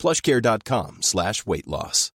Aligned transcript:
plushcare.com 0.00 0.98
slash 1.00 1.34
weight 1.46 1.66
loss. 1.66 2.12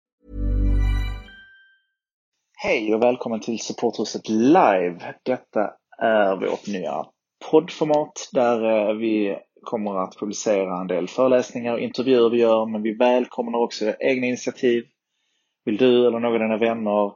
Hej 2.57 2.95
och 2.95 3.03
välkommen 3.03 3.39
till 3.39 3.59
Supporthuset 3.59 4.30
Live. 4.30 5.16
Detta 5.23 5.71
är 5.98 6.35
vårt 6.35 6.67
nya 6.67 7.05
poddformat 7.52 8.29
där 8.34 8.90
eh, 8.90 8.95
vi 8.95 9.38
kommer 9.63 10.03
att 10.03 10.16
publicera 10.20 10.81
en 10.81 10.88
del 10.88 11.07
föreläsningar 11.07 11.73
och 11.73 11.79
intervjuer 11.79 12.29
vi 12.29 12.38
gör, 12.38 12.66
men 12.66 12.81
vi 12.81 12.93
välkomnar 12.93 13.59
också 13.59 13.93
egna 13.99 14.27
initiativ. 14.27 14.84
Vill 15.65 15.77
du 15.77 16.07
eller 16.07 16.20
någon 16.20 16.34
av 16.34 16.40
dina 16.40 16.57
vänner 16.57 17.12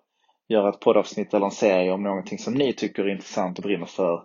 göra 0.48 0.70
ett 0.70 0.80
poddavsnitt 0.80 1.34
eller 1.34 1.46
en 1.46 1.52
serie 1.52 1.92
om 1.92 2.04
någonting 2.04 2.38
som 2.38 2.54
ni 2.54 2.74
tycker 2.74 3.04
är 3.04 3.12
intressant 3.12 3.58
och 3.58 3.64
brinner 3.64 3.86
för 3.86 4.24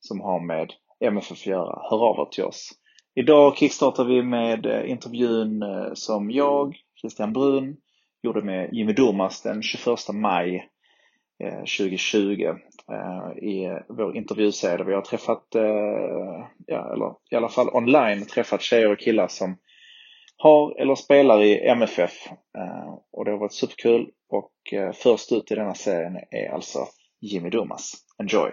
som 0.00 0.20
har 0.20 0.40
med 0.46 0.72
MFF 1.04 1.32
att 1.32 1.46
göra, 1.46 1.82
hör 1.90 2.04
av 2.06 2.26
er 2.26 2.30
till 2.30 2.44
oss. 2.44 2.70
Idag 3.14 3.56
kickstartar 3.56 4.04
vi 4.04 4.22
med 4.22 4.66
eh, 4.66 4.90
intervjun 4.90 5.62
eh, 5.62 5.92
som 5.94 6.30
jag, 6.30 6.76
Christian 7.00 7.32
Brun, 7.32 7.76
gjorde 8.22 8.42
med 8.42 8.68
Jimmy 8.72 8.92
Durmaz 8.92 9.42
den 9.42 9.62
21 9.62 9.98
maj 10.12 10.68
eh, 11.44 11.58
2020 11.58 12.54
i 13.42 13.78
vår 13.88 14.16
intervjuserie. 14.16 14.84
Vi 14.84 14.94
har 14.94 15.02
träffat, 15.02 15.46
ja, 16.66 16.92
eller 16.92 17.14
i 17.30 17.36
alla 17.36 17.48
fall 17.48 17.68
online, 17.68 18.26
träffat 18.26 18.62
tjejer 18.62 18.92
och 18.92 18.98
killar 18.98 19.28
som 19.28 19.56
har 20.36 20.80
eller 20.80 20.94
spelar 20.94 21.42
i 21.42 21.68
MFF 21.68 22.12
och 23.12 23.24
det 23.24 23.30
har 23.30 23.38
varit 23.38 23.52
superkul 23.52 24.10
och 24.28 24.52
först 24.94 25.32
ut 25.32 25.52
i 25.52 25.54
denna 25.54 25.74
serien 25.74 26.16
är 26.30 26.54
alltså 26.54 26.78
Jimmy 27.20 27.50
Durmaz. 27.50 27.92
Enjoy! 28.18 28.50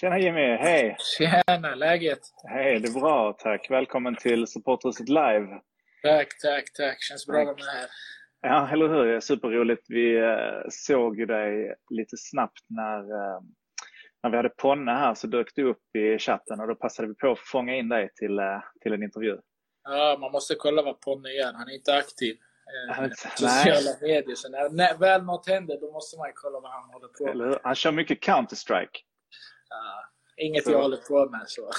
Tjena 0.00 0.18
Jimmy, 0.18 0.56
hej! 0.56 0.96
Tjena, 1.18 1.74
läget? 1.74 2.18
Hej, 2.44 2.80
det 2.80 2.88
är 2.88 3.00
bra 3.00 3.36
tack. 3.38 3.70
Välkommen 3.70 4.16
till 4.16 4.46
Supporthuset 4.46 5.08
Live. 5.08 5.46
Tack, 6.02 6.28
tack, 6.42 6.64
tack. 6.74 7.02
Känns 7.02 7.26
bra 7.26 7.40
att 7.40 7.46
vara 7.46 7.56
med 7.56 7.64
här. 7.64 7.88
Ja, 8.40 8.68
eller 8.72 8.88
hur? 8.88 9.20
Superroligt. 9.20 9.84
Vi 9.88 10.16
eh, 10.16 10.68
såg 10.70 11.18
ju 11.18 11.26
dig 11.26 11.74
lite 11.90 12.16
snabbt 12.16 12.64
när, 12.68 12.98
eh, 12.98 13.40
när 14.22 14.30
vi 14.30 14.36
hade 14.36 14.48
Ponne 14.48 14.92
här 14.92 15.14
så 15.14 15.26
dök 15.26 15.54
du 15.54 15.64
upp 15.64 15.96
i 15.96 16.18
chatten 16.18 16.60
och 16.60 16.68
då 16.68 16.74
passade 16.74 17.08
vi 17.08 17.14
på 17.14 17.30
att 17.30 17.38
fånga 17.38 17.74
in 17.76 17.88
dig 17.88 18.10
till, 18.14 18.38
eh, 18.38 18.62
till 18.82 18.92
en 18.92 19.02
intervju. 19.02 19.36
Ja, 19.84 20.16
man 20.20 20.32
måste 20.32 20.54
kolla 20.54 20.82
vad 20.82 21.00
Ponne 21.00 21.28
gör. 21.28 21.52
Han 21.52 21.68
är 21.68 21.74
inte 21.74 21.94
aktiv. 21.94 22.36
Han, 22.90 23.10
sociala 23.14 23.90
medier. 24.00 24.34
Så 24.34 24.48
när, 24.48 24.70
när 24.70 24.98
väl 24.98 25.24
något 25.24 25.48
händer 25.48 25.80
då 25.80 25.92
måste 25.92 26.18
man 26.18 26.32
kolla 26.34 26.60
vad 26.60 26.70
han 26.70 26.90
håller 26.90 27.08
på 27.08 27.38
med. 27.38 27.58
Han 27.62 27.74
kör 27.74 27.92
mycket 27.92 28.24
Counter-Strike. 28.24 28.98
Uh, 29.74 30.44
inget 30.46 30.64
så. 30.64 30.70
jag 30.70 30.82
håller 30.82 30.96
på 30.96 31.30
med. 31.30 31.44
Så. 31.46 31.70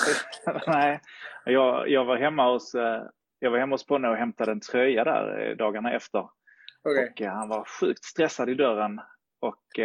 Nej, 0.67 1.01
jag, 1.45 1.89
jag, 1.89 2.05
var 2.05 2.17
hemma 2.17 2.51
hos, 2.51 2.75
eh, 2.75 3.03
jag 3.39 3.51
var 3.51 3.59
hemma 3.59 3.73
hos 3.73 3.85
Ponne 3.85 4.09
och 4.09 4.15
hämtade 4.15 4.51
en 4.51 4.59
tröja 4.59 5.03
där 5.03 5.49
eh, 5.49 5.55
dagarna 5.55 5.93
efter. 5.93 6.29
Okay. 6.83 7.09
Och 7.09 7.21
eh, 7.21 7.31
han 7.31 7.49
var 7.49 7.65
sjukt 7.79 8.03
stressad 8.03 8.49
i 8.49 8.53
dörren. 8.53 8.99
Och, 9.41 9.79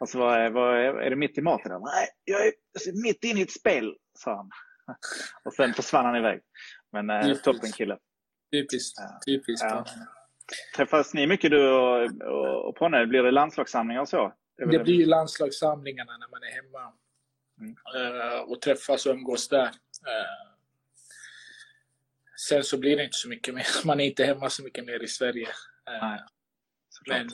och 0.00 0.08
så 0.08 0.18
var, 0.18 0.50
var, 0.50 0.74
är 0.76 1.10
det 1.10 1.16
mitt 1.16 1.38
i 1.38 1.42
maten? 1.42 1.72
Nej, 1.72 2.08
jag 2.24 2.46
är 2.46 2.52
mitt 3.02 3.24
inne 3.24 3.40
i 3.40 3.42
ett 3.42 3.50
spel, 3.50 3.96
sa 4.18 4.36
han. 4.36 4.50
Och 5.44 5.54
sen 5.54 5.74
försvann 5.74 6.04
han 6.04 6.16
iväg. 6.16 6.40
Men 6.92 7.10
eh, 7.10 7.34
toppen 7.34 7.72
kille. 7.72 7.98
Typiskt. 8.52 8.98
Typiskt. 9.26 9.66
Ja. 9.70 9.84
Träffas 10.76 11.14
ni 11.14 11.26
mycket 11.26 11.50
du 11.50 11.70
och, 11.70 12.22
och, 12.22 12.68
och 12.68 12.76
Ponne? 12.76 13.06
Blir 13.06 13.22
det 13.22 13.30
landslagssamlingar 13.30 14.00
och 14.00 14.08
så? 14.08 14.32
Det 14.56 14.78
blir 14.78 15.06
landslagssamlingarna 15.06 16.12
när 16.12 16.28
man 16.28 16.42
är 16.42 16.54
hemma 16.62 16.92
och 18.46 18.60
träffas 18.60 19.06
och 19.06 19.12
umgås 19.12 19.48
där. 19.48 19.66
Uh, 19.66 20.52
sen 22.48 22.64
så 22.64 22.78
blir 22.78 22.96
det 22.96 23.04
inte 23.04 23.16
så 23.16 23.28
mycket 23.28 23.54
mer. 23.54 23.66
Man 23.86 24.00
är 24.00 24.04
inte 24.04 24.24
hemma 24.24 24.50
så 24.50 24.64
mycket 24.64 24.84
mer 24.84 25.02
i 25.02 25.08
Sverige. 25.08 25.48
Uh, 25.90 26.16
men 27.08 27.28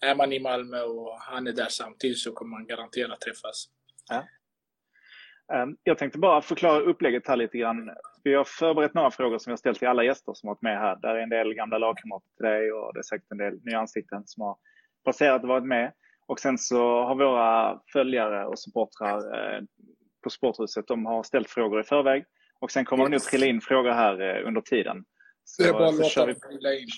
är 0.00 0.14
man 0.14 0.32
i 0.32 0.40
Malmö 0.40 0.82
och 0.82 1.20
han 1.20 1.46
är 1.46 1.52
där 1.52 1.68
samtidigt 1.68 2.18
så 2.18 2.32
kommer 2.32 2.56
man 2.56 2.66
garanterat 2.66 3.20
träffas. 3.20 3.68
Ja. 4.08 4.26
Ehm, 5.52 5.76
jag 5.84 5.98
tänkte 5.98 6.18
bara 6.18 6.42
förklara 6.42 6.80
upplägget 6.80 7.28
här 7.28 7.36
lite 7.36 7.58
grann. 7.58 7.90
Vi 8.24 8.34
har 8.34 8.44
förberett 8.44 8.94
några 8.94 9.10
frågor 9.10 9.38
som 9.38 9.50
har 9.50 9.56
ställt 9.56 9.78
till 9.78 9.88
alla 9.88 10.04
gäster 10.04 10.32
som 10.34 10.48
varit 10.48 10.62
med 10.62 10.78
här. 10.78 10.96
Där 10.96 11.14
är 11.14 11.22
en 11.22 11.28
del 11.28 11.54
gamla 11.54 11.78
lagkamrater 11.78 12.28
till 12.36 12.46
dig 12.46 12.72
och 12.72 12.94
det 12.94 13.00
är 13.00 13.02
säkert 13.02 13.30
en 13.30 13.38
del 13.38 13.64
nya 13.64 13.78
ansikten 13.78 14.22
som 14.26 14.42
har 14.42 14.56
passerat 15.04 15.42
och 15.42 15.48
varit 15.48 15.66
med. 15.66 15.92
Och 16.30 16.40
sen 16.40 16.58
så 16.58 17.04
har 17.04 17.14
våra 17.14 17.80
följare 17.92 18.46
och 18.46 18.58
supportrar 18.58 19.16
eh, 19.16 19.62
på 20.22 20.30
Sporthuset, 20.30 20.86
de 20.86 21.06
har 21.06 21.22
ställt 21.22 21.50
frågor 21.50 21.80
i 21.80 21.84
förväg. 21.84 22.24
Och 22.60 22.70
sen 22.70 22.84
kommer 22.84 23.04
yes. 23.04 23.10
det 23.10 23.14
nog 23.14 23.22
trilla 23.22 23.46
in 23.46 23.60
frågor 23.60 23.90
här 23.90 24.20
eh, 24.20 24.46
under 24.46 24.60
tiden. 24.60 25.04
Så, 25.44 25.62
det 25.62 25.68
är 25.68 25.72
bara 25.72 25.88
att 25.88 25.98
låta 25.98 26.26
dem 26.26 26.34
trilla 26.34 26.74
in. 26.74 26.88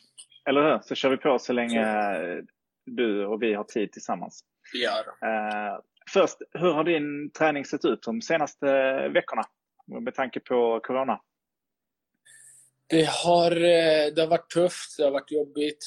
Eller 0.49 0.63
hur? 0.63 0.81
Så 0.83 0.95
kör 0.95 1.11
vi 1.11 1.17
på 1.17 1.39
så 1.39 1.53
länge 1.53 1.85
så. 1.85 2.47
du 2.87 3.27
och 3.27 3.43
vi 3.43 3.55
har 3.55 3.65
tid 3.65 3.93
tillsammans. 3.93 4.45
Ja. 4.73 4.99
Eh, 5.29 5.79
först, 6.11 6.37
hur 6.53 6.73
har 6.73 6.85
din 6.85 7.31
träning 7.31 7.65
sett 7.65 7.85
ut 7.85 8.03
de 8.03 8.23
senaste 8.23 8.67
veckorna? 9.09 9.43
Med 10.01 10.15
tanke 10.15 10.41
på 10.41 10.81
Corona. 10.81 11.21
Det 12.89 13.09
har, 13.09 13.51
det 14.11 14.21
har 14.21 14.29
varit 14.29 14.51
tufft, 14.51 14.97
det 14.99 15.05
har 15.05 15.11
varit 15.11 15.33
jobbigt. 15.33 15.85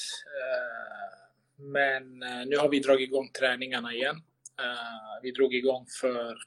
Men 1.57 2.23
eh, 2.23 2.45
nu 2.45 2.57
har 2.57 2.69
vi 2.69 2.79
dragit 2.79 3.09
igång 3.09 3.29
träningarna 3.39 3.93
igen. 3.93 4.15
Eh, 4.59 5.21
vi 5.21 5.31
drog 5.31 5.53
igång 5.53 5.85
för 6.01 6.37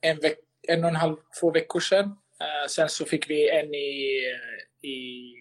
en, 0.00 0.18
veck 0.20 0.38
en 0.68 0.84
och 0.84 0.90
en 0.90 0.96
halv, 0.96 1.16
två 1.40 1.50
veckor 1.50 1.80
sedan. 1.80 2.06
Eh, 2.40 2.68
sen 2.68 2.88
så 2.88 3.04
fick 3.04 3.30
vi 3.30 3.50
en 3.50 3.74
i, 3.74 4.22
i 4.88 5.32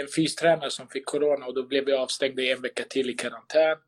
en 0.00 0.08
fystränare 0.16 0.70
som 0.70 0.88
fick 0.88 1.06
corona 1.06 1.46
och 1.46 1.54
då 1.54 1.66
blev 1.66 1.84
vi 1.84 1.92
avstängda 1.92 2.42
i 2.42 2.50
en 2.50 2.62
vecka 2.62 2.84
till 2.84 3.10
i 3.10 3.14
karantän. 3.14 3.78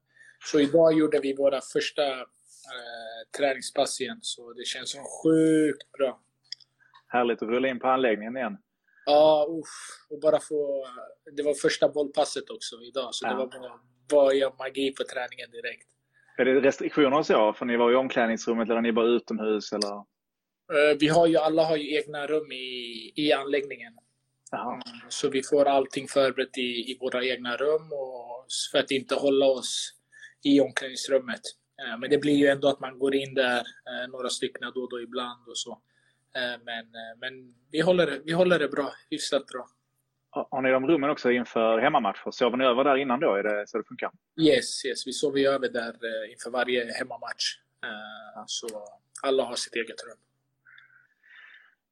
Så 0.45 0.61
idag 0.61 0.99
gjorde 0.99 1.21
vi 1.21 1.35
våra 1.35 1.61
första 1.73 2.03
eh, 2.13 3.31
träningspass 3.39 4.01
igen, 4.01 4.19
så 4.23 4.53
det 4.53 4.67
känns 4.67 4.97
sjukt 5.23 5.93
bra. 5.93 6.21
Härligt 7.09 7.43
att 7.43 7.49
rulla 7.49 7.69
in 7.69 7.79
på 7.79 7.89
anläggningen 7.89 8.37
igen. 8.37 8.57
Ja, 9.07 9.47
uff. 9.51 10.07
och 10.11 10.21
bara 10.21 10.41
få... 10.41 10.87
Det 11.37 11.43
var 11.43 11.55
första 11.55 11.89
bollpasset 11.89 12.51
också 12.51 12.77
idag, 12.83 13.09
så 13.15 13.27
ja. 13.27 13.31
det 13.31 13.37
var 13.37 13.47
bara, 13.47 13.81
bara 14.11 14.55
magi 14.59 14.95
på 14.95 15.05
träningen 15.05 15.51
direkt. 15.51 15.89
Är 16.39 16.45
det 16.45 16.61
restriktioner 16.61 17.19
och 17.19 17.27
så? 17.27 17.53
För 17.53 17.65
ni 17.65 17.77
var 17.77 17.93
i 17.93 17.95
omklädningsrummet 17.95 18.71
eller 18.71 18.81
ni 18.81 18.93
bara 18.93 19.07
utomhus? 19.07 19.73
Eller? 19.73 19.95
Eh, 20.73 20.97
vi 21.01 21.09
har 21.09 21.27
ju, 21.27 21.37
alla 21.37 21.65
har 21.65 21.77
ju 21.77 21.97
egna 21.97 22.27
rum 22.27 22.53
i, 22.53 23.13
i 23.17 23.33
anläggningen. 23.33 23.93
Mm, 24.53 24.81
så 25.09 25.29
vi 25.29 25.43
får 25.43 25.65
allting 25.65 26.09
förberett 26.09 26.59
i, 26.59 26.91
i 26.91 26.99
våra 27.01 27.25
egna 27.25 27.57
rum 27.57 27.93
och 27.93 28.47
för 28.73 28.79
att 28.79 28.91
inte 28.91 29.15
hålla 29.15 29.47
oss 29.47 29.93
i 30.45 30.61
omklädningsrummet. 30.61 31.41
Eh, 31.83 31.99
men 31.99 32.11
det 32.11 32.19
blir 32.19 32.35
ju 32.35 32.47
ändå 32.47 32.69
att 32.69 32.81
man 32.81 32.99
går 32.99 33.15
in 33.15 33.35
där, 33.35 33.59
eh, 33.59 34.11
några 34.11 34.29
stycken 34.29 34.73
då 34.75 34.81
och 34.81 34.91
då 34.91 35.01
ibland 35.01 35.49
och 35.49 35.59
så. 35.59 35.83
Eh, 36.37 36.61
men, 36.65 36.85
eh, 36.85 37.19
men 37.21 37.55
vi, 37.71 37.81
håller, 37.81 38.07
det, 38.07 38.21
vi 38.25 38.33
håller 38.33 38.59
det 38.59 38.69
bra, 38.69 38.93
hyfsat 39.11 39.47
bra. 39.47 39.67
Har 40.31 40.63
ni 40.63 40.71
de 40.71 40.87
rummen 40.87 41.11
också 41.11 41.31
inför 41.31 41.79
hemmamatcher? 41.79 42.31
Sover 42.31 42.57
ni 42.57 42.65
över 42.65 42.85
där 42.85 42.97
innan 42.97 43.21
då? 43.21 43.35
Är 43.35 43.43
det 43.43 43.67
så 43.67 43.79
det 43.79 43.85
funkar? 43.85 44.11
Yes, 44.41 44.85
yes. 44.85 45.07
vi 45.07 45.13
sover 45.13 45.49
över 45.49 45.69
där 45.69 45.89
eh, 45.89 46.33
inför 46.33 46.51
varje 46.51 46.93
hemmamatch. 46.93 47.59
Så 48.47 48.67
alla 49.23 49.45
har 49.45 49.55
sitt 49.55 49.75
eget 49.75 50.05
rum. 50.05 50.19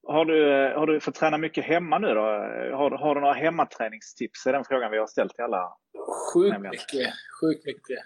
Har 0.07 0.25
du, 0.25 0.45
har 0.79 0.87
du 0.87 1.01
fått 1.01 1.15
träna 1.15 1.39
mycket 1.39 1.65
hemma 1.65 1.99
nu 1.99 2.07
då? 2.07 2.21
Har, 2.77 2.91
har 2.91 3.15
du 3.15 3.21
några 3.21 3.35
hemmaträningstips? 3.35 4.45
Det 4.45 4.51
är 4.51 4.53
den 4.53 4.65
frågan 4.65 4.91
vi 4.91 4.99
har 4.99 5.07
ställt 5.07 5.35
till 5.35 5.45
alla. 5.45 5.77
Sjukt 6.35 6.61
mycket. 6.61 7.13
Sjukt 7.41 7.67
mycket. 7.67 7.99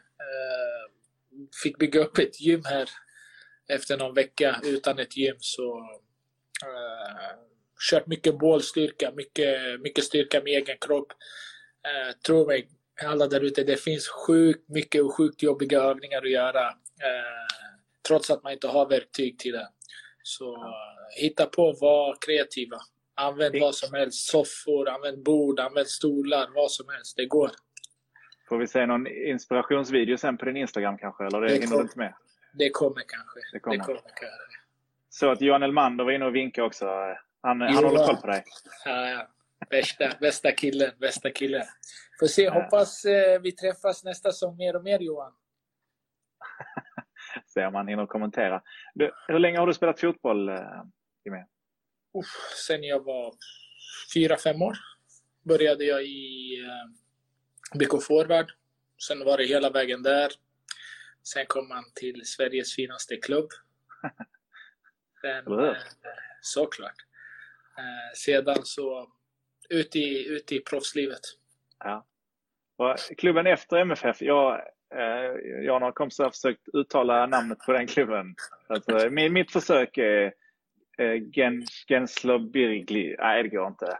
Fick 1.62 1.78
bygga 1.78 2.00
upp 2.00 2.18
ett 2.18 2.40
gym 2.40 2.62
här 2.64 2.88
efter 3.68 3.98
någon 3.98 4.14
vecka 4.14 4.56
utan 4.64 4.98
ett 4.98 5.16
gym. 5.16 5.36
Så 5.38 5.88
kört 7.90 8.06
mycket 8.06 8.38
bålstyrka, 8.38 9.12
mycket, 9.16 9.80
mycket 9.80 10.04
styrka 10.04 10.40
med 10.40 10.52
egen 10.52 10.76
kropp. 10.80 11.12
Eh, 11.86 12.12
tro 12.26 12.46
mig, 12.46 12.68
alla 13.04 13.26
där 13.26 13.40
ute, 13.40 13.64
det 13.64 13.76
finns 13.76 14.08
sjukt 14.08 14.68
mycket 14.68 15.02
och 15.02 15.14
sjukt 15.14 15.42
jobbiga 15.42 15.80
övningar 15.80 16.22
att 16.22 16.30
göra. 16.30 16.66
Eh, 16.68 17.46
trots 18.08 18.30
att 18.30 18.42
man 18.42 18.52
inte 18.52 18.68
har 18.68 18.88
verktyg 18.88 19.38
till 19.38 19.52
det. 19.52 19.68
Så 20.22 20.54
eh, 20.54 21.22
hitta 21.22 21.46
på, 21.46 21.72
var 21.80 22.16
kreativa. 22.26 22.76
Använd 23.14 23.60
vad 23.60 23.74
som 23.74 23.94
helst. 23.94 24.28
Soffor, 24.28 24.88
använd 24.88 25.22
bord, 25.22 25.60
använd 25.60 25.88
stolar, 25.88 26.48
vad 26.54 26.70
som 26.70 26.88
helst. 26.88 27.16
Det 27.16 27.26
går. 27.26 27.50
Får 28.48 28.58
vi 28.58 28.66
se 28.66 28.86
någon 28.86 29.06
inspirationsvideo 29.06 30.16
sen 30.16 30.36
på 30.36 30.44
din 30.44 30.56
Instagram 30.56 30.98
kanske? 30.98 31.24
Eller 31.24 31.40
det, 31.40 31.48
det 31.48 31.54
hinner 31.54 31.76
du 31.76 31.82
inte 31.82 31.98
med? 31.98 32.14
Det 32.54 32.70
kommer 32.70 33.02
kanske. 33.08 33.40
Det 33.52 33.60
kommer. 33.60 33.76
Det 33.76 33.84
kommer 33.84 34.00
kanske. 34.00 34.65
Så 35.18 35.30
att 35.30 35.40
Johan 35.40 35.62
Elmander 35.62 36.04
var 36.04 36.12
inne 36.12 36.24
och 36.24 36.34
vinkade 36.34 36.66
också. 36.66 36.86
Han, 37.42 37.60
han 37.60 37.74
håller 37.74 38.06
koll 38.06 38.16
på 38.16 38.26
dig. 38.26 38.44
Ja, 38.84 39.08
ja. 39.08 39.28
Bästa, 39.70 40.12
bästa 40.20 40.52
killen, 40.52 40.90
bästa 41.00 41.30
killen. 41.30 41.62
Får 42.20 42.26
se, 42.26 42.50
hoppas 42.50 43.04
eh, 43.04 43.40
vi 43.40 43.52
träffas 43.52 44.04
nästa 44.04 44.32
säsong 44.32 44.56
mer 44.56 44.76
och 44.76 44.84
mer 44.84 44.98
Johan. 44.98 45.32
Se 47.46 47.66
om 47.66 47.74
han 47.74 47.88
hinner 47.88 48.06
kommentera. 48.06 48.62
Du, 48.94 49.12
hur 49.28 49.38
länge 49.38 49.58
har 49.58 49.66
du 49.66 49.74
spelat 49.74 50.00
fotboll, 50.00 50.48
eh, 50.48 50.82
Jimmy? 51.24 51.38
Uff, 52.18 52.66
sen 52.66 52.82
jag 52.82 53.04
var 53.04 53.34
fyra, 54.14 54.36
fem 54.36 54.62
år 54.62 54.76
började 55.42 55.84
jag 55.84 56.04
i 56.04 56.54
eh, 56.64 57.78
BK 57.78 58.02
Forward. 58.02 58.52
Sen 59.06 59.24
var 59.24 59.36
det 59.36 59.44
hela 59.44 59.70
vägen 59.70 60.02
där. 60.02 60.32
Sen 61.22 61.46
kom 61.46 61.68
man 61.68 61.84
till 61.94 62.22
Sveriges 62.24 62.74
finaste 62.74 63.16
klubb. 63.16 63.48
Sen, 65.26 65.58
eh, 65.58 65.76
såklart. 66.40 66.94
Eh, 67.78 68.14
sedan 68.14 68.64
så 68.64 69.08
ut 69.68 69.96
i, 69.96 70.28
ut 70.28 70.52
i 70.52 70.60
proffslivet. 70.60 71.20
Ja. 71.78 72.06
Och 72.76 72.96
klubben 73.18 73.46
efter 73.46 73.76
MFF, 73.76 74.22
jag, 74.22 74.54
eh, 74.94 75.60
jag 75.64 75.74
och 75.74 75.80
några 75.80 75.92
kompisar 75.92 76.24
har 76.24 76.30
försökt 76.30 76.68
uttala 76.72 77.26
namnet 77.26 77.58
på 77.58 77.72
den 77.72 77.86
klubben. 77.86 78.34
Alltså, 78.68 79.10
min, 79.10 79.32
mitt 79.32 79.52
försök 79.52 79.98
är 79.98 80.32
eh, 80.98 81.14
Gens, 81.32 81.84
Genslobirgli. 81.88 83.16
Nej, 83.18 83.42
det 83.42 83.48
går 83.48 83.66
inte. 83.66 83.98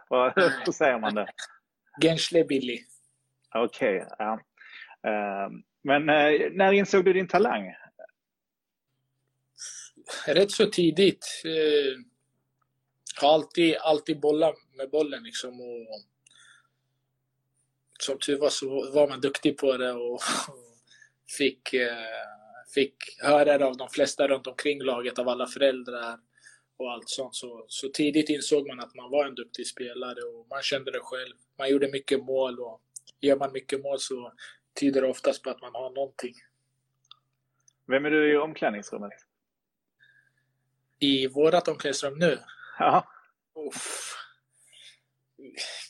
Hur 0.65 0.71
säger 0.71 0.99
man 0.99 1.15
det? 1.15 1.27
Genslebili. 2.01 2.79
Okej, 3.55 3.97
okay, 3.97 4.09
ja. 4.19 4.39
Eh, 5.07 5.49
men 5.83 6.09
eh, 6.09 6.51
när 6.51 6.71
insåg 6.71 7.05
du 7.05 7.13
din 7.13 7.27
talang? 7.27 7.73
Rätt 10.25 10.51
så 10.51 10.65
tidigt. 10.65 11.25
Eh, 11.45 11.99
har 13.21 13.33
alltid, 13.33 13.75
alltid 13.75 14.19
bollat 14.19 14.55
med 14.77 14.89
bollen 14.89 15.23
liksom. 15.23 15.61
Och, 15.61 16.01
som 17.99 18.19
tur 18.19 18.37
var 18.37 18.49
så 18.49 18.91
var 18.91 19.07
man 19.07 19.21
duktig 19.21 19.57
på 19.57 19.77
det 19.77 19.91
och, 19.91 20.13
och 20.13 20.21
fick, 21.37 21.73
eh, 21.73 21.87
fick 22.75 22.95
höra 23.21 23.57
det 23.57 23.65
av 23.65 23.77
de 23.77 23.89
flesta 23.89 24.27
runt 24.27 24.47
omkring 24.47 24.83
laget, 24.83 25.19
av 25.19 25.29
alla 25.29 25.47
föräldrar 25.47 26.19
och 26.77 26.91
allt 26.91 27.09
sånt. 27.09 27.35
Så, 27.35 27.65
så 27.67 27.89
tidigt 27.89 28.29
insåg 28.29 28.67
man 28.67 28.79
att 28.79 28.95
man 28.95 29.11
var 29.11 29.25
en 29.25 29.35
duktig 29.35 29.67
spelare 29.67 30.21
och 30.21 30.47
man 30.49 30.61
kände 30.61 30.91
det 30.91 30.99
själv. 31.01 31.33
Man 31.57 31.69
gjorde 31.69 31.91
mycket 31.91 32.23
mål 32.23 32.59
och 32.59 32.81
gör 33.21 33.35
man 33.35 33.51
mycket 33.53 33.81
mål 33.81 33.99
så 33.99 34.33
tyder 34.79 35.01
det 35.01 35.07
oftast 35.07 35.43
på 35.43 35.49
att 35.49 35.61
man 35.61 35.73
har 35.73 35.89
någonting. 35.89 36.33
Vem 37.87 38.05
är 38.05 38.09
du 38.09 38.33
i 38.33 38.37
omklädningsrummet? 38.37 39.13
I 40.99 41.27
vårat 41.27 41.67
omklädningsrum 41.67 42.17
nu? 42.17 42.39
Ja. 42.79 43.07
Uff. 43.67 44.13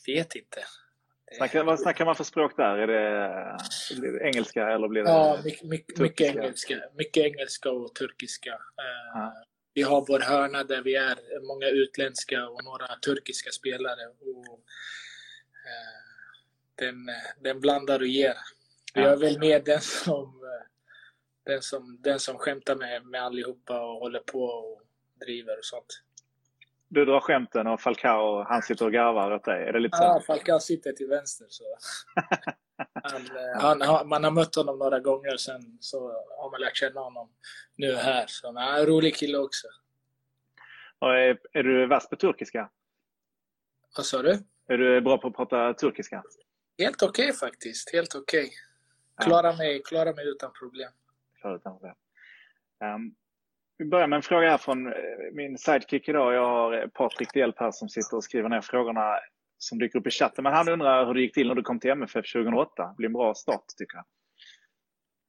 Vet 0.06 0.34
inte. 0.34 0.64
Snackar, 1.36 1.64
vad 1.64 1.80
snackar 1.80 2.04
man 2.04 2.16
för 2.16 2.24
språk 2.24 2.56
där? 2.56 2.78
Är 2.78 2.86
det, 2.86 4.00
blir 4.00 4.12
det 4.12 4.24
engelska 4.24 4.68
eller 4.68 4.88
blir 4.88 5.02
det 5.02 5.10
Ja, 5.10 5.40
mycket, 5.44 5.62
mycket, 5.62 5.98
mycket 5.98 6.36
engelska. 6.36 6.74
Mycket 6.94 7.24
engelska 7.24 7.70
och 7.70 7.94
turkiska. 7.94 8.50
Eh, 8.50 9.10
ja. 9.14 9.44
Vi 9.74 9.82
har 9.82 10.04
vår 10.08 10.20
hörna 10.20 10.64
där 10.64 10.82
vi 10.82 10.94
är 10.94 11.46
många 11.46 11.66
utländska 11.66 12.48
och 12.48 12.64
några 12.64 12.86
turkiska 12.86 13.50
spelare. 13.50 14.06
Och, 14.06 14.60
eh, 15.68 15.98
den, 16.74 16.96
den 17.40 17.60
blandar 17.60 18.00
och 18.00 18.06
ger. 18.06 18.34
Jag 18.94 19.12
är 19.12 19.16
väl 19.16 19.38
med 19.38 19.64
den 19.64 19.80
som, 19.80 20.40
den 21.46 21.62
som, 21.62 21.98
den 22.02 22.20
som 22.20 22.38
skämtar 22.38 22.76
med, 22.76 23.06
med 23.06 23.22
allihopa 23.22 23.80
och 23.80 24.00
håller 24.00 24.20
på 24.20 24.42
och 24.42 24.82
driver 25.18 25.58
och 25.58 25.64
sånt 25.64 26.02
du 26.88 27.04
drar 27.04 27.20
skämten 27.20 27.66
och 27.66 27.80
Falcao 27.80 28.44
han 28.48 28.62
sitter 28.62 28.86
och 28.86 28.92
garvar 28.92 29.30
åt 29.30 29.44
dig? 29.44 29.68
Är 29.68 29.72
det 29.72 29.80
lite 29.80 29.96
så? 29.96 30.02
Ja, 30.02 30.22
Falcao 30.26 30.60
sitter 30.60 30.92
till 30.92 31.06
vänster. 31.06 31.46
Så. 31.48 31.64
han, 32.94 33.22
eh, 33.22 33.60
han, 33.60 33.80
han, 33.80 34.08
man 34.08 34.24
har 34.24 34.30
mött 34.30 34.54
honom 34.54 34.78
några 34.78 35.00
gånger 35.00 35.36
sen 35.36 35.78
så 35.80 36.12
har 36.38 36.50
man 36.50 36.60
lärt 36.60 36.76
känna 36.76 37.00
honom 37.00 37.30
nu 37.76 37.94
här. 37.94 38.24
Så 38.26 38.46
han 38.46 38.56
är 38.56 38.80
en 38.80 38.86
rolig 38.86 39.16
kille 39.16 39.38
också. 39.38 39.66
Och 40.98 41.14
är, 41.14 41.38
är 41.52 41.62
du 41.62 41.86
vass 41.86 42.08
på 42.08 42.16
turkiska? 42.16 42.70
Vad 43.96 44.06
sa 44.06 44.22
du? 44.22 44.38
Är 44.68 44.78
du 44.78 45.00
bra 45.00 45.18
på 45.18 45.28
att 45.28 45.36
prata 45.36 45.74
turkiska? 45.74 46.22
Helt 46.78 47.02
okej 47.02 47.24
okay, 47.24 47.32
faktiskt. 47.32 47.92
Helt 47.92 48.14
okej. 48.14 48.44
Okay. 48.44 49.26
Klarar, 49.26 49.50
ja. 49.50 49.56
mig, 49.56 49.82
klarar 49.82 50.14
mig 50.14 50.28
utan 50.28 50.52
problem. 50.52 50.90
Klarar 51.40 51.56
utan 51.56 51.72
problem. 51.72 51.94
Um, 52.84 53.14
vi 53.78 53.84
börjar 53.84 54.06
med 54.06 54.16
en 54.16 54.22
fråga 54.22 54.50
här 54.50 54.58
från 54.58 54.86
eh, 54.86 54.92
min 55.32 55.58
sidekick 55.58 56.08
idag. 56.08 56.34
Jag 56.34 56.48
har 56.48 56.82
eh, 56.82 56.88
Patrik 56.88 57.32
Delp 57.34 57.58
här 57.58 57.70
som 57.70 57.88
sitter 57.88 58.16
och 58.16 58.24
skriver 58.24 58.48
ner 58.48 58.60
frågorna 58.60 59.18
som 59.58 59.78
dyker 59.78 59.98
upp 59.98 60.06
i 60.06 60.10
chatten. 60.10 60.44
Men 60.44 60.52
han 60.52 60.68
undrar 60.68 61.06
hur 61.06 61.14
det 61.14 61.20
gick 61.20 61.34
till 61.34 61.48
när 61.48 61.54
du 61.54 61.62
kom 61.62 61.80
till 61.80 61.90
MFF 61.90 62.32
2008. 62.32 62.86
Det 62.86 62.94
blir 62.96 63.06
en 63.06 63.12
bra 63.12 63.34
start 63.34 63.64
tycker 63.76 63.96
jag. 63.96 64.04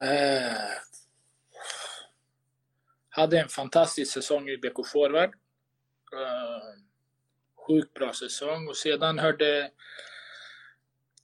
Eh, 0.09 0.53
hade 3.09 3.39
en 3.39 3.47
fantastisk 3.47 4.13
säsong 4.13 4.49
i 4.49 4.57
BK 4.57 4.87
Forward. 4.93 5.33
Eh, 6.13 6.79
sjukt 7.67 7.93
bra 7.93 8.13
säsong 8.13 8.67
och 8.67 8.77
sedan 8.77 9.19
hörde 9.19 9.71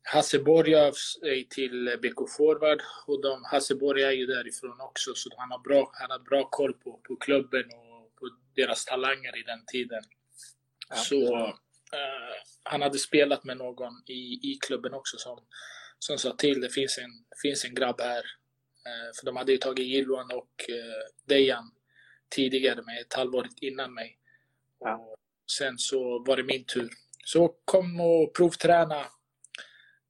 Hasse 0.08 0.40
Borg 0.40 0.76
av 0.76 0.92
sig 0.92 1.48
till 1.50 1.98
BK 2.02 2.30
Forward 2.38 2.82
och 3.08 3.22
de, 3.22 3.44
Hasse 3.44 3.76
Borg 3.76 4.04
är 4.04 4.12
ju 4.12 4.26
därifrån 4.26 4.82
också 4.82 5.16
så 5.16 5.30
han 5.38 5.52
har 5.52 5.60
bra, 5.60 5.92
han 5.94 6.12
har 6.12 6.20
bra 6.20 6.50
koll 6.50 6.74
på, 6.74 7.00
på 7.04 7.16
klubben 7.16 7.64
och 7.66 8.16
på 8.16 8.30
deras 8.56 8.86
talanger 8.86 9.40
i 9.40 9.44
den 9.44 9.66
tiden. 9.66 10.04
Ja. 10.90 10.96
Så 10.96 11.36
uh, 11.38 11.54
han 12.64 12.82
hade 12.82 12.98
spelat 12.98 13.44
med 13.44 13.58
någon 13.58 13.94
i, 14.08 14.52
i 14.52 14.60
klubben 14.62 14.94
också 14.94 15.18
som, 15.18 15.40
som 16.00 16.18
sa 16.18 16.32
till 16.32 16.62
det 16.62 16.70
finns 16.70 16.98
en, 16.98 17.12
finns 17.42 17.66
en 17.66 17.76
grabb 17.76 18.02
här. 18.02 18.24
Uh, 18.88 19.12
för 19.20 19.26
de 19.26 19.36
hade 19.36 19.52
ju 19.52 19.58
tagit 19.58 19.88
Gilwan 19.88 20.32
och 20.32 20.66
uh, 20.70 21.26
Dejan 21.26 21.72
tidigare 22.30 22.82
med 22.82 23.02
ett 23.02 23.14
halvår 23.14 23.48
innan 23.62 23.94
mig. 23.94 24.18
Ja. 24.80 24.96
Och 24.96 25.18
sen 25.52 25.78
så 25.78 26.20
var 26.20 26.38
det 26.38 26.44
min 26.44 26.64
tur. 26.64 26.90
Så 27.26 27.56
kom 27.66 28.00
och 28.00 28.34
provträna 28.34 29.06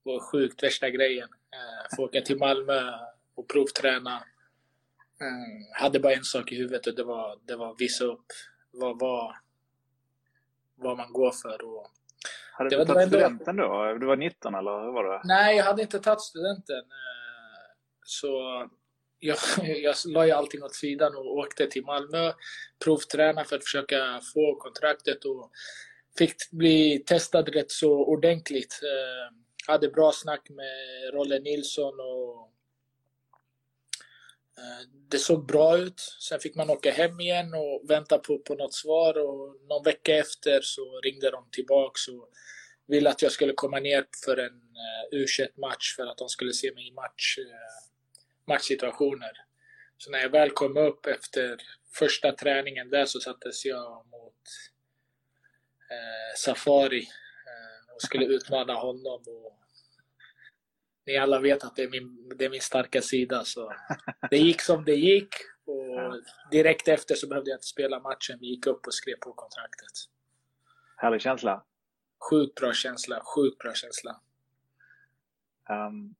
var 0.05 0.19
sjukt 0.19 0.63
värsta 0.63 0.89
grejen. 0.89 1.29
Eh, 1.29 1.95
få 1.95 2.03
åka 2.03 2.21
till 2.21 2.37
Malmö 2.37 2.91
och 3.35 3.47
provträna. 3.47 4.23
Mm, 5.21 5.65
hade 5.73 5.99
bara 5.99 6.13
en 6.13 6.23
sak 6.23 6.51
i 6.51 6.55
huvudet 6.55 6.87
och 6.87 6.95
det 6.95 7.03
var, 7.03 7.39
det 7.45 7.55
var 7.55 7.75
visa 7.79 8.05
upp 8.05 8.25
vad, 8.71 8.99
vad, 8.99 9.35
vad 10.75 10.97
man 10.97 11.13
går 11.13 11.31
för. 11.31 11.65
Och 11.65 11.87
hade 12.51 12.69
du 12.69 12.85
tagit 12.85 13.07
studenten 13.07 13.55
då? 13.55 13.97
Du 13.99 14.05
var 14.05 14.15
19 14.15 14.55
eller 14.55 14.85
hur 14.85 14.91
var 14.91 15.03
det? 15.03 15.21
Nej, 15.23 15.57
jag 15.57 15.63
hade 15.63 15.81
inte 15.81 15.99
tagit 15.99 16.21
studenten. 16.21 16.79
Eh, 16.79 17.71
så 18.05 18.29
jag, 19.19 19.37
jag 19.77 19.95
la 20.05 20.25
ju 20.25 20.31
allting 20.31 20.63
åt 20.63 20.75
sidan 20.75 21.15
och 21.15 21.37
åkte 21.37 21.67
till 21.67 21.85
Malmö, 21.85 22.33
provträna 22.83 23.43
för 23.43 23.55
att 23.55 23.63
försöka 23.63 24.19
få 24.33 24.55
kontraktet 24.55 25.25
och 25.25 25.51
fick 26.17 26.51
bli 26.51 27.03
testad 27.05 27.49
rätt 27.49 27.71
så 27.71 28.05
ordentligt. 28.05 28.79
Hade 29.67 29.87
bra 29.87 30.11
snack 30.11 30.49
med 30.49 31.13
Rolle 31.13 31.39
Nilsson 31.39 31.99
och 31.99 32.51
eh, 34.57 34.87
det 35.09 35.17
såg 35.19 35.45
bra 35.45 35.77
ut. 35.77 35.99
Sen 35.99 36.39
fick 36.39 36.55
man 36.55 36.69
åka 36.69 36.91
hem 36.91 37.19
igen 37.19 37.53
och 37.53 37.89
vänta 37.89 38.17
på, 38.17 38.39
på 38.39 38.55
något 38.55 38.73
svar 38.73 39.17
och 39.17 39.55
någon 39.69 39.83
vecka 39.83 40.15
efter 40.15 40.61
så 40.61 40.99
ringde 40.99 41.31
de 41.31 41.49
tillbaks 41.51 42.07
och 42.07 42.29
ville 42.87 43.09
att 43.09 43.21
jag 43.21 43.31
skulle 43.31 43.53
komma 43.53 43.79
ner 43.79 44.05
för 44.25 44.37
en 44.37 44.61
eh, 45.11 45.19
u 45.19 45.25
match 45.57 45.95
för 45.95 46.07
att 46.07 46.17
de 46.17 46.29
skulle 46.29 46.53
se 46.53 46.73
mig 46.73 46.87
i 46.87 46.91
match, 46.91 47.37
eh, 47.37 47.87
matchsituationer. 48.47 49.31
Så 49.97 50.11
när 50.11 50.19
jag 50.19 50.29
väl 50.29 50.51
kom 50.51 50.77
upp 50.77 51.05
efter 51.05 51.57
första 51.93 52.31
träningen 52.31 52.89
där 52.89 53.05
så 53.05 53.19
sattes 53.19 53.65
jag 53.65 54.05
mot 54.11 54.41
eh, 55.91 56.37
Safari 56.37 57.07
och 57.95 58.01
skulle 58.01 58.25
utmana 58.25 58.73
honom. 58.73 59.23
Och 59.27 59.59
ni 61.05 61.17
alla 61.17 61.39
vet 61.39 61.63
att 61.63 61.75
det 61.75 61.83
är 61.83 61.89
min, 61.89 62.29
det 62.37 62.45
är 62.45 62.49
min 62.49 62.61
starka 62.61 63.01
sida. 63.01 63.43
Så 63.43 63.73
det 64.29 64.37
gick 64.37 64.61
som 64.61 64.85
det 64.85 64.95
gick. 64.95 65.29
Och 65.65 66.21
direkt 66.51 66.87
efter 66.87 67.15
så 67.15 67.27
behövde 67.27 67.49
jag 67.49 67.57
inte 67.57 67.67
spela 67.67 67.99
matchen. 67.99 68.37
Vi 68.39 68.47
gick 68.47 68.67
upp 68.67 68.87
och 68.87 68.93
skrev 68.93 69.15
på 69.15 69.33
kontraktet. 69.33 69.91
Härlig 70.97 71.21
känsla. 71.21 71.63
Sjukt 72.29 72.55
bra 72.55 72.73
känsla. 72.73 73.21
Sjukt 73.35 73.57
bra 73.57 73.73
känsla. 73.73 74.21
Um, 75.69 76.15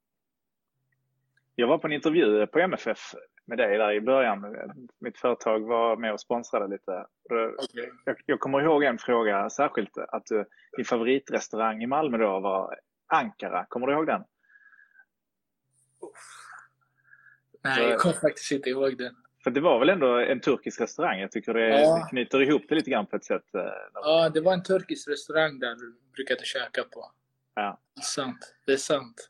jag 1.56 1.68
var 1.68 1.78
på 1.78 1.88
en 1.88 1.94
intervju 1.94 2.48
på 2.48 2.60
MFF 2.60 3.16
med 3.46 3.58
dig 3.58 3.78
där 3.78 3.92
i 3.92 4.02
början. 4.02 4.56
Mitt 5.00 5.18
företag 5.18 5.60
var 5.60 5.98
med 5.98 6.14
och 6.14 6.20
sponsrade 6.20 6.68
lite. 6.68 7.06
Jag, 8.06 8.18
jag, 8.26 8.40
kommer 8.40 8.62
ihåg 8.62 8.84
en 8.84 8.98
fråga 8.98 9.50
särskilt, 9.50 9.98
att 9.98 10.26
du, 10.26 10.46
din 10.76 10.86
favoritrestaurang 10.86 11.84
i 11.84 11.88
Malmö 11.88 12.18
då 12.18 12.40
var 12.40 12.80
Ankara. 13.08 13.66
Kommer 13.66 13.88
du 13.88 13.94
ihåg 13.94 14.08
den? 14.08 14.24
Nej, 17.64 17.90
jag 17.90 18.00
kommer 18.00 18.16
faktiskt 18.16 18.52
inte 18.52 18.70
ihåg 18.70 18.98
den. 18.98 19.16
För 19.44 19.52
det 19.52 19.62
var 19.62 19.80
väl 19.80 19.90
ändå 19.90 20.20
en 20.20 20.40
turkisk 20.40 20.82
restaurang? 20.82 21.20
Jag 21.20 21.32
tycker 21.32 21.54
det, 21.54 21.82
ja. 21.82 22.08
knyter 22.10 22.42
ihop 22.42 22.62
det 22.70 22.76
lite 22.76 22.90
grann 22.90 23.06
på 23.06 23.16
ett 23.16 23.26
sätt. 23.26 23.56
Eh, 23.56 23.62
ja, 23.94 24.30
det 24.30 24.42
var 24.42 24.54
en 24.54 24.64
turkisk 24.64 25.08
restaurang 25.08 25.60
där 25.60 25.76
du 25.76 25.96
brukade 26.16 26.44
käka 26.44 26.84
på. 26.84 27.12
Ja. 27.56 27.80
Det 27.96 28.00
är 28.00 28.04
sant. 28.04 28.56
Det 28.66 28.74
är 28.74 28.78
sant. 28.78 29.30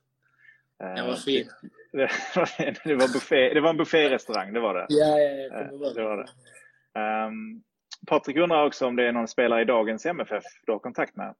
Var 0.79 1.15
fin. 1.15 1.49
Det, 1.91 2.09
det, 2.83 2.95
var, 2.95 3.13
buffé, 3.13 3.53
det 3.53 3.61
var 3.61 3.69
en 3.69 3.77
bufférestaurang, 3.77 4.53
det 4.53 4.59
var 4.59 4.73
det. 4.73 4.85
Ja, 4.89 5.19
ja, 5.19 5.29
ja 5.29 5.63
det 5.63 5.77
var 5.77 5.93
det. 5.93 6.03
Var 6.03 6.17
det. 6.17 6.29
Um, 7.27 7.63
Patrik 8.07 8.37
undrar 8.37 8.65
också 8.65 8.85
om 8.85 8.95
det 8.95 9.07
är 9.07 9.11
någon 9.11 9.27
spelare 9.27 9.61
i 9.61 9.65
dagens 9.65 10.05
MFF 10.05 10.43
du 10.65 10.71
har 10.71 10.79
kontakt 10.79 11.15
med? 11.15 11.35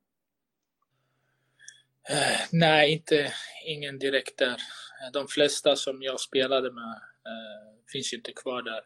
Uh, 2.11 2.41
nej, 2.51 2.93
inte, 2.93 3.33
ingen 3.65 3.99
direkt 3.99 4.37
där. 4.37 4.61
De 5.13 5.27
flesta 5.27 5.75
som 5.75 6.01
jag 6.01 6.19
spelade 6.19 6.71
med 6.71 7.01
uh, 7.27 7.77
finns 7.91 8.13
inte 8.13 8.31
kvar 8.33 8.61
där. 8.61 8.81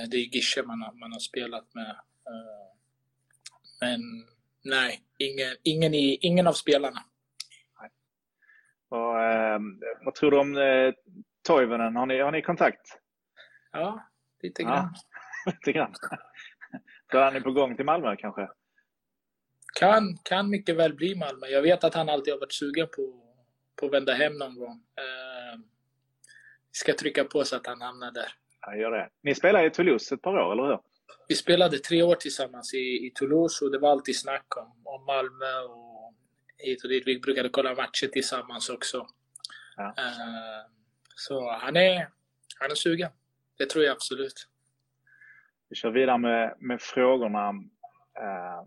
Uh, 0.00 0.08
det 0.10 0.16
är 0.16 0.34
Gische 0.34 0.62
man, 0.62 0.82
har, 0.82 0.92
man 0.92 1.12
har 1.12 1.20
spelat 1.20 1.74
med. 1.74 1.96
men 3.80 4.00
nej, 4.62 5.00
ingen, 5.18 5.56
ingen, 5.62 5.94
i, 5.94 6.18
ingen 6.20 6.46
av 6.46 6.52
spelarna. 6.52 7.04
Och, 8.88 9.22
eh, 9.22 9.60
vad 10.04 10.14
tror 10.14 10.30
du 10.30 10.38
om 10.38 10.56
eh, 10.56 10.94
Toivonen? 11.46 11.96
Har 11.96 12.06
ni, 12.06 12.20
har 12.20 12.32
ni 12.32 12.42
kontakt? 12.42 12.98
Ja, 13.72 14.08
lite 14.42 14.62
grann. 14.62 14.94
Ja, 15.44 15.52
lite 15.52 15.72
grann. 15.72 15.94
Han 17.08 17.36
är 17.36 17.40
på 17.40 17.52
gång 17.52 17.76
till 17.76 17.84
Malmö 17.84 18.16
kanske? 18.16 18.48
Kan, 19.80 20.16
kan 20.22 20.50
mycket 20.50 20.76
väl 20.76 20.94
bli 20.94 21.14
Malmö. 21.14 21.46
Jag 21.46 21.62
vet 21.62 21.84
att 21.84 21.94
han 21.94 22.08
alltid 22.08 22.32
har 22.32 22.40
varit 22.40 22.52
sugen 22.52 22.86
på, 22.96 23.22
på 23.80 23.86
att 23.86 23.92
vända 23.92 24.12
hem 24.12 24.32
någon 24.32 24.58
gång. 24.58 24.82
Eh, 24.96 25.60
ska 26.70 26.92
trycka 26.94 27.24
på 27.24 27.44
så 27.44 27.56
att 27.56 27.66
han 27.66 27.80
hamnar 27.80 28.12
där. 28.12 28.28
Ja, 28.60 28.76
gör 28.76 28.90
det. 28.90 29.10
Ni 29.22 29.34
spelade 29.34 29.66
i 29.66 29.70
Toulouse 29.70 30.14
ett 30.14 30.22
par 30.22 30.38
år, 30.38 30.52
eller 30.52 30.62
hur? 30.62 30.78
Vi 31.28 31.34
spelade 31.34 31.78
tre 31.78 32.02
år 32.02 32.14
tillsammans 32.14 32.74
i, 32.74 33.06
i 33.06 33.12
Toulouse 33.14 33.64
och 33.64 33.70
det 33.72 33.78
var 33.78 33.90
alltid 33.90 34.18
snack 34.18 34.56
om, 34.56 34.72
om 34.84 35.04
Malmö 35.06 35.60
och 35.68 35.87
hit 36.58 36.84
och 36.84 36.88
dit. 36.88 37.06
Vi 37.06 37.20
brukade 37.20 37.48
kolla 37.48 37.74
matcher 37.74 38.06
tillsammans 38.06 38.68
också. 38.68 39.06
Ja. 39.76 39.84
Uh, 39.84 40.70
så 41.14 41.50
han 41.50 41.76
är, 41.76 42.08
han 42.60 42.70
är 42.70 42.74
sugen. 42.74 43.10
Det 43.58 43.66
tror 43.66 43.84
jag 43.84 43.92
absolut. 43.92 44.48
Vi 45.68 45.76
kör 45.76 45.90
vidare 45.90 46.18
med, 46.18 46.54
med 46.58 46.82
frågorna. 46.82 47.48
Uh, 47.50 48.64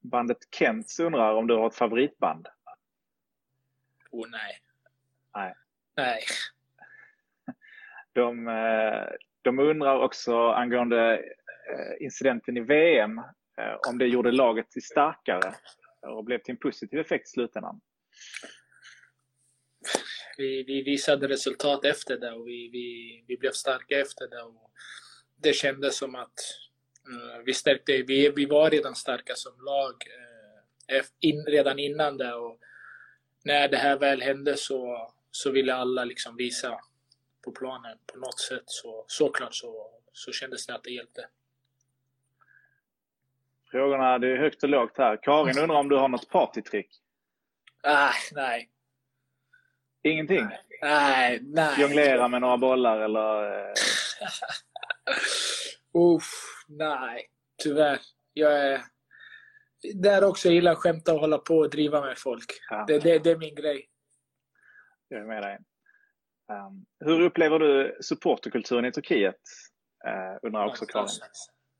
bandet 0.00 0.38
Kents 0.58 1.00
undrar 1.00 1.34
om 1.34 1.46
du 1.46 1.54
har 1.54 1.66
ett 1.66 1.74
favoritband? 1.74 2.48
Oh 4.10 4.30
nej. 4.30 4.60
Nej. 5.34 5.54
Nej. 5.96 6.22
De, 8.12 8.48
eh, 8.48 9.06
de 9.42 9.58
undrar 9.58 9.98
också 9.98 10.48
angående 10.48 11.24
incidenten 12.00 12.56
i 12.56 12.60
VM, 12.60 13.20
om 13.88 13.98
det 13.98 14.06
gjorde 14.06 14.32
laget 14.32 14.70
till 14.70 14.84
starkare 14.84 15.54
och 16.08 16.24
blev 16.24 16.38
till 16.38 16.52
en 16.52 16.58
positiv 16.58 16.98
effekt 16.98 17.28
i 17.28 17.30
slutändan? 17.30 17.80
Vi, 20.36 20.62
vi 20.62 20.82
visade 20.82 21.28
resultat 21.28 21.84
efter 21.84 22.16
det 22.18 22.32
och 22.32 22.48
vi, 22.48 22.68
vi, 22.72 23.24
vi 23.28 23.36
blev 23.36 23.52
starka 23.52 24.00
efter 24.00 24.28
det. 24.28 24.42
Och 24.42 24.70
det 25.36 25.52
kändes 25.52 25.96
som 25.96 26.14
att 26.14 26.34
uh, 27.08 27.44
vi 27.44 27.54
stärkte, 27.54 28.02
vi, 28.02 28.28
vi 28.28 28.46
var 28.46 28.70
redan 28.70 28.94
starka 28.94 29.34
som 29.34 29.52
lag 29.64 29.94
uh, 30.92 31.04
in, 31.20 31.44
redan 31.44 31.78
innan 31.78 32.16
det. 32.16 32.34
Och 32.34 32.60
när 33.44 33.68
det 33.68 33.76
här 33.76 33.98
väl 33.98 34.22
hände 34.22 34.56
så, 34.56 35.12
så 35.30 35.50
ville 35.50 35.74
alla 35.74 36.04
liksom 36.04 36.36
visa 36.36 36.80
på 37.44 37.52
planen 37.52 37.98
på 38.06 38.18
något 38.18 38.40
sätt. 38.40 38.64
Så, 38.66 39.04
såklart 39.08 39.54
så, 39.54 40.00
så 40.12 40.32
kändes 40.32 40.66
det 40.66 40.74
att 40.74 40.84
det 40.84 40.90
hjälpte. 40.90 41.28
Frågorna, 43.76 44.18
det 44.18 44.32
är 44.32 44.36
högt 44.36 44.62
och 44.62 44.68
lågt 44.68 44.98
här. 44.98 45.18
Karin 45.22 45.58
undrar 45.58 45.76
om 45.76 45.88
du 45.88 45.96
har 45.96 46.08
något 46.08 46.28
partytrick? 46.28 46.88
Ah, 47.82 48.12
nej. 48.32 48.70
Ingenting? 50.02 50.48
Nej, 50.82 51.40
nej. 51.42 51.80
Jonglera 51.80 52.28
med 52.28 52.40
några 52.40 52.56
bollar 52.56 53.00
eller? 53.00 53.60
Eh... 53.60 53.72
Uff, 56.14 56.32
nej. 56.68 57.26
Tyvärr. 57.62 57.98
Jag 58.32 58.52
är... 58.52 58.82
Där 59.94 60.24
också, 60.24 60.48
jag 60.48 60.54
gillar 60.54 60.72
att 60.72 60.78
skämta 60.78 61.14
och 61.14 61.20
hålla 61.20 61.38
på 61.38 61.56
och 61.56 61.70
driva 61.70 62.00
med 62.00 62.18
folk. 62.18 62.52
Ja. 62.70 62.84
Det, 62.88 62.98
det, 62.98 63.18
det, 63.18 63.30
är 63.30 63.36
min 63.36 63.54
grej. 63.54 63.88
Jag 65.08 65.20
är 65.20 65.26
med 65.26 65.42
dig. 65.42 65.58
Um, 66.52 66.86
hur 67.04 67.20
upplever 67.20 67.58
du 67.58 67.98
supporterkulturen 68.00 68.84
i 68.84 68.92
Turkiet? 68.92 69.40
Uh, 70.06 70.38
undrar 70.42 70.66
också 70.66 70.86
Karin 70.86 71.08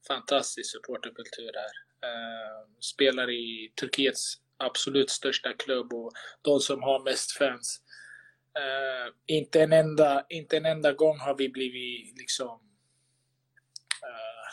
fantastisk 0.09 0.71
supporterkultur 0.71 1.53
här. 1.55 1.86
Eh, 2.03 2.81
spelar 2.81 3.31
i 3.31 3.73
Turkiets 3.81 4.41
absolut 4.57 5.11
största 5.11 5.53
klubb 5.53 5.93
och 5.93 6.13
de 6.43 6.61
som 6.61 6.83
har 6.83 7.05
mest 7.05 7.33
fans. 7.33 7.83
Uh, 8.59 9.15
inte, 9.27 9.63
en 9.63 9.73
enda, 9.73 10.27
inte 10.29 10.57
en 10.57 10.67
enda 10.67 10.93
gång 10.93 11.19
har 11.19 11.35
vi 11.35 11.49
blivit 11.49 12.19
liksom 12.19 12.61
uh, 14.03 14.53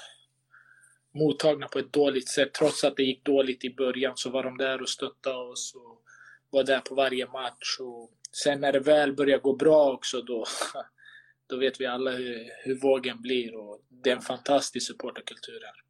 mottagna 1.20 1.68
på 1.68 1.80
ett 1.80 1.94
dåligt 1.94 2.30
sätt. 2.30 2.54
Trots 2.54 2.84
att 2.84 2.96
det 2.96 3.04
gick 3.04 3.26
dåligt 3.26 3.66
i 3.66 3.74
början 3.76 4.18
så 4.18 4.30
var 4.30 4.44
de 4.44 4.58
där 4.58 4.82
och 4.82 4.90
stöttade 4.90 5.36
oss 5.36 5.76
och 5.76 6.02
var 6.50 6.64
där 6.64 6.80
på 6.80 6.96
varje 6.96 7.28
match. 7.28 7.78
Och 7.80 8.12
sen 8.32 8.62
när 8.62 8.72
det 8.72 8.80
väl 8.80 9.14
börjar 9.14 9.40
gå 9.40 9.56
bra 9.56 9.92
också 9.92 10.22
då 10.22 10.46
då 11.48 11.58
vet 11.58 11.82
vi 11.82 11.86
alla 11.86 12.12
hur, 12.12 12.50
hur 12.64 12.76
vågen 12.76 13.22
blir 13.22 13.56
och 13.56 13.82
det 13.90 14.10
är 14.10 14.16
en 14.16 14.22
fantastisk 14.22 14.88
supporterkultur 14.88 15.62
här. 15.66 15.83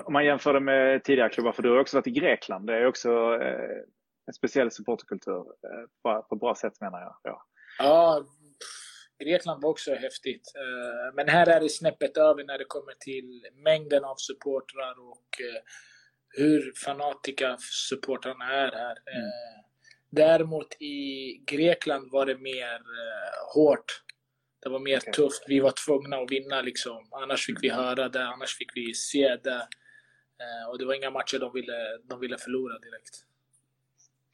Om 0.00 0.12
man 0.12 0.24
jämför 0.24 0.54
det 0.54 0.60
med 0.60 1.04
tidigare 1.04 1.28
klubbar, 1.28 1.52
för 1.52 1.62
du 1.62 1.70
har 1.70 1.78
också 1.78 1.96
varit 1.96 2.06
i 2.06 2.10
Grekland. 2.10 2.66
Det 2.66 2.74
är 2.74 2.86
också 2.86 3.10
eh, 3.42 3.78
en 4.26 4.34
speciell 4.34 4.70
supporterkultur 4.70 5.40
eh, 5.40 6.20
på, 6.28 6.36
bra 6.36 6.54
sätt 6.54 6.80
menar 6.80 7.00
jag. 7.00 7.16
Ja, 7.22 7.42
ja 7.78 8.26
Grekland 9.24 9.62
var 9.62 9.70
också 9.70 9.94
häftigt. 9.94 10.52
Eh, 10.56 11.14
men 11.14 11.28
här 11.28 11.46
är 11.46 11.60
det 11.60 11.68
snäppet 11.68 12.16
över 12.16 12.44
när 12.44 12.58
det 12.58 12.64
kommer 12.64 12.92
till 13.00 13.46
mängden 13.64 14.04
av 14.04 14.14
supportrar 14.16 14.94
och 15.10 15.26
hur 16.36 16.72
fanatika 16.84 17.56
supportrarna 17.90 18.44
är 18.44 18.72
här. 18.72 18.96
Mm. 19.14 19.30
Däremot 20.10 20.82
i 20.82 21.36
Grekland 21.46 22.10
var 22.12 22.26
det 22.26 22.38
mer 22.38 22.82
hårt. 23.54 24.02
Det 24.62 24.68
var 24.68 24.78
mer 24.78 24.96
okay. 24.96 25.12
tufft. 25.12 25.44
Vi 25.46 25.60
var 25.60 25.72
tvungna 25.86 26.16
att 26.16 26.30
vinna 26.30 26.62
liksom. 26.62 27.08
Annars 27.10 27.46
fick 27.46 27.56
vi 27.62 27.68
höra 27.68 28.08
det, 28.08 28.24
annars 28.24 28.56
fick 28.58 28.76
vi 28.76 28.94
se 28.94 29.36
det. 29.36 29.68
Eh, 30.40 30.70
och 30.70 30.78
det 30.78 30.84
var 30.84 30.94
inga 30.94 31.10
matcher 31.10 31.38
de 31.38 31.52
ville, 31.52 31.98
de 32.04 32.20
ville 32.20 32.38
förlora 32.38 32.78
direkt. 32.78 33.24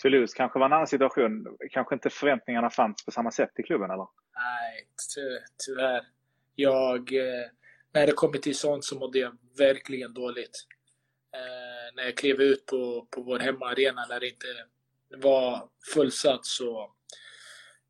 Toulouse 0.02 0.37
kanske 0.37 0.59
var 0.59 0.67
en 0.67 0.73
annan 0.73 0.87
situation. 0.87 1.57
Kanske 1.71 1.95
inte 1.95 2.11
förväntningarna 2.11 2.71
fanns 2.71 3.05
på 3.05 3.11
samma 3.11 3.31
sätt 3.31 3.50
i 3.59 3.62
klubben, 3.62 3.90
eller? 3.90 4.07
Nej, 4.35 4.88
ty 5.14 5.21
tyvärr. 5.67 6.07
Jag, 6.55 7.12
eh, 7.12 7.47
när 7.93 8.07
det 8.07 8.12
kommer 8.12 8.38
till 8.38 8.57
sånt 8.57 8.85
så 8.85 8.99
mådde 8.99 9.19
jag 9.19 9.37
verkligen 9.59 10.14
dåligt. 10.14 10.67
Eh, 11.35 11.95
när 11.95 12.05
jag 12.05 12.17
klev 12.17 12.40
ut 12.40 12.67
på, 12.67 13.07
på 13.11 13.23
vår 13.23 13.38
hemmaarena 13.38 14.07
när 14.09 14.21
det 14.21 14.28
inte 14.28 14.47
var 15.17 15.69
fullsatt 15.95 16.47
så 16.47 16.95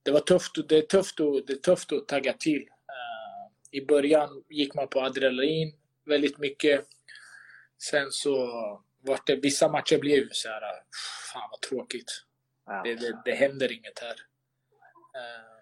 det 0.03 0.11
var 0.11 0.21
tufft, 0.21 0.69
det 0.69 0.79
är 0.79 0.83
tufft, 0.83 1.21
och, 1.21 1.47
det 1.47 1.53
är 1.53 1.57
tufft 1.57 1.93
att 1.93 2.09
tagga 2.09 2.33
till. 2.33 2.69
I 3.71 3.87
början 3.87 4.45
gick 4.49 4.75
man 4.75 4.89
på 4.89 5.01
adrenalin 5.01 5.73
väldigt 6.05 6.39
mycket. 6.39 6.87
Sen 7.79 8.11
så 8.11 8.37
var 9.01 9.21
det, 9.27 9.37
vissa 9.37 9.69
matcher 9.69 9.99
blev 9.99 10.29
så 10.33 10.49
här, 10.49 10.63
fan 11.33 11.49
vad 11.51 11.61
tråkigt. 11.61 12.25
Ja. 12.67 12.83
Det, 12.85 12.95
det, 12.95 13.23
det 13.25 13.35
händer 13.35 13.73
inget 13.73 13.99
här. 13.99 14.15
Uh, 15.17 15.59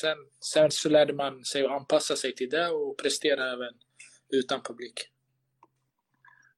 sen, 0.00 0.16
sen 0.40 0.70
så 0.70 0.88
lärde 0.88 1.12
man 1.12 1.44
sig 1.44 1.64
att 1.64 1.70
anpassa 1.70 2.16
sig 2.16 2.34
till 2.34 2.50
det 2.50 2.68
och 2.68 2.98
prestera 2.98 3.52
även 3.52 3.74
utan 4.28 4.62
publik. 4.62 5.10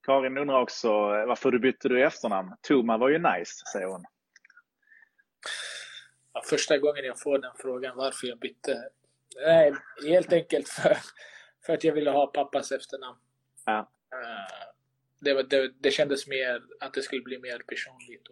Karin 0.02 0.38
undrar 0.38 0.60
också 0.62 0.88
varför 1.02 1.50
du 1.50 1.58
bytte 1.58 1.88
du 1.88 2.06
efternamn. 2.06 2.56
Toma 2.60 2.98
var 2.98 3.08
ju 3.08 3.18
nice, 3.18 3.66
säger 3.72 3.86
hon 3.86 4.04
ja, 6.32 6.42
första 6.44 6.78
gången 6.78 7.04
jag 7.04 7.20
får 7.20 7.38
den 7.38 7.52
frågan 7.58 7.96
varför 7.96 8.26
jag 8.26 8.38
bytte. 8.38 8.88
Nej, 9.46 9.74
helt 10.06 10.32
enkelt 10.32 10.68
för, 10.68 10.96
för 11.66 11.72
att 11.72 11.84
jag 11.84 11.92
ville 11.92 12.10
ha 12.10 12.26
pappas 12.26 12.72
efternamn. 12.72 13.18
Ja. 13.66 13.90
Uh, 14.14 14.69
det, 15.20 15.42
det, 15.42 15.72
det 15.80 15.90
kändes 15.90 16.26
mer 16.26 16.62
att 16.80 16.94
det 16.94 17.02
skulle 17.02 17.22
bli 17.22 17.38
mer 17.38 17.62
personligt. 17.68 18.22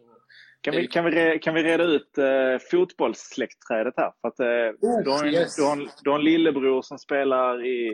Kan 0.61 0.76
vi, 0.76 0.87
kan 0.87 1.04
vi, 1.04 1.38
kan 1.42 1.54
vi 1.54 1.62
reda 1.62 1.85
ut 1.85 2.18
uh, 2.18 2.59
fotbollssläktträdet 2.71 3.95
här? 3.97 4.12
För 4.21 4.28
att, 4.28 4.40
oh, 4.80 5.02
du, 5.04 5.11
har 5.11 5.25
en, 5.25 5.35
yes. 5.35 5.57
du, 5.57 5.62
har 5.62 5.73
en, 5.73 5.88
du 6.02 6.11
har 6.11 6.18
en 6.18 6.25
lillebror 6.25 6.83
som 6.83 6.99
spelar 6.99 7.66
i 7.66 7.88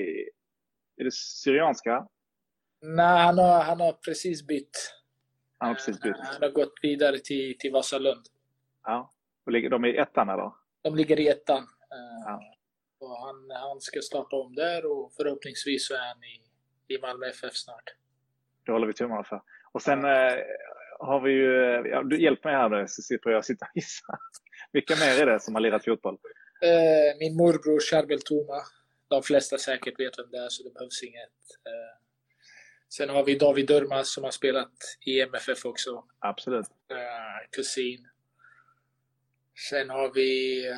är 0.96 1.04
det 1.04 1.12
Syrianska? 1.12 2.06
Nej, 2.80 3.24
han 3.24 3.38
har, 3.38 3.62
han 3.62 3.80
har 3.80 3.92
precis 3.92 4.46
bytt. 4.46 4.92
Han 5.58 5.68
har 5.68 5.74
precis 5.74 6.00
bytt. 6.00 6.16
Han 6.16 6.42
har 6.42 6.50
gått 6.50 6.74
vidare 6.82 7.18
till, 7.18 7.58
till 7.58 7.72
Vasalund. 7.72 8.26
Ja. 8.84 9.12
Och 9.46 9.52
ligger 9.52 9.70
de 9.70 9.84
i 9.84 9.96
ettan 9.96 10.28
eller? 10.28 10.52
De 10.82 10.96
ligger 10.96 11.20
i 11.20 11.28
ettan. 11.28 11.66
Ja. 12.24 12.40
Och 13.00 13.18
han, 13.18 13.50
han 13.50 13.80
ska 13.80 14.00
starta 14.00 14.36
om 14.36 14.54
där 14.54 14.86
och 14.92 15.12
förhoppningsvis 15.16 15.86
så 15.88 15.94
är 15.94 15.98
han 15.98 16.24
i, 16.24 16.42
i 16.94 16.98
Malmö 16.98 17.26
FF 17.26 17.54
snart. 17.54 17.94
Det 18.66 18.72
håller 18.72 18.86
vi 18.86 18.92
tummarna 18.92 19.24
för. 19.24 19.42
Och 19.72 19.82
sen 19.82 20.04
eh, 20.04 20.34
har 20.98 21.20
vi 21.20 21.32
ju, 21.32 21.52
ja, 21.90 22.02
du 22.02 22.22
hjälper 22.22 22.48
mig 22.48 22.58
här 22.58 22.68
nu 22.68 22.84
så 22.88 23.02
slipper 23.02 23.30
jag 23.30 23.44
sitta 23.44 23.64
och 23.64 23.76
gissa. 23.76 24.18
Vilka 24.72 24.96
mer 24.96 25.22
är 25.22 25.26
det 25.26 25.40
som 25.40 25.54
har 25.54 25.62
lirat 25.62 25.84
fotboll? 25.84 26.18
Eh, 26.62 27.18
min 27.18 27.36
morbror 27.36 27.80
Charbel 27.80 28.20
Toma. 28.20 28.62
De 29.08 29.22
flesta 29.22 29.58
säkert 29.58 30.00
vet 30.00 30.18
vem 30.18 30.30
det 30.30 30.38
är 30.38 30.48
så 30.48 30.62
det 30.62 30.74
behövs 30.74 31.02
inget. 31.02 31.40
Eh, 31.66 31.98
sen 32.88 33.08
har 33.08 33.24
vi 33.24 33.34
David 33.34 33.66
Durmaz 33.66 34.12
som 34.12 34.24
har 34.24 34.30
spelat 34.30 34.72
i 35.06 35.20
MFF 35.20 35.64
också. 35.64 36.04
Absolut. 36.18 36.66
Eh, 36.90 37.48
kusin. 37.50 38.08
Sen 39.70 39.90
har 39.90 40.12
vi 40.14 40.62
uh, 40.68 40.76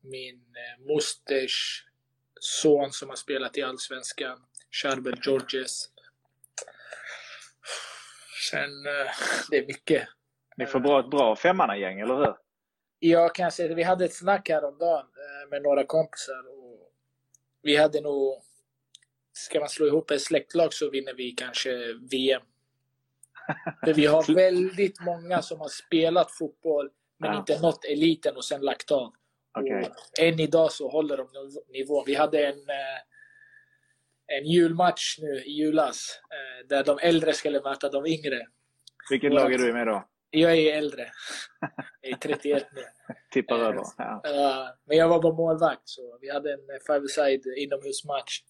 min 0.00 0.36
uh, 0.36 0.86
mosters 0.86 1.84
son 2.40 2.92
som 2.92 3.08
har 3.08 3.16
spelat 3.16 3.58
i 3.58 3.62
Allsvenskan, 3.62 4.38
Charbel 4.70 5.14
Georges. 5.22 5.88
Sen, 8.50 8.70
uh, 8.70 9.10
det 9.50 9.58
är 9.58 9.66
mycket. 9.66 10.08
Ni 10.56 10.66
får 10.66 10.80
bra, 10.80 11.00
ett 11.00 11.10
bra 11.10 11.36
femmannagäng, 11.36 12.00
eller 12.00 12.16
hur? 12.16 12.34
Ja, 12.98 13.28
kan 13.28 13.44
jag 13.44 13.52
säga. 13.52 13.74
Vi 13.74 13.82
hade 13.82 14.04
ett 14.04 14.14
snack 14.14 14.48
häromdagen 14.48 15.06
med 15.50 15.62
några 15.62 15.84
kompisar. 15.84 16.48
Och 16.48 16.92
vi 17.62 17.76
hade 17.76 18.00
nog... 18.00 18.42
Ska 19.32 19.60
man 19.60 19.68
slå 19.68 19.86
ihop 19.86 20.10
ett 20.10 20.22
släktlag 20.22 20.72
så 20.72 20.90
vinner 20.90 21.14
vi 21.14 21.30
kanske 21.30 21.70
VM. 22.10 22.42
För 23.84 23.94
vi 23.94 24.06
har 24.06 24.34
väldigt 24.34 25.00
många 25.00 25.42
som 25.42 25.60
har 25.60 25.68
spelat 25.68 26.30
fotboll 26.30 26.90
men 27.18 27.32
ja. 27.32 27.38
inte 27.38 27.60
nått 27.60 27.84
eliten 27.84 28.36
och 28.36 28.44
sen 28.44 28.60
lagt 28.60 28.90
av. 28.90 29.12
Okay. 29.58 29.84
än 30.20 30.40
idag 30.40 30.72
så 30.72 30.88
håller 30.88 31.16
de 31.16 31.28
nivån. 31.68 32.04
Vi 32.06 32.14
hade 32.14 32.46
en, 32.46 32.58
eh, 32.58 32.98
en 34.38 34.44
julmatch 34.44 35.18
nu 35.18 35.42
i 35.44 35.50
julas 35.50 36.20
eh, 36.30 36.68
där 36.68 36.84
de 36.84 36.98
äldre 37.02 37.32
skulle 37.32 37.60
möta 37.60 37.88
de 37.88 38.06
yngre. 38.06 38.46
Vilket 39.10 39.32
lag 39.32 39.52
är 39.52 39.58
du 39.58 39.72
med 39.72 39.86
då? 39.86 40.08
Jag 40.30 40.58
är 40.58 40.78
äldre. 40.78 41.10
Jag 42.00 42.12
är 42.12 42.16
31 42.16 42.66
nu. 42.72 42.82
Tippar 43.32 43.58
över. 43.58 43.78
Eh, 43.78 43.82
ja. 43.98 44.76
Men 44.84 44.96
jag 44.96 45.08
var 45.08 45.22
bara 45.22 45.34
målvakt 45.34 45.82
så 45.84 46.18
vi 46.20 46.30
hade 46.30 46.52
en 46.52 46.60
five-side 46.86 47.46
inomhusmatch. 47.56 48.40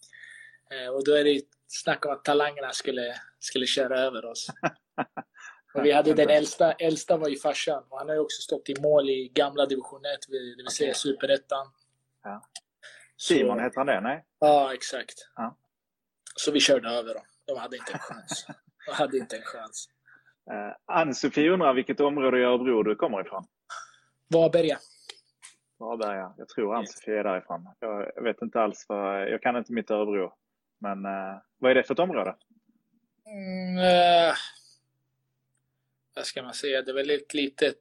Och 0.93 1.05
då 1.05 1.15
är 1.15 1.25
det 1.25 1.41
snack 1.67 2.07
om 2.07 2.13
att 2.13 2.25
talangerna 2.25 2.71
skulle, 2.73 3.15
skulle 3.39 3.67
köra 3.67 4.01
över 4.01 4.25
oss. 4.25 4.47
Och 5.75 5.85
vi 5.85 5.93
hade 5.93 6.15
den 6.15 6.31
äldsta, 6.31 6.73
äldsta 6.73 7.17
var 7.17 7.29
ju 7.29 7.37
farsan 7.37 7.85
och 7.89 7.99
han 7.99 8.09
har 8.09 8.15
ju 8.15 8.21
också 8.21 8.43
stått 8.43 8.69
i 8.69 8.81
mål 8.81 9.11
i 9.11 9.33
gamla 9.35 9.67
division 9.67 10.05
1, 10.05 10.19
det 10.29 10.39
vill 10.57 10.67
säga 10.71 10.91
okay. 10.91 10.95
superettan. 10.95 11.67
Ja. 12.23 12.43
Simon 13.17 13.61
heter 13.61 13.77
han 13.77 13.87
det? 13.87 14.01
Nej? 14.01 14.25
Ja, 14.39 14.75
exakt. 14.75 15.15
Ja. 15.37 15.59
Så 16.35 16.53
vi 16.53 16.61
körde 16.61 16.89
över 16.89 17.15
dem. 17.15 17.23
De 17.47 17.59
hade 17.59 17.77
inte 17.77 17.93
en 17.93 17.99
chans. 17.99 18.47
De 18.87 18.93
hade 18.93 19.19
inte 19.19 19.37
en 19.37 19.43
chans. 19.43 19.89
Uh, 20.51 20.97
Ann-Sofie 20.99 21.51
undrar 21.51 21.75
vilket 21.75 22.01
område 22.01 22.41
i 22.41 22.43
Örebro 22.43 22.83
du 22.83 22.97
kommer 22.97 23.21
ifrån? 23.21 23.47
Varberga. 24.29 24.79
Varberga. 25.79 26.35
Jag 26.37 26.49
tror 26.49 26.75
Ann-Sofie 26.75 27.19
är 27.19 27.25
därifrån. 27.25 27.69
Jag 28.15 28.23
vet 28.23 28.43
inte 28.43 28.61
alls, 28.61 28.87
vad, 28.89 29.31
jag 29.31 29.43
kan 29.43 29.57
inte 29.57 29.73
mitt 29.73 29.91
Örebro. 29.91 30.35
Men 30.79 31.07
uh, 31.07 31.41
vad 31.59 31.71
är 31.71 31.75
det 31.75 31.83
för 31.83 31.95
ett 31.95 32.01
område? 32.01 32.37
Mm, 33.27 33.77
uh, 33.79 34.35
vad 36.15 36.27
ska 36.27 36.43
man 36.43 36.55
säga, 36.55 36.83
det 36.83 36.91
är 36.91 36.95
väl 36.95 37.11
ett 37.11 37.35
litet, 37.35 37.79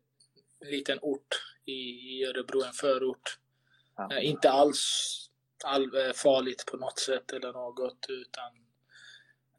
liten 0.66 1.00
ort 1.02 1.28
i, 1.66 1.72
i 1.72 2.26
Örebro, 2.26 2.64
en 2.64 2.74
förort. 2.74 3.40
Ja. 3.98 4.18
Eh, 4.18 4.26
inte 4.26 4.52
alls 4.52 5.31
all, 5.66 5.84
eh, 5.84 6.14
farligt 6.14 6.66
på 6.72 6.78
något 6.78 7.00
sätt 7.00 7.32
eller 7.32 7.54
något 7.54 8.06
utan 8.10 8.52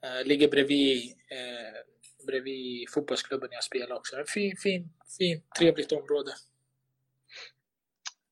eh, 0.05 0.27
ligger 0.27 0.49
bredvid, 0.49 1.03
eh, 1.31 2.27
bredvid 2.27 2.91
fotbollsklubben 2.91 3.49
jag 3.53 3.65
spelar 3.65 3.97
också. 3.97 4.17
En 4.17 4.27
fin, 4.27 4.57
fin, 4.57 4.89
fin, 5.19 5.43
trevligt 5.59 5.93
område. 5.93 6.31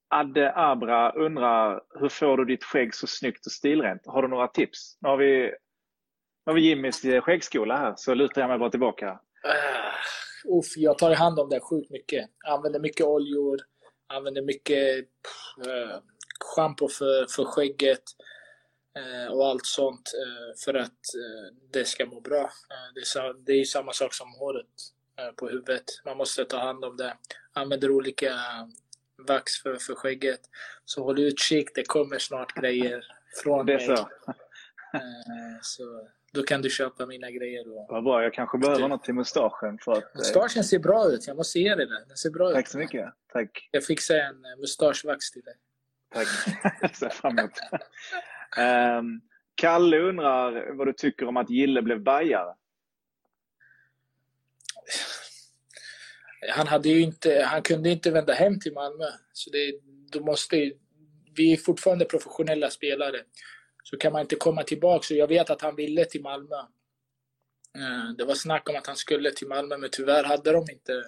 Adde 0.09 0.53
Abra 0.57 1.13
undrar, 1.13 1.83
hur 2.01 2.09
får 2.09 2.37
du 2.37 2.45
ditt 2.45 2.65
skägg 2.65 2.95
så 2.95 3.07
snyggt 3.07 3.47
och 3.47 3.53
stilrent? 3.53 4.03
Har 4.07 4.23
du 4.23 4.29
några 4.29 4.49
tips? 4.49 4.99
Nu 5.01 5.09
har 5.09 5.17
vi, 5.17 5.43
nu 6.47 6.47
har 6.47 6.55
vi 6.55 6.61
Jimmys 6.61 7.03
skäggskola 7.23 7.77
här, 7.77 7.95
så 7.97 8.15
lutar 8.15 8.41
jag 8.41 8.49
mig 8.49 8.59
bara 8.59 8.71
tillbaka. 8.71 9.07
Uh, 9.47 10.59
uff, 10.59 10.77
jag 10.77 10.99
tar 10.99 11.15
hand 11.15 11.39
om 11.39 11.49
det 11.49 11.61
sjukt 11.61 11.91
mycket. 11.91 12.31
Använder 12.49 12.81
mycket 12.81 13.07
oljor, 13.07 13.59
använder 14.07 14.43
mycket 14.43 14.99
äh, 15.67 15.99
schampo 16.45 16.89
för, 16.89 17.27
för 17.27 17.45
skägget 17.45 18.03
äh, 18.97 19.33
och 19.33 19.47
allt 19.47 19.67
sånt 19.67 20.13
äh, 20.15 20.61
för 20.65 20.75
att 20.75 20.87
äh, 20.89 21.57
det 21.73 21.85
ska 21.85 22.07
må 22.07 22.21
bra. 22.21 22.51
Det, 22.95 23.01
är, 23.53 23.61
är 23.61 23.65
samma 23.65 23.93
sak 23.93 24.15
som 24.15 24.33
håret 24.33 24.67
på 25.37 25.49
huvudet. 25.49 25.85
Man 26.05 26.17
måste 26.17 26.45
ta 26.45 26.59
hand 26.59 26.85
om 26.85 26.97
det. 26.97 27.15
Använder 27.53 27.91
olika 27.91 28.35
vax 29.29 29.63
för, 29.63 29.77
för 29.77 29.95
skägget. 29.95 30.41
Så 30.85 31.05
håll 31.05 31.19
utkik, 31.21 31.75
det 31.75 31.83
kommer 31.87 32.19
snart 32.19 32.55
grejer 32.55 33.05
från 33.43 33.67
det 33.67 33.77
mig. 33.77 33.97
Så. 33.97 34.09
så 35.63 36.09
då 36.33 36.43
kan 36.43 36.63
du 36.63 36.71
köpa 36.71 37.07
mina 37.07 37.31
grejer. 37.31 37.65
Vad 37.89 38.05
bra, 38.05 38.23
jag 38.23 38.35
kanske 38.35 38.59
behöver 38.59 38.89
något 38.89 39.05
till 39.05 39.15
mustaschen. 39.15 39.79
För 39.79 39.93
att, 39.93 40.15
mustaschen 40.15 40.65
ser 40.65 40.79
bra 40.79 41.09
ut, 41.09 41.27
jag 41.27 41.37
måste 41.37 41.59
ge 41.59 41.75
dig 41.75 41.87
det. 41.87 42.05
Den 42.09 42.17
ser 42.17 42.31
bra 42.31 42.53
Tack 42.53 42.65
ut. 42.65 42.71
så 42.71 42.79
mycket. 42.79 43.15
Tack. 43.33 43.69
Jag 43.71 43.85
fixar 43.85 44.15
en 44.15 44.45
eh, 44.45 44.57
mustaschvax 44.61 45.31
till 45.31 45.43
dig. 45.43 45.55
Tack. 46.13 46.29
jag 46.81 46.97
ser 46.97 47.09
fram 47.09 47.39
emot 47.39 47.53
um, 48.59 49.21
Kalle 49.55 49.99
undrar 49.99 50.73
vad 50.73 50.87
du 50.87 50.93
tycker 50.93 51.27
om 51.27 51.37
att 51.37 51.51
Gille 51.51 51.83
blev 51.83 52.03
bajare? 52.03 52.55
Han, 56.53 56.67
hade 56.67 56.89
ju 56.89 57.01
inte, 57.01 57.43
han 57.43 57.63
kunde 57.63 57.91
inte 57.91 58.11
vända 58.11 58.33
hem 58.33 58.61
till 58.61 58.73
Malmö. 58.73 59.05
Så 59.33 59.51
det, 59.51 59.81
då 60.13 60.25
måste, 60.25 60.73
vi 61.37 61.53
är 61.53 61.57
fortfarande 61.57 62.05
professionella 62.05 62.71
spelare 62.71 63.21
så 63.83 63.97
kan 63.97 64.13
man 64.13 64.21
inte 64.21 64.37
komma 64.37 64.63
tillbaka. 64.63 65.15
jag 65.15 65.29
vet 65.29 65.51
att 65.51 65.63
han 65.63 65.77
ville 65.77 66.05
till 66.05 66.23
Malmö. 66.23 66.57
Ehm, 67.79 68.17
det 68.19 68.25
var 68.25 68.35
snack 68.35 68.69
om 68.69 68.77
att 68.77 68.87
han 68.87 68.97
skulle 68.97 69.31
till 69.31 69.49
Malmö, 69.49 69.77
men 69.79 69.91
tyvärr 69.93 70.25
hade 70.25 70.53
de 70.53 70.65
inte 70.71 71.05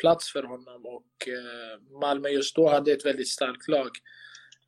plats 0.00 0.32
för 0.32 0.42
honom 0.42 0.86
och 0.86 1.28
eh, 1.28 2.00
Malmö 2.00 2.28
just 2.28 2.56
då 2.56 2.68
hade 2.68 2.92
ett 2.92 3.06
väldigt 3.06 3.28
starkt 3.28 3.68
lag. 3.68 3.90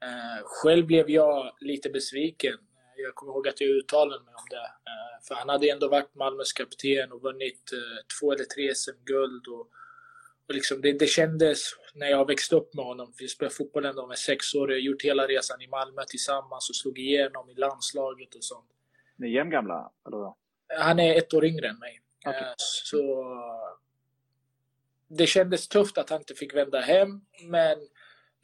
Eh, 0.05 0.43
själv 0.45 0.87
blev 0.87 1.11
jag 1.11 1.53
lite 1.61 1.91
besviken. 1.91 2.59
Jag 2.97 3.15
kommer 3.15 3.33
ihåg 3.33 3.49
att 3.49 3.61
jag 3.61 3.71
uttalade 3.71 4.25
mig 4.25 4.35
om 4.35 4.47
det. 4.51 4.71
För 5.29 5.35
han 5.35 5.49
hade 5.49 5.71
ändå 5.71 5.89
varit 5.89 6.15
Malmös 6.15 6.53
kapten 6.53 7.13
och 7.13 7.23
vunnit 7.23 7.71
två 8.21 8.33
eller 8.33 8.45
tre 8.45 8.75
SM-guld. 8.75 9.47
Och, 9.47 9.61
och 10.49 10.55
liksom 10.55 10.81
det, 10.81 10.93
det 10.93 11.07
kändes 11.07 11.59
när 11.95 12.07
jag 12.07 12.27
växte 12.27 12.57
upp 12.57 12.75
med 12.75 12.85
honom. 12.85 13.13
Vi 13.19 13.29
spelade 13.29 13.55
fotboll 13.55 13.85
ändå 13.85 14.07
med 14.07 14.19
sex 14.19 14.55
år. 14.55 14.71
Jag 14.71 14.77
har 14.77 14.81
gjort 14.81 15.03
hela 15.03 15.27
resan 15.27 15.63
i 15.63 15.69
Malmö 15.69 16.05
tillsammans 16.09 16.71
och 16.71 16.77
slog 16.77 16.99
igenom 16.99 17.51
i 17.51 17.55
landslaget 17.55 18.35
och 18.35 18.45
sånt. 18.45 18.71
Ni 19.17 19.27
är 19.27 19.31
jämngamla? 19.31 19.93
Eller? 20.07 20.33
Han 20.79 20.99
är 20.99 21.19
ett 21.19 21.35
år 21.35 21.45
yngre 21.45 21.69
än 21.69 21.79
mig. 21.79 22.01
Okay. 22.27 22.43
Eh, 22.43 22.55
så 22.57 23.25
det 25.09 25.27
kändes 25.27 25.69
tufft 25.69 25.99
att 25.99 26.11
han 26.11 26.19
inte 26.19 26.35
fick 26.35 26.55
vända 26.55 26.81
hem, 26.81 27.21
men 27.43 27.79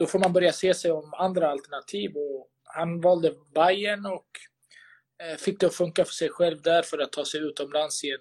då 0.00 0.06
får 0.06 0.18
man 0.18 0.32
börja 0.32 0.52
se 0.52 0.74
sig 0.74 0.92
om 0.92 1.14
andra 1.14 1.50
alternativ. 1.50 2.16
Och 2.16 2.48
han 2.64 3.00
valde 3.00 3.34
Bayern 3.54 4.06
och 4.06 4.26
eh, 5.22 5.36
fick 5.36 5.60
det 5.60 5.66
att 5.66 5.74
funka 5.74 6.04
för 6.04 6.12
sig 6.12 6.28
själv 6.28 6.62
där 6.62 6.82
för 6.82 6.98
att 6.98 7.12
ta 7.12 7.24
sig 7.24 7.40
utomlands 7.40 8.04
igen. 8.04 8.20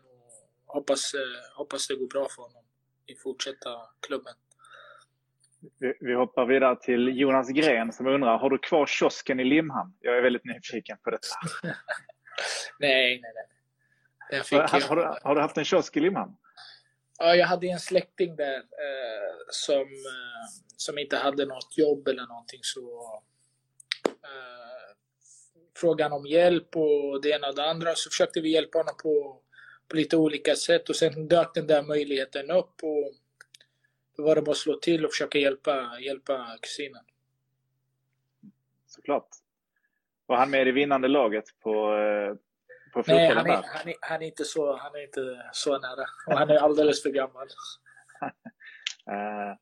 Och 0.67 0.73
hoppas, 0.73 1.13
eh, 1.13 1.57
hoppas 1.57 1.87
det 1.87 1.95
går 1.95 2.07
bra 2.07 2.27
för 2.35 2.41
honom 2.41 2.63
i 3.07 3.15
fortsätta 3.15 3.69
klubben. 4.07 4.33
Vi, 5.99 6.13
hoppar 6.13 6.45
vidare 6.45 6.75
till 6.75 7.19
Jonas 7.19 7.49
Gren 7.49 7.91
som 7.91 8.07
undrar, 8.07 8.37
har 8.37 8.49
du 8.49 8.57
kvar 8.57 8.85
kiosken 8.85 9.39
i 9.39 9.43
Limhamn? 9.43 9.93
Jag 9.99 10.17
är 10.17 10.21
väldigt 10.21 10.45
nyfiken 10.45 10.97
på 11.03 11.09
detta. 11.09 11.27
nej, 12.79 13.21
nej, 13.21 13.31
nej. 13.35 14.41
Har, 14.51 14.87
har, 14.87 14.95
du, 14.95 15.19
har, 15.23 15.35
du, 15.35 15.41
haft 15.41 15.57
en 15.57 15.65
kiosk 15.65 15.97
i 15.97 15.99
Limhamn? 15.99 16.35
Ja, 17.21 17.36
jag 17.36 17.47
hade 17.47 17.67
en 17.67 17.79
släkting 17.79 18.36
där 18.36 18.58
eh, 18.58 19.36
som, 19.49 19.82
eh, 19.82 20.47
som 20.77 20.97
inte 20.97 21.17
hade 21.17 21.45
något 21.45 21.77
jobb 21.77 22.08
eller 22.08 22.27
någonting. 22.27 22.60
Så 22.62 23.13
eh, 24.05 24.95
frågan 25.77 26.12
om 26.12 26.25
hjälp 26.25 26.75
och 26.75 27.21
det 27.21 27.29
ena 27.29 27.47
och 27.47 27.55
det 27.55 27.69
andra. 27.69 27.95
Så 27.95 28.10
försökte 28.10 28.41
vi 28.41 28.49
hjälpa 28.49 28.77
honom 28.77 28.95
på, 29.03 29.41
på 29.88 29.95
lite 29.95 30.17
olika 30.17 30.55
sätt 30.55 30.89
och 30.89 30.95
sen 30.95 31.27
dök 31.27 31.53
den 31.53 31.67
där 31.67 31.84
möjligheten 31.84 32.51
upp. 32.51 32.84
Och 32.84 33.13
var 34.17 34.36
det 34.36 34.41
bara 34.41 34.51
att 34.51 34.58
slå 34.58 34.75
till 34.75 35.05
och 35.05 35.12
försöka 35.12 35.38
hjälpa, 35.38 35.99
hjälpa 35.99 36.58
kusinen. 36.62 37.03
Såklart. 38.88 39.27
Var 40.25 40.38
han 40.38 40.49
med 40.49 40.67
i 40.67 40.71
vinnande 40.71 41.08
laget 41.08 41.45
på, 41.60 41.93
eh, 41.95 42.36
på 42.93 43.04
Nej, 43.08 43.34
han 43.34 43.49
är, 43.49 43.52
han, 43.52 43.88
är, 43.88 43.95
han, 44.02 44.21
är 44.21 44.25
inte 44.25 44.45
så, 44.45 44.78
han 44.78 44.95
är 44.95 45.04
inte 45.04 45.49
så 45.52 45.80
nära. 45.80 46.06
Och 46.28 46.38
han 46.38 46.49
är 46.49 46.58
alldeles 46.58 47.04
för 47.04 47.10
gammal. 47.10 47.47
uh, 49.12 49.56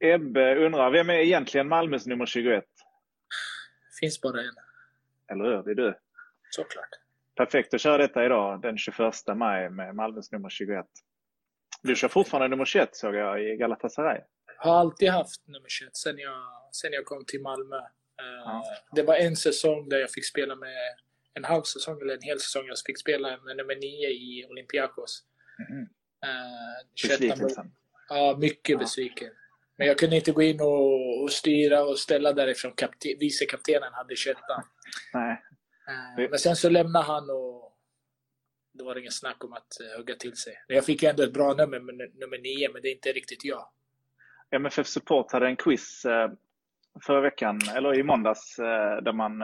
Ebbe 0.14 0.66
undrar, 0.66 0.90
vem 0.90 1.10
är 1.10 1.14
egentligen 1.14 1.68
Malmös 1.68 2.06
nummer 2.06 2.26
21? 2.26 2.64
Finns 4.00 4.20
bara 4.20 4.40
en. 4.40 4.54
Eller 5.32 5.44
hur? 5.44 5.62
Det 5.62 5.70
är 5.70 5.74
du. 5.74 5.98
Såklart. 6.50 6.88
Perfekt 7.36 7.74
att 7.74 7.80
köra 7.80 7.98
detta 7.98 8.24
idag 8.24 8.62
den 8.62 8.78
21 8.78 9.14
maj 9.36 9.70
med 9.70 9.94
Malmös 9.94 10.32
nummer 10.32 10.48
21. 10.48 10.86
Du 11.82 11.96
kör 11.96 12.08
fortfarande 12.08 12.48
nummer 12.48 12.64
21 12.64 12.96
såg 12.96 13.14
jag 13.14 13.42
i 13.44 13.56
Galatasaray. 13.56 14.20
Har 14.56 14.80
alltid 14.80 15.10
haft 15.10 15.46
nummer 15.46 15.68
21 15.68 15.96
sen 15.96 16.18
jag, 16.18 16.42
sen 16.72 16.92
jag 16.92 17.04
kom 17.04 17.24
till 17.24 17.42
Malmö. 17.42 17.76
Uh, 17.76 17.84
ja. 18.44 18.64
Det 18.92 19.02
var 19.02 19.14
en 19.14 19.36
säsong 19.36 19.88
där 19.88 19.98
jag 19.98 20.10
fick 20.10 20.26
spela 20.26 20.56
med 20.56 20.94
en 21.40 21.44
halv 21.44 21.62
säsong 21.62 22.00
eller 22.00 22.14
en 22.14 22.22
hel 22.22 22.40
säsong 22.40 22.66
jag 22.66 22.78
fick 22.86 22.98
spela 22.98 23.28
med 23.28 23.56
nummer 23.56 23.76
9 23.76 24.08
i 24.08 24.46
Olympiakos. 24.50 25.24
Mm. 25.70 25.82
Uh? 25.82 27.64
Ja, 28.08 28.36
mycket 28.40 28.72
ja. 28.72 28.78
besviken. 28.78 29.30
Men 29.78 29.86
jag 29.86 29.98
kunde 29.98 30.16
inte 30.16 30.32
gå 30.32 30.42
in 30.42 30.60
och, 30.60 31.22
och 31.22 31.32
styra 31.32 31.82
och 31.82 31.98
ställa 31.98 32.32
därifrån. 32.32 32.72
Kapten, 32.72 33.18
vicekaptenen 33.20 33.92
hade 33.92 34.16
21 34.16 34.36
Nej. 35.14 35.42
Uh, 36.18 36.30
men 36.30 36.38
sen 36.38 36.56
så 36.56 36.68
lämnade 36.68 37.04
han 37.04 37.30
och 37.30 37.76
då 38.72 38.84
var 38.84 38.94
det 38.94 39.00
ingen 39.00 39.12
snack 39.12 39.44
om 39.44 39.52
att 39.52 39.76
uh, 39.80 39.98
hugga 39.98 40.14
till 40.14 40.36
sig. 40.36 40.54
Jag 40.68 40.84
fick 40.84 41.02
ju 41.02 41.08
ändå 41.08 41.22
ett 41.22 41.32
bra 41.32 41.54
nummer, 41.54 41.80
nummer 42.20 42.38
9, 42.38 42.68
men 42.72 42.82
det 42.82 42.88
är 42.88 42.92
inte 42.92 43.12
riktigt 43.12 43.44
jag. 43.44 43.68
MFF 44.50 44.86
Support 44.86 45.32
hade 45.32 45.46
en 45.46 45.56
quiz 45.56 46.02
förra 47.06 47.20
veckan, 47.20 47.60
eller 47.76 47.98
i 47.98 48.02
måndags, 48.02 48.56
där 49.02 49.12
man 49.12 49.42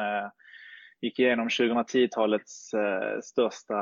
gick 1.01 1.19
igenom 1.19 1.49
2010-talets 1.49 2.71
största 3.23 3.75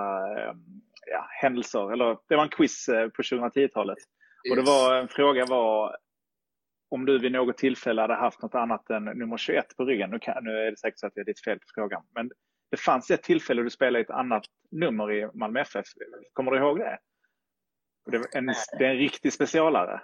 ja, 1.07 1.29
händelser. 1.43 1.93
Eller 1.93 2.19
det 2.29 2.37
var 2.37 2.43
en 2.43 2.49
quiz 2.49 2.87
på 2.87 3.23
2010-talet. 3.23 3.99
Yes. 3.99 4.51
Och 4.51 4.57
det 4.57 4.63
var, 4.63 4.95
en 4.95 5.09
fråga 5.09 5.47
var 5.47 5.97
om 6.89 7.07
du 7.07 7.19
vid 7.19 7.33
något 7.33 7.59
tillfälle 7.59 8.01
hade 8.01 8.15
haft 8.15 8.43
något 8.43 8.55
annat 8.55 8.91
än 8.91 9.05
nummer 9.05 9.37
21 9.37 9.77
på 9.77 9.85
ryggen. 9.85 10.11
Nu, 10.11 10.19
kan, 10.19 10.45
nu 10.45 10.51
är 10.51 10.71
det 10.71 10.77
säkert 10.77 10.99
så 10.99 11.07
att 11.07 11.13
jag 11.15 11.23
är 11.23 11.27
ditt 11.27 11.45
fel 11.45 11.59
på 11.59 11.65
frågan. 11.75 12.03
Men 12.15 12.31
det 12.71 12.77
fanns 12.77 13.11
ett 13.11 13.23
tillfälle 13.23 13.63
du 13.63 13.71
spelade 13.71 14.05
ett 14.05 14.11
annat 14.11 14.45
nummer 14.71 15.13
i 15.13 15.29
Malmö 15.35 15.61
FF. 15.61 15.87
Kommer 16.33 16.51
du 16.51 16.59
ihåg 16.59 16.79
det? 16.79 16.99
Det 18.11 18.17
är 18.17 18.37
en, 18.37 18.47
det 18.79 18.85
är 18.85 18.91
en 18.91 18.97
riktig 18.97 19.33
specialare. 19.33 20.03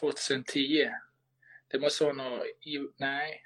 2010? 0.00 0.90
Det 1.68 1.80
måste 1.80 2.04
vara 2.04 2.14
något... 2.14 2.42
Nej. 2.96 3.42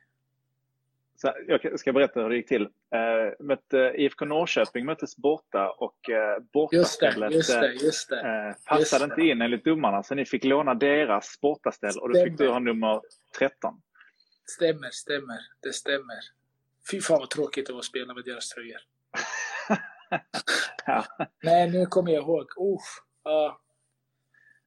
Så 1.16 1.32
jag 1.46 1.80
ska 1.80 1.92
berätta 1.92 2.20
hur 2.20 2.28
det 2.28 2.36
gick 2.36 2.48
till. 2.48 2.62
Uh, 2.62 3.46
mötte, 3.46 3.94
IFK 3.96 4.24
Norrköping 4.24 4.86
möttes 4.86 5.16
borta 5.16 5.70
och 5.70 6.08
uh, 6.08 6.44
bortastället 6.52 7.32
just 7.32 7.60
det, 7.60 7.72
just 7.72 8.08
det, 8.08 8.16
det. 8.16 8.48
Uh, 8.48 8.54
passade 8.64 9.04
just 9.04 9.18
inte 9.18 9.22
in 9.30 9.42
enligt 9.42 9.64
domarna 9.64 10.02
så 10.02 10.14
ni 10.14 10.24
fick 10.24 10.44
låna 10.44 10.74
deras 10.74 11.40
bortaställ 11.40 11.98
och 11.98 12.12
då 12.12 12.24
fick 12.24 12.38
du 12.38 12.48
ha 12.48 12.58
nummer 12.58 13.00
13. 13.38 13.82
Stämmer, 14.46 14.90
stämmer. 14.90 15.38
Det 15.62 15.72
stämmer. 15.72 16.18
Fy 16.90 17.00
fan 17.00 17.18
vad 17.18 17.30
tråkigt 17.30 17.66
det 17.66 17.72
var 17.72 17.80
att 17.80 17.84
spela 17.84 18.14
med 18.14 18.24
deras 18.24 18.48
tröjor. 18.48 18.80
ja. 20.86 21.04
Nej, 21.42 21.70
nu 21.70 21.86
kommer 21.86 22.12
jag 22.12 22.22
ihåg. 22.22 22.46
Uh. 22.58 23.56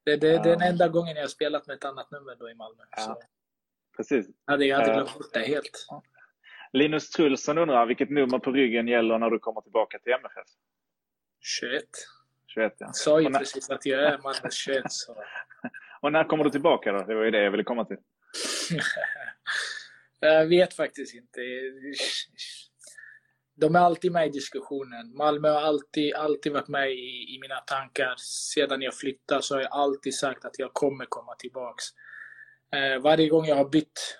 Det, 0.03 0.15
det, 0.15 0.27
ja. 0.27 0.43
det 0.43 0.49
är 0.49 0.55
den 0.55 0.62
enda 0.62 0.88
gången 0.88 1.15
jag 1.15 1.23
har 1.23 1.27
spelat 1.27 1.67
med 1.67 1.75
ett 1.75 1.85
annat 1.85 2.12
nummer 2.12 2.35
då 2.35 2.49
i 2.49 2.55
Malmö. 2.55 2.83
Ja. 2.97 3.19
Precis. 3.97 4.27
Jag 4.45 4.53
hade, 4.53 4.65
jag 4.65 4.77
hade 4.77 4.93
glömt 4.93 5.13
bort 5.13 5.33
det 5.33 5.39
helt. 5.39 5.88
Linus 6.73 7.10
Trulsson 7.10 7.58
undrar 7.58 7.86
vilket 7.86 8.10
nummer 8.10 8.39
på 8.39 8.51
ryggen 8.51 8.88
gäller 8.88 9.19
när 9.19 9.29
du 9.29 9.39
kommer 9.39 9.62
tillbaka 9.62 9.99
till 9.99 10.13
MFF? 10.13 10.47
21. 11.41 11.84
21 12.47 12.73
ja. 12.77 12.86
Jag 12.86 12.95
sa 12.95 13.21
ju 13.21 13.29
när... 13.29 13.39
precis 13.39 13.69
att 13.69 13.86
jag 13.86 14.03
är 14.03 14.17
Malmös 14.17 14.53
21. 14.53 14.84
Så. 14.89 15.15
och 16.01 16.12
när 16.12 16.23
kommer 16.23 16.43
du 16.43 16.49
tillbaka 16.49 16.91
då? 16.91 17.03
Det 17.03 17.15
var 17.15 17.23
ju 17.23 17.32
det 17.32 17.43
jag 17.43 17.51
ville 17.51 17.63
komma 17.63 17.86
till. 17.86 17.97
jag 20.19 20.45
vet 20.45 20.73
faktiskt 20.73 21.15
inte. 21.15 21.41
De 23.55 23.75
är 23.75 23.79
alltid 23.79 24.12
med 24.12 24.27
i 24.27 24.29
diskussionen. 24.29 25.15
Malmö 25.15 25.49
har 25.49 25.62
alltid, 25.62 26.15
alltid 26.15 26.51
varit 26.51 26.67
med 26.67 26.91
i, 26.91 27.36
i 27.36 27.39
mina 27.41 27.55
tankar. 27.55 28.13
Sedan 28.17 28.82
jag 28.82 28.95
flyttade 28.95 29.41
så 29.41 29.55
har 29.55 29.62
jag 29.62 29.71
alltid 29.71 30.15
sagt 30.15 30.45
att 30.45 30.60
jag 30.60 30.73
kommer 30.73 31.05
komma 31.05 31.36
tillbaks. 31.36 31.86
Eh, 32.75 33.01
varje 33.01 33.29
gång 33.29 33.45
jag 33.45 33.55
har 33.55 33.69
bytt 33.69 34.19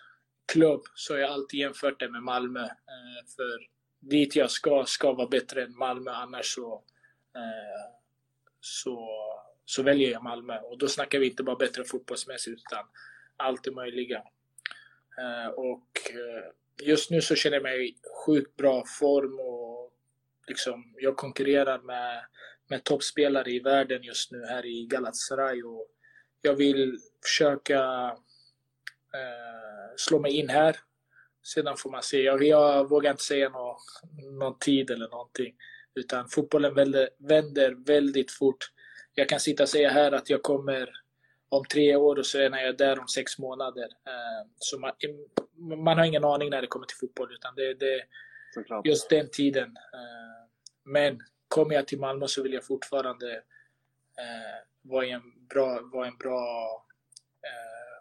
klubb 0.52 0.82
så 0.96 1.14
har 1.14 1.20
jag 1.20 1.32
alltid 1.32 1.60
jämfört 1.60 2.00
det 2.00 2.10
med 2.10 2.24
Malmö. 2.24 2.64
Eh, 2.64 3.26
för 3.36 3.68
dit 4.00 4.36
jag 4.36 4.52
ska, 4.52 4.86
ska 4.88 5.14
vara 5.14 5.28
bättre 5.28 5.64
än 5.64 5.78
Malmö, 5.78 6.12
annars 6.12 6.46
så, 6.56 6.84
eh, 7.36 7.94
så, 8.60 9.08
så 9.66 9.84
väljer 9.84 10.12
jag 10.12 10.24
Malmö. 10.24 10.60
Och 10.60 10.78
då 10.78 10.88
snackar 10.88 11.20
vi 11.20 11.30
inte 11.30 11.44
bara 11.44 11.56
bättre 11.56 11.84
fotbollsmässigt, 11.84 12.62
utan 12.68 12.86
allt 13.38 13.64
det 13.64 13.72
möjliga. 13.72 14.24
Eh, 15.20 15.48
och 15.48 15.90
eh, 16.10 16.86
just 16.88 17.12
nu 17.12 17.22
så 17.22 17.36
känner 17.36 17.56
jag 17.56 17.64
mig 17.64 17.90
i 17.90 17.96
sjukt 18.26 18.56
bra 18.56 18.84
form 19.00 19.40
och 19.40 19.94
liksom, 20.48 20.94
jag 20.98 21.18
konkurrerar 21.18 21.80
med, 21.80 22.26
med 22.68 22.84
toppspelare 22.84 23.52
i 23.52 23.60
världen 23.60 24.04
just 24.04 24.32
nu 24.32 24.46
här 24.46 24.66
i 24.66 24.86
Galatasaray. 24.86 25.64
Och 25.64 25.88
jag 26.42 26.56
vill 26.56 26.98
försöka 27.24 28.12
eh, 29.14 29.96
slå 29.98 30.20
mig 30.20 30.32
in 30.32 30.50
här. 30.50 30.76
Sedan 31.44 31.78
får 31.78 31.90
man 31.92 32.04
se. 32.04 32.22
Jag, 32.22 32.44
jag 32.44 32.90
vågar 32.90 33.12
inte 33.12 33.24
säga 33.24 33.50
någon, 33.50 33.76
någon 34.40 34.60
tid 34.60 34.92
eller 34.92 35.10
någonting. 35.10 35.56
Utan 35.96 36.30
fotbollen 36.30 36.74
vänder, 36.74 37.10
vänder 37.18 37.72
väldigt 37.86 38.32
fort. 38.32 38.72
Jag 39.16 39.30
kan 39.30 39.40
sitta 39.40 39.64
och 39.64 39.70
säga 39.70 39.90
här 39.90 40.12
att 40.12 40.30
jag 40.30 40.44
kommer 40.44 40.90
om 41.50 41.66
tre 41.66 41.96
år 41.96 42.16
och 42.16 42.26
så 42.26 42.40
är 42.40 42.58
jag 42.58 42.78
där 42.78 43.00
om 43.00 43.08
sex 43.08 43.40
månader. 43.40 43.84
Eh, 43.84 44.48
så 44.58 44.80
man, 44.80 44.92
man, 45.84 45.98
har 45.98 46.06
ingen 46.06 46.24
aning 46.24 46.50
när 46.50 46.62
det 46.62 46.68
kommer 46.68 46.86
till 46.86 46.98
fotboll. 46.98 47.34
Utan 47.34 47.56
det 47.56 47.64
är 47.64 48.04
just 48.84 49.10
den 49.10 49.30
tiden. 49.30 49.78
Eh, 49.94 50.50
men 50.84 51.20
kommer 51.48 51.76
jag 51.76 51.88
till 51.88 52.00
Malmö 52.00 52.28
så 52.28 52.44
vill 52.44 52.54
jag 52.54 52.66
fortfarande 52.66 53.44
vara 54.82 55.06
en 55.06 55.48
bra, 55.50 55.80
vara 55.94 56.08
en 56.08 56.18
bra 56.18 56.86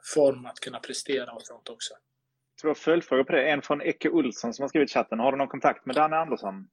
form 0.03 0.47
att 0.47 0.61
kunna 0.61 0.81
prestera 0.81 1.33
och 1.33 1.43
sånt 1.43 1.69
också. 1.69 1.95
Två 2.63 2.75
följdfrågor 2.75 3.25
på 3.25 3.33
det. 3.33 3.51
En 3.51 3.63
från 3.63 3.81
Ecke 3.81 4.11
Olsson 4.11 4.55
som 4.55 4.63
har 4.63 4.69
skrivit 4.69 4.91
i 4.91 4.93
chatten. 4.93 5.19
Har 5.19 5.33
du 5.33 5.39
någon 5.39 5.49
kontakt 5.49 5.87
med 5.87 5.97
Danne 5.97 6.17
Andersson? 6.17 6.69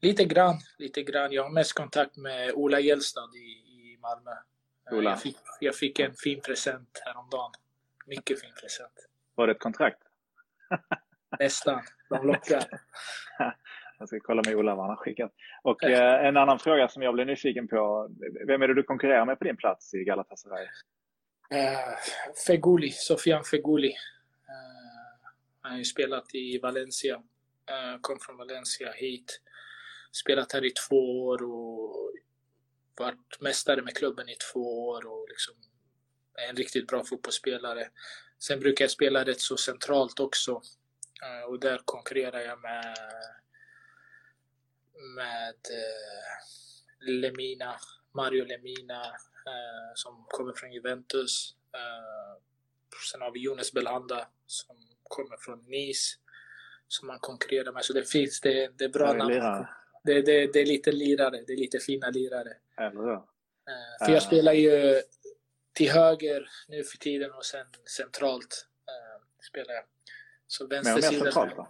Lite 0.00 0.24
grann. 0.24 0.54
Lite 0.78 1.02
grann. 1.02 1.32
Jag 1.32 1.42
har 1.42 1.50
mest 1.50 1.72
kontakt 1.72 2.16
med 2.16 2.52
Ola 2.52 2.80
Gällstad 2.80 3.30
i, 3.34 3.38
i 3.38 3.98
Malmö. 4.00 4.30
Eh, 4.90 4.98
Ola. 4.98 5.10
Jag 5.10 5.20
fick, 5.20 5.36
jag 5.60 5.74
fick 5.74 5.98
en 5.98 6.14
fin 6.14 6.40
present 6.40 7.02
häromdagen. 7.04 7.52
Mycket 8.06 8.40
fin 8.40 8.52
present. 8.60 8.92
Var 9.34 9.46
det 9.46 9.52
ett 9.52 9.60
kontrakt? 9.60 10.02
Nästan. 11.38 11.80
De 12.08 12.26
lockar. 12.26 12.64
Jag 13.98 14.08
ska 14.08 14.20
kolla 14.20 14.42
med 14.46 14.54
Ola 14.54 14.74
vad 14.74 14.84
han 14.84 14.90
har 14.90 14.96
skickat. 14.96 15.32
Och 15.62 15.84
eh, 15.84 16.26
en 16.26 16.36
annan 16.36 16.58
fråga 16.58 16.88
som 16.88 17.02
jag 17.02 17.14
blev 17.14 17.26
nyfiken 17.26 17.68
på. 17.68 18.08
Vem 18.46 18.62
är 18.62 18.68
det 18.68 18.74
du 18.74 18.82
konkurrerar 18.82 19.26
med 19.26 19.38
på 19.38 19.44
din 19.44 19.56
plats 19.56 19.94
i 19.94 20.04
Galatasaray? 20.04 20.66
Eh, 21.54 21.96
Feguli, 22.46 22.90
Sofian 22.90 23.44
Feguli. 23.44 23.88
Uh, 23.88 25.30
han 25.60 25.72
har 25.72 25.78
ju 25.78 25.84
spelat 25.84 26.34
i 26.34 26.58
Valencia. 26.58 27.16
Uh, 27.70 28.00
kom 28.00 28.18
från 28.20 28.36
Valencia 28.36 28.92
hit. 28.92 29.40
Spelat 30.12 30.52
här 30.52 30.64
i 30.64 30.70
två 30.70 31.26
år 31.26 31.42
och 31.42 32.12
varit 32.98 33.40
mästare 33.40 33.82
med 33.82 33.96
klubben 33.96 34.28
i 34.28 34.36
två 34.52 34.88
år 34.88 35.06
och 35.06 35.28
liksom 35.28 35.54
är 36.34 36.48
en 36.48 36.56
riktigt 36.56 36.86
bra 36.86 37.04
fotbollsspelare. 37.04 37.90
Sen 38.38 38.60
brukar 38.60 38.84
jag 38.84 38.90
spela 38.90 39.24
rätt 39.24 39.40
så 39.40 39.56
centralt 39.56 40.20
också. 40.20 40.62
Och 41.46 41.60
där 41.60 41.80
konkurrerar 41.84 42.40
jag 42.40 42.60
med 42.60 42.96
med 45.16 45.56
Lemina, 47.00 47.76
Mario 48.12 48.44
Lemina, 48.44 49.16
eh, 49.50 49.92
som 49.94 50.24
kommer 50.28 50.52
från 50.52 50.72
Juventus. 50.72 51.54
Eh, 51.74 52.42
sen 53.10 53.20
har 53.20 53.32
vi 53.32 53.40
Jonas 53.40 53.72
Belhanda 53.72 54.28
som 54.46 54.76
kommer 55.02 55.36
från 55.36 55.64
Nice 55.64 56.16
som 56.88 57.06
man 57.06 57.18
konkurrerar 57.18 57.72
med. 57.72 57.84
Så 57.84 57.92
det 57.92 58.10
finns, 58.10 58.40
det, 58.40 58.78
det 58.78 58.84
är 58.84 58.88
bra 58.88 59.12
namn. 59.12 59.66
Det, 60.04 60.22
det, 60.22 60.46
det, 60.52 60.60
är 60.60 60.66
lite 60.66 60.92
lirare, 60.92 61.42
det 61.46 61.52
är 61.52 61.56
lite 61.56 61.78
fina 61.78 62.10
lirare. 62.10 62.56
Eh, 63.68 64.06
för 64.06 64.12
jag 64.12 64.22
spelar 64.22 64.52
ju 64.52 65.02
till 65.72 65.90
höger 65.90 66.48
nu 66.68 66.84
för 66.84 66.98
tiden 66.98 67.32
och 67.32 67.44
sen 67.44 67.66
centralt 67.96 68.66
eh, 68.88 69.44
spelar 69.50 69.74
jag. 69.74 69.84
Så 70.46 70.66
vänstersidan. 70.66 71.66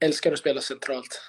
Älskar 0.00 0.32
att 0.32 0.38
spela 0.38 0.60
centralt. 0.60 1.20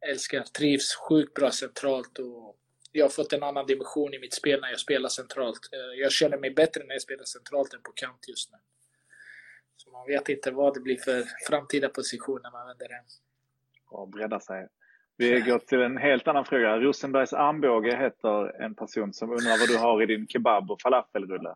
Älskar, 0.00 0.42
trivs 0.42 0.94
sjukt 0.94 1.34
bra 1.34 1.50
centralt 1.50 2.18
och 2.18 2.59
jag 2.92 3.04
har 3.04 3.10
fått 3.10 3.32
en 3.32 3.42
annan 3.42 3.66
dimension 3.66 4.14
i 4.14 4.18
mitt 4.18 4.34
spel 4.34 4.60
när 4.60 4.68
jag 4.68 4.80
spelar 4.80 5.08
centralt. 5.08 5.58
Eh, 5.72 6.00
jag 6.00 6.12
känner 6.12 6.38
mig 6.38 6.50
bättre 6.50 6.84
när 6.84 6.94
jag 6.94 7.02
spelar 7.02 7.24
centralt 7.24 7.74
än 7.74 7.82
på 7.82 7.92
kant 7.92 8.28
just 8.28 8.50
nu. 8.52 8.58
Så 9.76 9.90
man 9.90 10.06
vet 10.06 10.28
inte 10.28 10.50
vad 10.50 10.74
det 10.74 10.80
blir 10.80 10.96
för 10.96 11.24
framtida 11.48 11.88
position 11.88 12.40
när 12.42 12.50
man 12.50 12.66
vänder 12.66 12.88
hem. 12.88 13.04
Och 13.90 14.08
bredda 14.08 14.40
sig. 14.40 14.68
Vi 15.16 15.40
går 15.40 15.58
till 15.58 15.80
en 15.80 15.96
helt 15.96 16.28
annan 16.28 16.44
fråga. 16.44 16.78
Rosenbergs 16.78 17.32
armbåge 17.32 17.96
heter 17.96 18.62
en 18.62 18.74
person 18.74 19.12
som 19.12 19.30
undrar 19.30 19.58
vad 19.58 19.68
du 19.68 19.76
har 19.76 20.02
i 20.02 20.06
din 20.06 20.28
kebab 20.28 20.70
och 20.70 20.80
falafelrulle. 20.82 21.54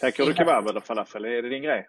Käkar 0.00 0.24
du 0.26 0.34
kebab 0.34 0.66
eller 0.68 0.80
falafel? 0.80 1.24
Är 1.24 1.42
det 1.42 1.48
din 1.48 1.62
grej? 1.62 1.86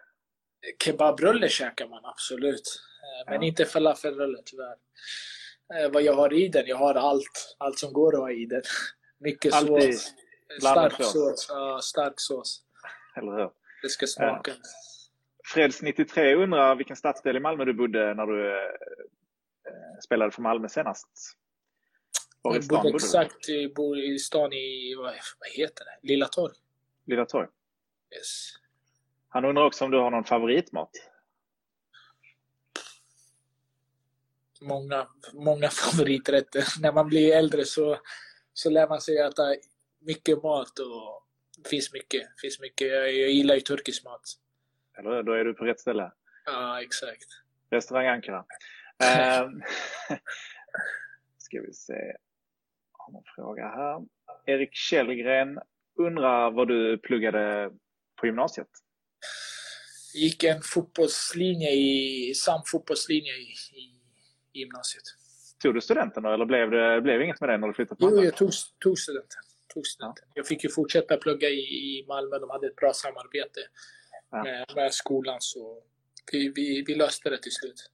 Kebabrulle 0.84 1.48
käkar 1.48 1.88
man 1.88 2.04
absolut. 2.04 2.82
Eh, 3.02 3.30
men 3.30 3.40
Ja. 3.42 3.46
inte 3.48 3.64
falafelrulle 3.64 4.38
tyvärr. 4.44 4.76
Eh, 5.78 5.90
Vad 5.92 6.02
jag 6.02 6.12
har 6.14 6.32
i 6.32 6.48
den? 6.48 6.66
Jag 6.66 6.76
har 6.76 6.94
allt. 6.94 7.56
Allt 7.58 7.78
som 7.78 7.92
går 7.92 8.14
att 8.14 8.20
ha 8.20 8.30
i 8.30 8.46
den. 8.46 8.62
Mycket 9.18 9.54
Alltid 9.54 9.98
sås. 9.98 10.14
Stark 10.60 10.92
sås. 10.92 11.12
sås. 11.12 11.46
Ja, 11.48 11.80
stark 11.82 12.14
sås. 12.16 12.62
Eller 13.16 13.32
hur? 13.32 13.50
Det 13.82 13.88
ska 13.88 14.06
smaka. 14.06 14.52
Freds93 15.54 16.34
undrar 16.34 16.76
vilken 16.76 16.96
stadsdel 16.96 17.36
i 17.36 17.40
Malmö 17.40 17.64
du 17.64 17.72
bodde 17.72 18.14
när 18.14 18.26
du 18.26 18.56
eh, 18.56 18.62
spelade 20.04 20.30
för 20.30 20.42
Malmö 20.42 20.68
senast? 20.68 21.08
Var 22.42 22.54
Jag 22.54 22.64
bodde 22.64 22.88
exakt 22.88 23.48
i, 23.48 23.68
bor 23.68 23.98
i 23.98 24.18
stan 24.18 24.52
i, 24.52 24.94
vad, 24.94 25.04
vad 25.40 25.50
heter 25.56 25.84
det? 25.84 26.08
Lilla 26.08 26.26
Torg. 26.26 26.54
Lilla 27.06 27.26
Torg. 27.26 27.48
Yes. 28.16 28.52
Han 29.28 29.44
undrar 29.44 29.64
också 29.66 29.84
om 29.84 29.90
du 29.90 29.98
har 29.98 30.10
någon 30.10 30.24
favoritmat? 30.24 30.90
Många, 34.60 35.08
många 35.32 35.68
favoriträtter. 35.70 36.64
När 36.80 36.92
man 36.92 37.08
blir 37.08 37.36
äldre 37.36 37.64
så, 37.64 37.98
så 38.52 38.70
lär 38.70 38.88
man 38.88 39.00
sig 39.00 39.18
äta 39.18 39.42
mycket 40.00 40.42
mat 40.42 40.78
och 40.78 41.26
det 41.62 41.68
finns 41.68 41.92
mycket. 41.92 42.40
Finns 42.40 42.60
mycket. 42.60 42.88
Jag, 42.88 43.12
jag 43.12 43.30
gillar 43.30 43.54
ju 43.54 43.60
turkisk 43.60 44.04
mat. 44.04 44.22
Eller? 44.98 45.22
Då 45.22 45.32
är 45.32 45.44
du 45.44 45.54
på 45.54 45.64
rätt 45.64 45.80
ställe. 45.80 46.12
Ja, 46.44 46.82
exakt. 46.82 47.26
Restaurang 47.70 48.06
Ankara. 48.06 48.44
Ehm, 49.04 49.62
ska 51.38 51.60
vi 51.60 51.72
se. 51.72 52.16
Har 52.92 53.12
någon 53.12 53.22
fråga 53.36 53.62
här. 53.62 54.00
Erik 54.46 54.74
Källgren 54.74 55.58
undrar 55.98 56.50
vad 56.50 56.68
du 56.68 56.98
pluggade 56.98 57.70
på 58.20 58.26
gymnasiet? 58.26 58.68
gick 60.14 60.44
en 60.44 60.62
fotbollslinje 60.62 61.70
i, 61.70 62.34
sam 62.34 62.62
fotbollslinje 62.66 63.32
i, 63.32 63.54
i, 63.72 63.80
i 63.80 63.89
gymnasiet. 64.60 65.02
Tog 65.62 65.74
du 65.74 65.80
studenten 65.80 66.22
då, 66.22 66.32
eller 66.32 66.44
blev 66.44 66.70
det 66.70 67.00
blev 67.00 67.22
inget 67.22 67.40
med 67.40 67.48
det 67.50 67.56
när 67.58 67.68
du 67.68 67.74
flyttade 67.74 67.98
Jo, 68.04 68.24
jag 68.24 68.36
tog, 68.36 68.50
tog 68.78 68.98
studenten. 68.98 69.40
Tog 69.74 69.86
studenten. 69.86 70.24
Jag 70.34 70.46
fick 70.46 70.64
ju 70.64 70.70
fortsätta 70.70 71.16
plugga 71.16 71.48
i, 71.48 71.60
i 71.60 72.04
Malmö. 72.08 72.38
De 72.38 72.50
hade 72.50 72.66
ett 72.66 72.76
bra 72.76 72.92
samarbete 72.92 73.60
Ja. 74.30 74.42
med, 74.42 74.66
med 74.74 74.94
skolan. 74.94 75.36
Så 75.40 75.82
vi, 76.32 76.52
vi, 76.56 76.84
vi 76.86 76.94
löste 76.94 77.30
det 77.30 77.38
till 77.42 77.52
slut. 77.52 77.90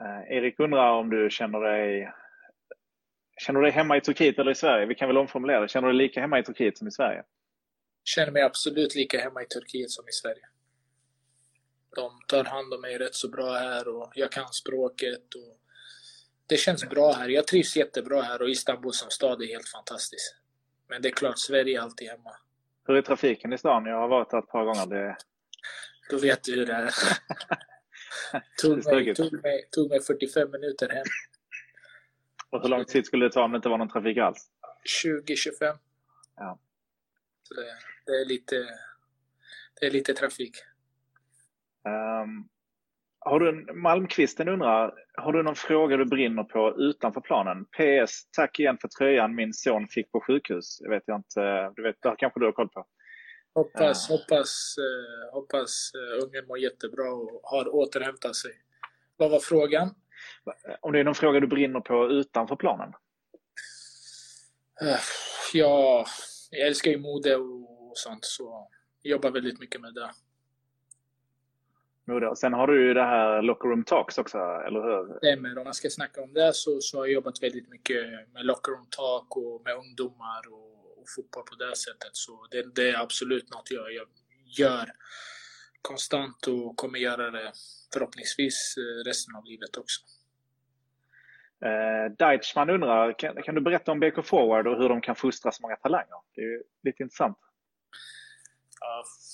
Eh, 0.00 0.36
Erik 0.36 0.60
undrar 0.60 0.90
om 0.92 1.10
du 1.10 1.30
känner 1.30 1.60
dig 1.60 2.12
Känner 3.38 3.60
du 3.60 3.66
dig 3.66 3.72
hemma 3.72 3.96
i 3.96 4.00
Turkiet 4.00 4.38
eller 4.38 4.50
i 4.50 4.54
Sverige? 4.54 4.86
Vi 4.86 4.94
kan 4.94 5.08
väl 5.08 5.16
omformulera 5.16 5.60
det. 5.60 5.68
Känner 5.68 5.88
du 5.88 5.92
dig 5.94 6.06
lika 6.06 6.20
hemma 6.20 6.38
i 6.38 6.42
Turkiet 6.42 6.78
som 6.78 6.88
i 6.88 6.90
Sverige? 6.90 7.24
Känner 8.04 8.32
mig 8.32 8.42
absolut 8.42 8.94
lika 8.94 9.20
hemma 9.20 9.42
i 9.42 9.46
Turkiet 9.46 9.90
som 9.90 10.08
i 10.08 10.12
Sverige. 10.12 10.46
De 11.94 12.20
tar 12.28 12.44
hand 12.44 12.74
om 12.74 12.80
mig 12.80 12.98
rätt 12.98 13.14
så 13.14 13.28
bra 13.28 13.52
här 13.52 13.88
och 13.88 14.12
jag 14.14 14.32
kan 14.32 14.52
språket. 14.52 15.34
Och 15.34 15.60
det 16.46 16.56
känns 16.56 16.88
bra 16.88 17.12
här. 17.12 17.28
Jag 17.28 17.46
trivs 17.46 17.76
jättebra 17.76 18.22
här 18.22 18.42
och 18.42 18.50
Istanbul 18.50 18.92
som 18.92 19.10
stad 19.10 19.42
är 19.42 19.46
helt 19.46 19.68
fantastiskt. 19.68 20.36
Men 20.88 21.02
det 21.02 21.08
är 21.08 21.12
klart, 21.12 21.38
Sverige 21.38 21.78
är 21.78 21.82
alltid 21.82 22.08
hemma. 22.08 22.36
Hur 22.86 22.96
är 22.96 23.02
trafiken 23.02 23.52
i 23.52 23.58
stan? 23.58 23.86
Jag 23.86 23.96
har 23.96 24.08
varit 24.08 24.30
där 24.30 24.38
ett 24.38 24.48
par 24.48 24.64
gånger. 24.64 24.86
Det, 24.86 25.16
Då 26.10 26.18
vet 26.18 26.44
du 26.44 26.54
hur 26.54 26.66
det 26.66 26.72
är. 26.72 26.90
tog, 28.62 28.84
mig, 28.84 29.14
tog, 29.14 29.42
mig, 29.42 29.68
tog 29.70 29.90
mig 29.90 30.00
45 30.00 30.50
minuter 30.50 30.88
hem. 30.88 31.04
och 32.50 32.62
hur 32.62 32.68
lång 32.68 32.84
tid 32.84 33.06
skulle 33.06 33.24
det 33.26 33.32
ta 33.32 33.44
om 33.44 33.52
det 33.52 33.56
inte 33.56 33.68
var 33.68 33.78
någon 33.78 33.88
trafik 33.88 34.18
alls? 34.18 34.50
20-25. 35.02 35.78
Ja. 36.36 36.58
Så 37.42 37.54
det, 37.54 37.66
det, 38.06 38.20
är 38.20 38.24
lite, 38.24 38.68
det 39.80 39.86
är 39.86 39.90
lite 39.90 40.14
trafik. 40.14 40.56
Um, 41.86 42.48
har 43.18 43.40
du 43.40 43.48
en, 43.48 43.80
Malmqvisten 43.80 44.48
undrar, 44.48 44.94
har 45.14 45.32
du 45.32 45.42
någon 45.42 45.54
fråga 45.54 45.96
du 45.96 46.04
brinner 46.04 46.44
på 46.44 46.74
utanför 46.78 47.20
planen? 47.20 47.64
PS, 47.64 48.30
tack 48.30 48.58
igen 48.60 48.78
för 48.80 48.88
tröjan 48.88 49.34
min 49.34 49.52
son 49.54 49.88
fick 49.88 50.12
på 50.12 50.20
sjukhus. 50.20 50.78
Jag 50.80 50.90
vet 50.90 51.02
jag 51.06 51.16
inte, 51.18 51.72
du 51.76 51.82
vet, 51.82 51.96
det 52.02 52.14
kanske 52.18 52.40
du 52.40 52.46
har 52.46 52.52
koll 52.52 52.68
på? 52.68 52.86
Hoppas, 53.54 54.06
Ja. 54.10 54.16
hoppas, 54.16 54.74
eh, 54.78 55.34
hoppas 55.34 55.90
eh, 55.94 56.24
ungen 56.24 56.46
mår 56.46 56.58
jättebra 56.58 57.12
och 57.12 57.40
har 57.42 57.74
återhämtat 57.74 58.36
sig. 58.36 58.50
Vad 59.16 59.30
var 59.30 59.40
frågan? 59.40 59.94
Om 60.80 60.92
det 60.92 61.00
är 61.00 61.04
någon 61.04 61.14
fråga 61.14 61.40
du 61.40 61.46
brinner 61.46 61.80
på 61.80 62.08
utanför 62.10 62.56
planen? 62.56 62.92
Eh, 64.82 64.98
Ja, 65.54 66.04
jag 66.50 66.66
älskar 66.66 66.90
ju 66.90 66.98
mode 66.98 67.36
och 67.36 67.92
sånt 67.94 68.24
så 68.24 68.68
jag 69.02 69.10
jobbar 69.10 69.30
väldigt 69.30 69.60
mycket 69.60 69.80
med 69.80 69.94
det. 69.94 70.10
Mode. 72.06 72.28
Och 72.28 72.38
Sen 72.38 72.52
har 72.52 72.66
du 72.66 72.86
ju 72.86 72.94
det 72.94 73.02
här 73.02 73.42
Locker 73.42 73.68
Room 73.68 73.84
Talks 73.84 74.18
också, 74.18 74.38
eller 74.38 74.82
hur? 74.82 75.18
Stämmer. 75.18 75.58
Om 75.58 75.64
man 75.64 75.74
ska 75.74 75.90
snacka 75.90 76.22
om 76.22 76.32
det 76.32 76.54
så, 76.54 76.80
så 76.80 76.98
har 76.98 77.06
jag 77.06 77.12
jobbat 77.12 77.42
väldigt 77.42 77.68
mycket 77.68 77.96
med 78.34 78.46
locker 78.46 78.72
room 78.72 78.86
talk 78.90 79.36
och 79.36 79.62
med 79.64 79.74
ungdomar 79.74 80.42
och, 80.52 80.98
och 80.98 81.06
fotboll 81.16 81.42
på 81.42 81.54
det 81.54 81.76
sättet. 81.76 82.10
Så 82.12 82.46
det, 82.50 82.74
det 82.74 82.90
är 82.90 83.02
absolut 83.02 83.50
något 83.54 83.70
jag, 83.70 83.92
jag 83.92 84.06
gör 84.58 84.86
konstant 85.82 86.46
och 86.46 86.76
kommer 86.76 86.98
göra 86.98 87.30
det 87.30 87.52
förhoppningsvis 87.92 88.74
eh, 88.78 89.08
resten 89.08 89.36
av 89.36 89.44
livet 89.44 89.76
också. 89.76 90.00
Eh, 91.64 92.12
Deichman 92.18 92.70
undrar, 92.70 93.18
kan, 93.18 93.42
kan 93.42 93.54
du 93.54 93.60
berätta 93.60 93.92
om 93.92 94.00
BK 94.00 94.24
Forward 94.24 94.66
och 94.66 94.76
hur 94.76 94.88
de 94.88 95.00
kan 95.00 95.14
fostra 95.14 95.52
så 95.52 95.62
många 95.62 95.76
talanger? 95.76 96.20
Det 96.34 96.40
är 96.40 96.44
ju 96.44 96.62
lite 96.84 97.02
intressant. 97.02 97.38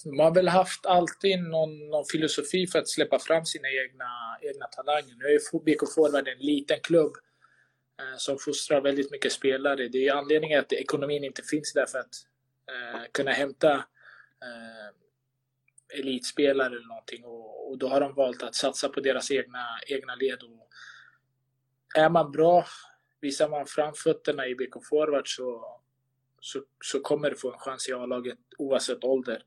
Man 0.04 0.26
har 0.26 0.34
väl 0.34 0.48
haft 0.48 0.86
alltid 0.86 1.42
någon, 1.42 1.88
någon 1.90 2.04
filosofi 2.12 2.66
för 2.66 2.78
att 2.78 2.88
släppa 2.88 3.18
fram 3.18 3.44
sina 3.44 3.68
egna, 3.68 4.38
egna 4.42 4.66
talanger. 4.66 5.14
Nu 5.16 5.24
är 5.24 5.58
BK 5.64 5.94
Forward 5.94 6.28
en 6.28 6.38
liten 6.38 6.80
klubb 6.82 7.12
eh, 8.00 8.16
som 8.16 8.38
fostrar 8.38 8.80
väldigt 8.80 9.10
mycket 9.10 9.32
spelare. 9.32 9.88
Det 9.88 10.08
är 10.08 10.14
anledningen 10.14 10.60
att 10.60 10.72
ekonomin 10.72 11.24
inte 11.24 11.42
finns 11.42 11.72
där 11.72 11.86
för 11.86 11.98
att 11.98 12.14
eh, 12.68 13.02
kunna 13.12 13.30
hämta 13.30 13.72
eh, 14.42 15.98
elitspelare 15.98 16.66
eller 16.66 16.88
någonting. 16.88 17.24
Och, 17.24 17.70
och 17.70 17.78
då 17.78 17.88
har 17.88 18.00
de 18.00 18.14
valt 18.14 18.42
att 18.42 18.54
satsa 18.54 18.88
på 18.88 19.00
deras 19.00 19.30
egna, 19.30 19.66
egna 19.86 20.14
led. 20.14 20.42
Och 20.42 20.68
är 21.94 22.08
man 22.08 22.32
bra, 22.32 22.66
visar 23.20 23.48
man 23.48 23.66
framfötterna 23.66 24.46
i 24.46 24.54
BK 24.54 24.86
Forward 24.88 25.36
så, 25.36 25.80
så, 26.42 26.62
så 26.84 27.00
kommer 27.00 27.30
du 27.30 27.36
få 27.36 27.52
en 27.52 27.58
chans 27.58 27.88
i 27.88 27.92
A-laget 27.92 28.38
oavsett 28.58 29.04
ålder. 29.04 29.42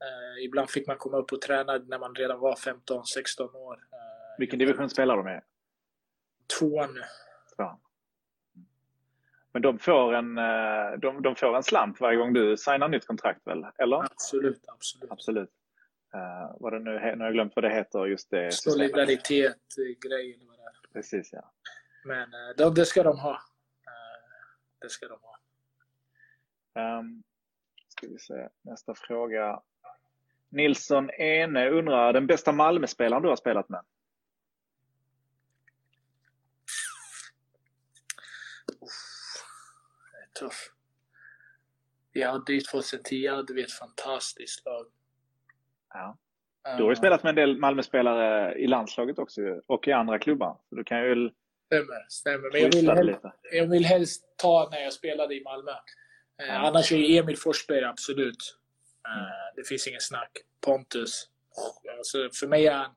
Eh, 0.00 0.44
ibland 0.44 0.70
fick 0.70 0.86
man 0.86 0.96
komma 0.96 1.16
upp 1.16 1.32
och 1.32 1.40
träna 1.40 1.78
när 1.78 1.98
man 1.98 2.14
redan 2.14 2.40
var 2.40 2.54
15-16 2.54 3.56
år. 3.56 3.74
Eh, 3.74 4.38
Vilken 4.38 4.58
division 4.58 4.90
spelar 4.90 5.16
de 5.16 5.28
i? 5.28 5.40
Tvåan 6.58 6.94
nu. 6.94 7.02
Ja. 7.56 7.80
Men 9.52 9.62
de 9.62 9.78
får, 9.78 10.14
en, 10.14 10.38
eh, 10.38 10.98
de, 10.98 11.22
de 11.22 11.36
får 11.36 11.56
en 11.56 11.62
slant 11.62 12.00
varje 12.00 12.18
gång 12.18 12.32
du 12.32 12.56
signar 12.56 12.88
nytt 12.88 13.06
kontrakt 13.06 13.46
väl? 13.46 13.66
Eller? 13.78 13.96
Absolut, 13.96 14.64
absolut. 14.68 15.10
Absolut. 15.10 15.50
Uh, 16.14 16.56
vad 16.60 16.72
det 16.72 16.78
nu, 16.78 16.90
nu 16.90 17.00
har 17.00 17.24
jag 17.24 17.32
glömt 17.32 17.52
vad 17.56 17.64
det 17.64 17.70
heter, 17.70 18.06
just 18.06 18.30
det 18.30 18.52
systemet. 18.52 18.74
Solidaritet, 18.74 19.56
eh, 19.78 20.10
eller 20.10 20.46
vad 20.48 20.58
det 20.58 20.62
är. 20.62 20.92
Precis, 20.92 21.32
ja. 21.32 21.52
Men 22.04 22.22
eh, 22.22 22.56
det, 22.56 22.74
det 22.74 22.84
ska 22.84 23.02
de 23.02 23.18
ha. 23.18 23.32
Eh, 23.32 24.18
det 24.80 24.88
ska 24.88 25.08
de 25.08 25.18
ha. 25.22 25.35
Um, 26.76 27.22
ska 27.88 28.06
vi 28.06 28.18
se, 28.18 28.48
nästa 28.62 28.94
fråga. 28.94 29.60
Nilsson 30.48 31.10
Ene 31.10 31.70
undrar, 31.70 32.12
den 32.12 32.26
bästa 32.26 32.52
Malmöspelaren 32.52 33.22
du 33.22 33.28
har 33.28 33.36
spelat 33.36 33.68
med? 33.68 33.80
Tuff. 40.40 40.72
Vi 42.12 42.22
hade 42.22 42.52
ju 42.52 42.60
2010 42.60 43.28
hade 43.28 43.54
vi 43.54 43.62
ett 43.62 43.72
fantastiskt 43.72 44.64
lag. 44.64 44.86
Ja. 45.88 46.16
Du 46.76 46.82
har 46.82 46.90
ju 46.90 46.96
spelat 46.96 47.22
med 47.22 47.30
en 47.30 47.36
del 47.36 47.58
Malmöspelare 47.58 48.54
i 48.54 48.66
landslaget 48.66 49.18
också 49.18 49.40
och 49.66 49.88
i 49.88 49.92
andra 49.92 50.18
klubbar. 50.18 50.58
Så 50.68 50.74
du 50.74 50.84
kan 50.84 51.02
ju 51.02 51.08
väl 51.08 51.32
Stämmer, 51.66 52.06
stämmer. 52.08 52.52
Men 52.52 52.60
jag 52.60 52.66
vill, 52.66 52.72
twista 52.72 52.94
det 52.94 52.98
hel, 52.98 53.06
lite. 53.06 53.32
jag 53.52 53.66
vill 53.66 53.84
helst 53.84 54.34
ta 54.36 54.68
när 54.70 54.80
jag 54.80 54.92
spelade 54.92 55.34
i 55.34 55.42
Malmö. 55.42 55.72
Eh. 56.42 56.64
Annars 56.64 56.92
är 56.92 57.20
Emil 57.20 57.36
Forsberg 57.36 57.84
absolut. 57.84 58.58
Eh. 59.06 59.54
Det 59.56 59.64
finns 59.64 59.86
ingen 59.86 60.00
snack. 60.00 60.38
Pontus. 60.60 61.28
Alltså, 61.98 62.30
för, 62.32 62.46
mig 62.46 62.66
är 62.66 62.74
han, 62.74 62.94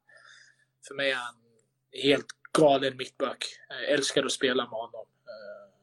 för 0.88 0.96
mig 0.96 1.12
är 1.12 1.16
han 1.16 1.36
helt 1.92 2.28
galen 2.52 2.98
mittback. 2.98 3.46
Jag 3.70 3.84
älskar 3.84 4.24
att 4.24 4.32
spela 4.32 4.64
med 4.64 4.80
honom. 4.80 5.06
Eh, 5.26 5.74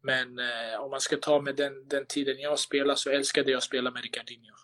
Men 0.00 0.38
eh, 0.38 0.80
om 0.80 0.90
man 0.90 1.00
ska 1.00 1.16
ta 1.16 1.40
med 1.40 1.56
den, 1.56 1.88
den 1.88 2.06
tiden 2.06 2.40
jag 2.40 2.58
spelade 2.58 2.98
så 2.98 3.10
älskade 3.10 3.50
jag 3.50 3.58
att 3.58 3.64
spela 3.64 3.90
med 3.90 4.02
Ricardinho. 4.02 4.56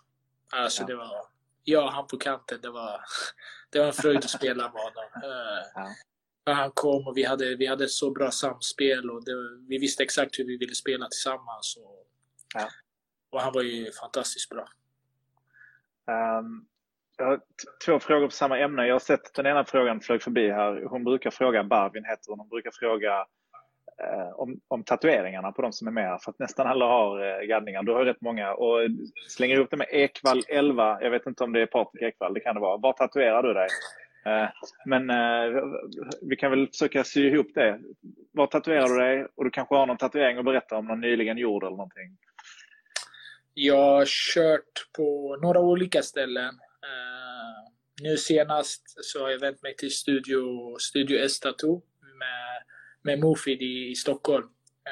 Alltså 0.51 0.81
ja. 0.81 0.87
det 0.87 0.95
var, 0.95 1.25
jag 1.63 1.83
och 1.83 1.91
han 1.91 2.07
på 2.07 2.17
kanten, 2.17 2.59
det 2.61 2.69
var, 2.69 3.01
det 3.69 3.79
var 3.79 3.87
en 3.87 3.93
fröjd 3.93 4.17
att 4.17 4.29
spela 4.29 4.63
med 4.63 4.81
honom. 4.81 5.09
Eh, 5.23 5.65
ja. 5.75 5.89
Han 6.53 6.71
kom 6.71 7.07
och 7.07 7.17
vi 7.17 7.23
hade, 7.23 7.55
vi 7.55 7.67
hade 7.67 7.83
ett 7.83 7.91
så 7.91 8.11
bra 8.11 8.31
samspel 8.31 9.09
och 9.09 9.25
det, 9.25 9.31
vi 9.67 9.77
visste 9.77 10.03
exakt 10.03 10.39
hur 10.39 10.45
vi 10.45 10.57
ville 10.57 10.75
spela 10.75 11.07
tillsammans. 11.07 11.77
Och, 11.83 12.07
ja. 12.53 12.67
och 13.29 13.41
han 13.41 13.53
var 13.53 13.61
ju 13.61 13.91
fantastiskt 13.91 14.49
bra. 14.49 14.67
Um, 16.39 16.67
jag 17.17 17.25
har 17.25 17.39
två 17.85 17.99
frågor 17.99 18.25
på 18.27 18.31
samma 18.31 18.59
ämne. 18.59 18.87
Jag 18.87 18.95
har 18.95 18.99
sett 18.99 19.33
den 19.33 19.45
ena 19.45 19.65
frågan 19.65 20.01
flög 20.01 20.21
förbi 20.21 20.49
här. 20.51 20.83
Hon 20.89 21.03
brukar 21.03 21.31
fråga, 21.31 21.63
Barvin 21.63 22.05
heter 22.05 22.29
hon, 22.29 22.39
hon 22.39 22.49
brukar 22.49 22.71
fråga 22.71 23.25
eh, 24.03 24.29
om, 24.35 24.59
om 24.67 24.83
tatueringarna 24.83 25.51
på 25.51 25.61
de 25.61 25.73
som 25.73 25.87
är 25.87 25.91
med. 25.91 26.21
För 26.21 26.31
att 26.31 26.39
nästan 26.39 26.67
alla 26.67 26.85
har 26.85 27.41
eh, 27.41 27.47
gaddningar. 27.47 27.83
Du 27.83 27.91
har 27.91 28.05
rätt 28.05 28.21
många. 28.21 28.53
Och 28.53 28.79
slänger 29.27 29.55
ihop 29.55 29.71
det 29.71 29.77
med 29.77 29.87
Ekvall 29.91 30.41
11. 30.47 30.97
Jag 31.01 31.11
vet 31.11 31.27
inte 31.27 31.43
om 31.43 31.53
det 31.53 31.61
är 31.61 31.65
Patrik 31.65 32.03
Ekvall, 32.03 32.33
det 32.33 32.39
kan 32.39 32.55
det 32.55 32.61
vara. 32.61 32.77
Var 32.77 32.93
tatuerar 32.93 33.43
du 33.43 33.53
dig? 33.53 33.67
Eh, 34.27 34.49
men 34.85 35.09
eh, 35.09 35.63
vi 36.21 36.35
kan 36.35 36.51
väl 36.51 36.67
försöka 36.67 37.03
sy 37.03 37.27
ihop 37.27 37.47
det. 37.55 37.79
Var 38.31 38.47
tatuerar 38.47 38.87
du 38.87 38.99
dig? 38.99 39.27
Och 39.35 39.43
du 39.43 39.49
kanske 39.49 39.75
har 39.75 39.87
någon 39.87 39.97
tatuering 39.97 40.37
att 40.37 40.45
berätta 40.45 40.77
om, 40.77 40.85
någon 40.85 41.01
nyligen 41.01 41.37
gjord 41.37 41.63
eller 41.63 41.77
någonting? 41.77 42.17
Jag 43.53 43.75
har 43.75 44.05
kört 44.05 44.89
på 44.97 45.37
några 45.41 45.59
olika 45.59 46.01
ställen. 46.01 46.49
Eh, 46.83 47.71
nu 48.01 48.17
senast 48.17 49.05
så 49.05 49.23
har 49.23 49.29
jag 49.29 49.39
vänt 49.39 49.63
mig 49.63 49.75
till 49.75 49.91
Studio, 49.91 50.75
Studio 50.79 51.19
S 51.19 51.39
Tattoo 51.39 51.81
med, 52.01 52.63
med 53.01 53.19
Mofid 53.19 53.61
i, 53.61 53.89
i 53.91 53.95
Stockholm. 53.95 54.47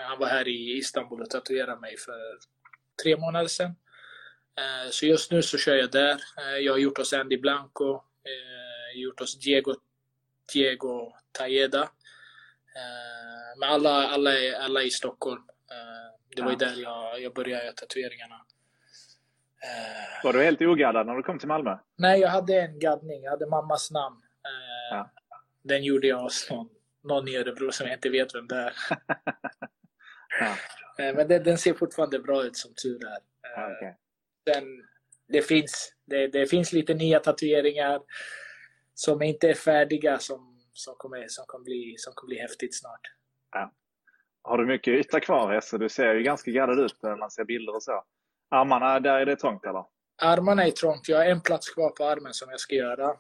Han 0.09 0.19
var 0.19 0.27
här 0.27 0.47
i 0.47 0.77
Istanbul 0.77 1.21
och 1.21 1.29
tatuerade 1.29 1.81
mig 1.81 1.97
för 1.97 2.37
tre 3.03 3.17
månader 3.17 3.47
sedan. 3.47 3.75
Så 4.91 5.05
just 5.05 5.31
nu 5.31 5.41
så 5.41 5.57
kör 5.57 5.75
jag 5.75 5.91
där. 5.91 6.17
jag 6.61 6.73
har 6.73 6.79
gjort 6.79 6.97
hos 6.97 7.13
Andy 7.13 7.37
Blanco, 7.37 8.01
gjort 9.01 9.19
hos 9.19 9.39
Diego, 9.39 9.75
Diego 10.53 11.13
Tajeda. 11.31 11.89
men 13.59 13.69
alla, 13.69 14.07
alla, 14.07 14.31
alla 14.59 14.81
är 14.81 14.85
i 14.85 14.91
Stockholm. 14.91 15.41
det 16.35 16.41
var 16.41 16.51
ju 16.51 16.57
där 16.57 16.81
jag, 16.81 17.21
jag 17.21 17.33
började 17.33 17.71
tatueringarna. 17.71 18.45
Var 20.23 20.33
du 20.33 20.43
helt 20.43 20.61
ogaddad 20.61 21.07
när 21.07 21.15
du 21.15 21.23
kom 21.23 21.39
till 21.39 21.47
Malmö? 21.47 21.77
Nej, 21.95 22.19
jag 22.19 22.29
hade 22.29 22.61
en 22.61 22.79
gaddning. 22.79 23.23
Jag 23.23 23.31
hade 23.31 23.47
mammas 23.47 23.91
namn. 23.91 24.21
Eh, 24.45 24.97
ja. 24.97 25.11
Den 25.61 25.83
gjorde 25.83 26.07
jag 26.07 26.17
hos 26.17 26.49
någon, 26.49 26.69
någon 27.03 27.27
i 27.27 27.37
Örebro 27.37 27.71
som 27.71 27.87
jag 27.87 27.95
inte 27.95 28.09
vet 28.09 28.35
vem 28.35 28.47
det 28.47 28.55
är. 28.55 28.73
ja. 30.39 30.55
Eh, 31.03 31.15
men 31.15 31.27
den, 31.27 31.43
den, 31.43 31.57
ser 31.57 31.73
fortfarande 31.73 32.19
bra 32.19 32.43
ut 32.43 32.57
som 32.57 32.73
tur 32.83 33.07
är. 33.07 33.17
Ja, 33.55 33.75
okay. 33.75 33.93
den, 34.43 34.63
det, 35.27 35.41
finns, 35.41 35.93
det, 36.05 36.27
det, 36.27 36.47
finns 36.47 36.73
lite 36.73 36.93
nya 36.93 37.19
tatueringar 37.19 38.01
som 38.95 39.21
inte 39.21 39.49
är 39.49 39.53
färdiga 39.53 40.19
som, 40.19 40.59
som, 40.73 40.95
kommer, 40.97 41.25
som, 41.27 41.45
kommer, 41.47 41.63
bli, 41.63 41.95
som 41.97 42.13
kommer 42.13 42.29
bli 42.29 42.39
häftigt 42.39 42.79
snart. 42.79 43.01
Ja. 43.51 43.71
Har 44.41 44.57
du 44.57 44.65
mycket 44.65 44.93
yta 44.93 45.19
kvar 45.19 45.53
Hesse? 45.53 45.77
Du 45.77 45.89
ser 45.89 46.13
ju 46.13 46.23
ganska 46.23 46.51
gaddad 46.51 46.79
ut 46.79 47.03
när 47.03 47.15
man 47.15 47.31
ser 47.31 47.43
bilder 47.43 47.75
och 47.75 47.83
så. 47.83 48.03
Armarna, 48.49 48.99
där 48.99 49.19
är 49.19 49.25
det 49.25 49.35
trångt 49.35 49.65
eller? 49.65 49.85
Armarna 50.21 50.65
är 50.65 50.71
trångt. 50.71 51.09
Jag 51.09 51.17
har 51.17 51.25
en 51.25 51.41
plats 51.41 51.69
kvar 51.69 51.89
på 51.89 52.05
armen 52.05 52.33
som 52.33 52.49
jag 52.49 52.59
ska 52.59 52.75
göra. 52.75 53.07
Uh, 53.09 53.15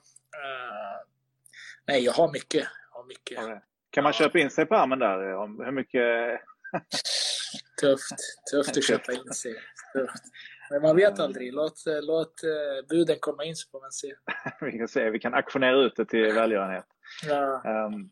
nej, 1.87 2.03
jag 2.03 2.13
har 2.13 2.31
mycket. 2.31 2.67
Jag 2.91 2.97
har 2.99 3.07
mycket. 3.07 3.43
Okay. 3.43 3.59
Kan 3.89 4.03
man 4.03 4.13
köpa 4.13 4.39
in 4.39 4.49
sig 4.49 4.65
på 4.65 4.75
armen 4.75 4.99
där? 4.99 5.17
Hur 5.65 5.71
mycket? 5.71 6.01
tufft. 7.81 8.15
Tufft 8.51 8.77
att 8.77 8.83
köpa 8.83 9.13
in 9.13 9.33
sig. 9.33 9.53
Tufft. 9.93 10.23
Men 10.69 10.81
man 10.81 10.95
vet 10.95 11.19
aldrig. 11.19 11.53
Låt, 11.53 11.83
låt 12.01 12.33
uh, 12.43 12.87
buden 12.89 13.17
komma 13.19 13.43
in 13.43 13.55
så 13.55 13.69
får 13.69 13.81
man 13.81 13.91
se. 13.91 14.13
vi 14.71 14.77
kan 14.77 14.87
se. 14.87 15.09
Vi 15.09 15.19
kan 15.19 15.33
aktionera 15.33 15.75
ut 15.75 15.95
det 15.95 16.05
till 16.05 16.33
välgörenhet. 16.33 16.85
Ja. 17.27 17.61
Um, 17.65 18.09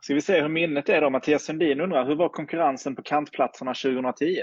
ska 0.00 0.14
vi 0.14 0.20
se 0.20 0.40
hur 0.40 0.48
minnet 0.48 0.88
är 0.88 1.00
då? 1.00 1.10
Mattias 1.10 1.44
Sundin 1.44 1.80
undrar, 1.80 2.06
hur 2.06 2.14
var 2.14 2.28
konkurrensen 2.28 2.96
på 2.96 3.02
kantplatserna 3.02 3.74
2010? 3.74 4.42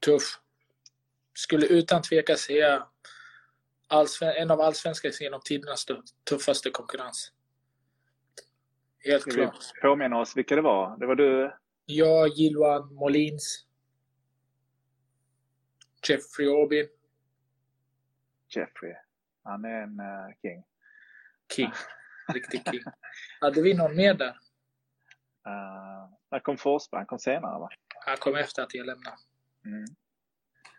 tuff. 0.00 0.22
Skulle 1.34 1.66
utan 1.66 2.02
tvekan 2.02 2.36
säga 2.36 2.86
en 4.36 4.50
av 4.50 4.60
allsvenskans 4.60 5.20
genom 5.20 5.40
tidernas 5.44 5.86
tuffaste 6.30 6.70
konkurrens. 6.70 7.32
Helt 9.04 9.22
Ska 9.22 9.30
klart. 9.30 9.54
Vi 9.74 9.80
påminna 9.80 10.18
oss 10.18 10.36
vilka 10.36 10.56
det 10.56 10.62
var? 10.62 10.96
Det 10.98 11.06
var 11.06 11.14
du? 11.14 11.52
Jag, 11.86 12.28
Gilwan 12.28 12.94
Molins. 12.94 13.66
Jeffrey 16.08 16.48
Aubin. 16.48 16.88
Jeffrey. 18.48 18.94
Han 19.42 19.64
är 19.64 19.82
en 19.82 20.00
uh, 20.00 20.34
king. 20.42 20.64
King. 21.56 21.72
Riktig 22.34 22.62
king. 22.70 22.82
Hade 23.40 23.62
vi 23.62 23.74
någon 23.74 23.96
mer 23.96 24.14
där? 24.14 24.38
Uh, 25.46 26.10
när 26.30 26.40
kom 26.40 26.56
Forsberg? 26.56 26.98
Han 26.98 27.06
kom 27.06 27.18
senare 27.18 27.60
va? 27.60 27.68
Han 28.06 28.16
kom 28.16 28.36
efter 28.36 28.62
att 28.62 28.74
jag 28.74 28.86
lämnade. 28.86 29.16
Mm. 29.64 29.84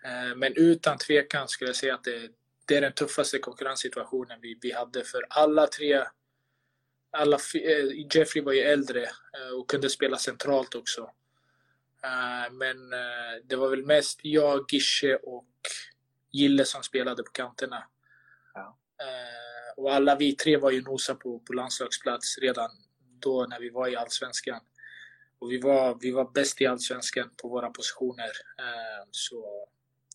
Eh, 0.04 0.36
men 0.36 0.54
utan 0.56 0.98
tvekan 0.98 1.48
skulle 1.48 1.70
jag 1.70 1.76
säga 1.76 1.94
att 1.94 2.04
det, 2.04 2.30
det 2.66 2.78
är 2.78 2.82
den 2.82 2.94
tuffaste 2.94 3.40
konkurrenssituationen 3.40 4.40
vi, 4.42 4.58
vi 4.62 4.72
hade 4.72 5.04
för 5.04 5.26
alla 5.30 5.68
tre. 5.68 6.04
Alla, 7.12 7.36
eh, 7.56 8.16
Jeffrey 8.16 8.44
var 8.44 8.54
ju 8.54 8.60
äldre 8.60 9.04
eh, 9.04 9.60
och 9.60 9.70
kunde 9.70 9.90
spela 9.90 10.18
centralt 10.18 10.76
också. 10.76 11.12
Men 12.52 12.90
det 13.44 13.56
var 13.56 13.70
väl 13.70 13.86
mest 13.86 14.20
jag, 14.24 14.66
Gische 14.72 15.16
och 15.16 15.48
Gille 16.32 16.66
som 16.66 16.84
spelade 16.84 17.24
på 17.24 17.32
kanterna. 17.32 17.84
Ja. 18.54 18.78
Och 19.78 19.94
alla 19.94 20.16
vi 20.16 20.36
tre 20.36 20.58
var 20.58 20.72
ju 20.72 20.82
nosa 20.82 21.16
på, 21.16 21.40
på 21.40 21.54
landslagsplats 21.54 22.38
redan 22.38 22.70
då 23.20 23.46
när 23.50 23.60
vi 23.60 23.70
var 23.70 23.88
i 23.88 23.96
Allsvenskan. 23.96 24.60
Och 25.40 25.52
vi 25.52 25.62
var, 25.62 25.98
vi 26.02 26.12
var 26.12 26.32
bäst 26.32 26.62
i 26.62 26.66
Allsvenskan 26.66 27.30
på 27.42 27.48
våra 27.48 27.70
positioner. 27.70 28.32
Så 29.12 29.68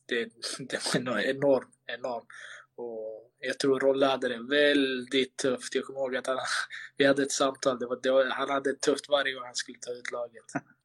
det, 0.07 0.25
det 0.59 0.97
var 1.05 1.19
enormt, 1.19 1.75
enormt. 1.87 2.29
Och 2.75 3.33
jag 3.39 3.59
tror 3.59 3.81
Rolle 3.81 4.07
hade 4.07 4.29
det 4.29 4.43
väldigt 4.43 5.37
tufft. 5.37 5.75
Jag 5.75 5.85
kommer 5.85 6.01
ihåg 6.01 6.17
att 6.17 6.27
han, 6.27 6.39
vi 6.97 7.05
hade 7.05 7.23
ett 7.23 7.33
samtal. 7.33 7.79
Det 7.79 7.87
var, 7.87 8.01
det 8.03 8.11
var, 8.11 8.25
han 8.25 8.51
hade 8.51 8.73
det 8.73 8.81
tufft 8.81 9.09
varje 9.09 9.35
gång 9.35 9.45
han 9.45 9.55
skulle 9.55 9.79
ta 9.79 9.93
ut 9.93 10.13
laget. 10.13 10.45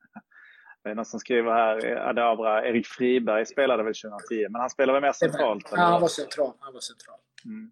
Det 0.84 0.90
är 0.90 0.96
någon 0.96 1.06
som 1.06 1.20
skriver 1.20 1.52
här, 1.52 1.96
Adabra, 2.10 2.68
Erik 2.68 2.88
Friberg 2.88 3.46
spelade 3.46 3.84
väl 3.84 3.94
2010, 3.94 4.48
men 4.50 4.62
han 4.62 4.70
spelade 4.70 5.00
väl 5.00 5.08
mer 5.08 5.12
centralt? 5.14 5.70
Ja, 5.72 5.78
han 5.78 6.02
var 6.02 6.08
central. 6.08 6.54
Han 6.60 6.74
var 6.74 6.80
central. 6.80 7.20
Mm. 7.46 7.72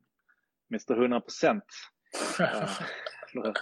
Mr 0.71 0.93
100 1.01 1.21
procent. 1.21 1.63
uh, 3.35 3.53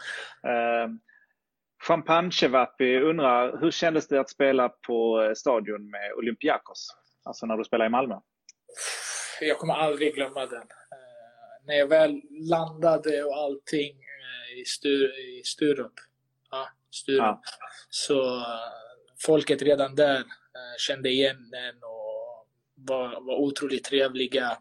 Champagne 1.88 2.32
Chevapi 2.32 3.00
undrar, 3.00 3.58
hur 3.62 3.72
kändes 3.72 4.08
det 4.08 4.20
att 4.20 4.30
spela 4.30 4.70
på 4.70 5.32
stadion 5.36 5.90
med 5.90 6.14
Olympiakos? 6.14 6.88
Alltså 7.24 7.46
när 7.46 7.58
du 7.58 7.64
spelade 7.64 7.88
i 7.88 7.90
Malmö? 7.90 8.16
Jag 9.42 9.58
kommer 9.58 9.74
aldrig 9.74 10.16
glömma 10.16 10.46
den. 10.46 10.62
Uh, 10.62 11.66
när 11.66 11.76
jag 11.76 11.88
väl 11.88 12.22
landade 12.50 13.24
och 13.24 13.38
allting 13.38 13.94
uh, 13.94 14.60
i, 14.60 14.66
Stur, 14.66 15.20
i 15.20 15.44
Sturup, 15.44 15.94
ja, 16.52 16.68
Sturup 16.92 17.22
ja. 17.22 17.42
så 17.90 18.46
folket 19.26 19.62
redan 19.62 19.96
där 19.96 20.24
kände 20.78 21.10
igen 21.10 21.54
en 21.54 21.84
och 21.84 22.48
var, 22.76 23.22
var 23.22 23.36
otroligt 23.36 23.84
trevliga. 23.84 24.58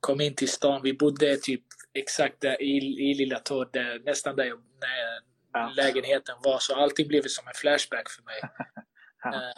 kom 0.00 0.20
in 0.20 0.34
till 0.34 0.48
stan. 0.48 0.82
Vi 0.82 0.94
bodde 0.94 1.36
typ 1.36 1.64
exakt 1.92 2.40
där 2.40 2.62
i, 2.62 2.76
i 3.10 3.14
Lilla 3.14 3.40
där, 3.72 4.04
nästan 4.04 4.36
där, 4.36 4.44
där 4.80 5.20
ja. 5.52 5.72
lägenheten 5.76 6.36
var. 6.42 6.58
Så 6.58 6.74
allting 6.74 7.08
blev 7.08 7.22
som 7.26 7.48
en 7.48 7.54
flashback 7.54 8.10
för 8.10 8.22
mig. 8.22 8.40
ja 9.24 9.52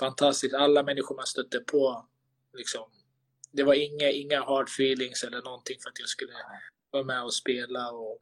fantastiskt. 0.00 0.54
Alla 0.54 0.82
människor 0.82 1.16
man 1.16 1.26
stötte 1.26 1.60
på. 1.60 2.06
Liksom, 2.52 2.90
det 3.52 3.62
var 3.62 3.74
inga, 3.74 4.10
inga 4.10 4.40
hard 4.44 4.68
feelings 4.68 5.24
eller 5.24 5.42
någonting 5.42 5.76
för 5.82 5.90
att 5.90 5.98
jag 5.98 6.08
skulle 6.08 6.32
vara 6.90 7.04
med 7.04 7.22
och 7.22 7.34
spela. 7.34 7.90
Och 7.90 8.18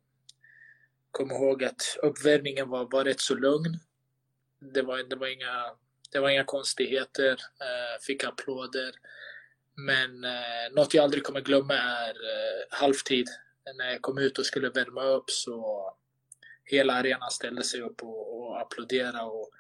kom 1.19 1.31
ihåg 1.31 1.65
att 1.65 1.97
uppvärmningen 2.03 2.69
var, 2.69 2.89
var 2.91 3.05
rätt 3.05 3.21
så 3.21 3.35
lugn. 3.35 3.79
Det 4.75 4.83
var, 4.83 4.99
det 4.99 5.17
var, 5.17 5.27
inga, 5.27 5.65
det 6.13 6.21
var 6.21 6.29
inga 6.29 6.45
konstigheter. 6.45 7.33
Eh, 7.61 8.01
fick 8.07 8.25
applåder. 8.25 8.93
Men 9.75 10.25
eh, 10.25 10.73
något 10.73 10.95
jag 10.95 11.05
aldrig 11.05 11.23
kommer 11.25 11.41
glömma 11.41 11.75
är 11.75 12.11
eh, 12.11 12.67
halvtid. 12.71 13.27
När 13.77 13.91
jag 13.91 14.03
kom 14.03 14.19
ut 14.19 14.39
och 14.39 14.47
skulle 14.47 14.69
värma 14.69 15.03
upp 15.03 15.31
så 15.31 15.91
hela 16.65 16.93
arenan 16.93 17.31
ställde 17.31 17.63
sig 17.63 17.81
upp 17.81 18.03
och, 18.03 18.39
och 18.39 18.61
applåderade. 18.61 19.23
Och 19.23 19.51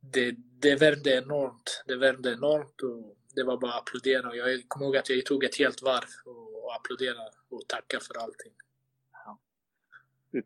det, 0.00 0.34
det 0.60 0.76
värmde 0.76 1.10
enormt. 1.10 1.82
Det 1.86 1.96
värmde 1.96 2.32
enormt 2.32 2.82
och 2.82 3.16
det 3.34 3.42
var 3.42 3.56
bara 3.56 3.72
att 3.72 3.80
applådera. 3.80 4.28
Och 4.28 4.36
jag 4.36 4.68
kommer 4.68 4.86
ihåg 4.86 4.96
att 4.96 5.10
jag 5.10 5.26
tog 5.26 5.44
ett 5.44 5.58
helt 5.58 5.82
varv 5.82 6.08
och, 6.24 6.64
och 6.64 6.74
applåderade 6.74 7.30
och 7.50 7.68
tackade 7.68 8.04
för 8.04 8.18
allting. 8.18 8.52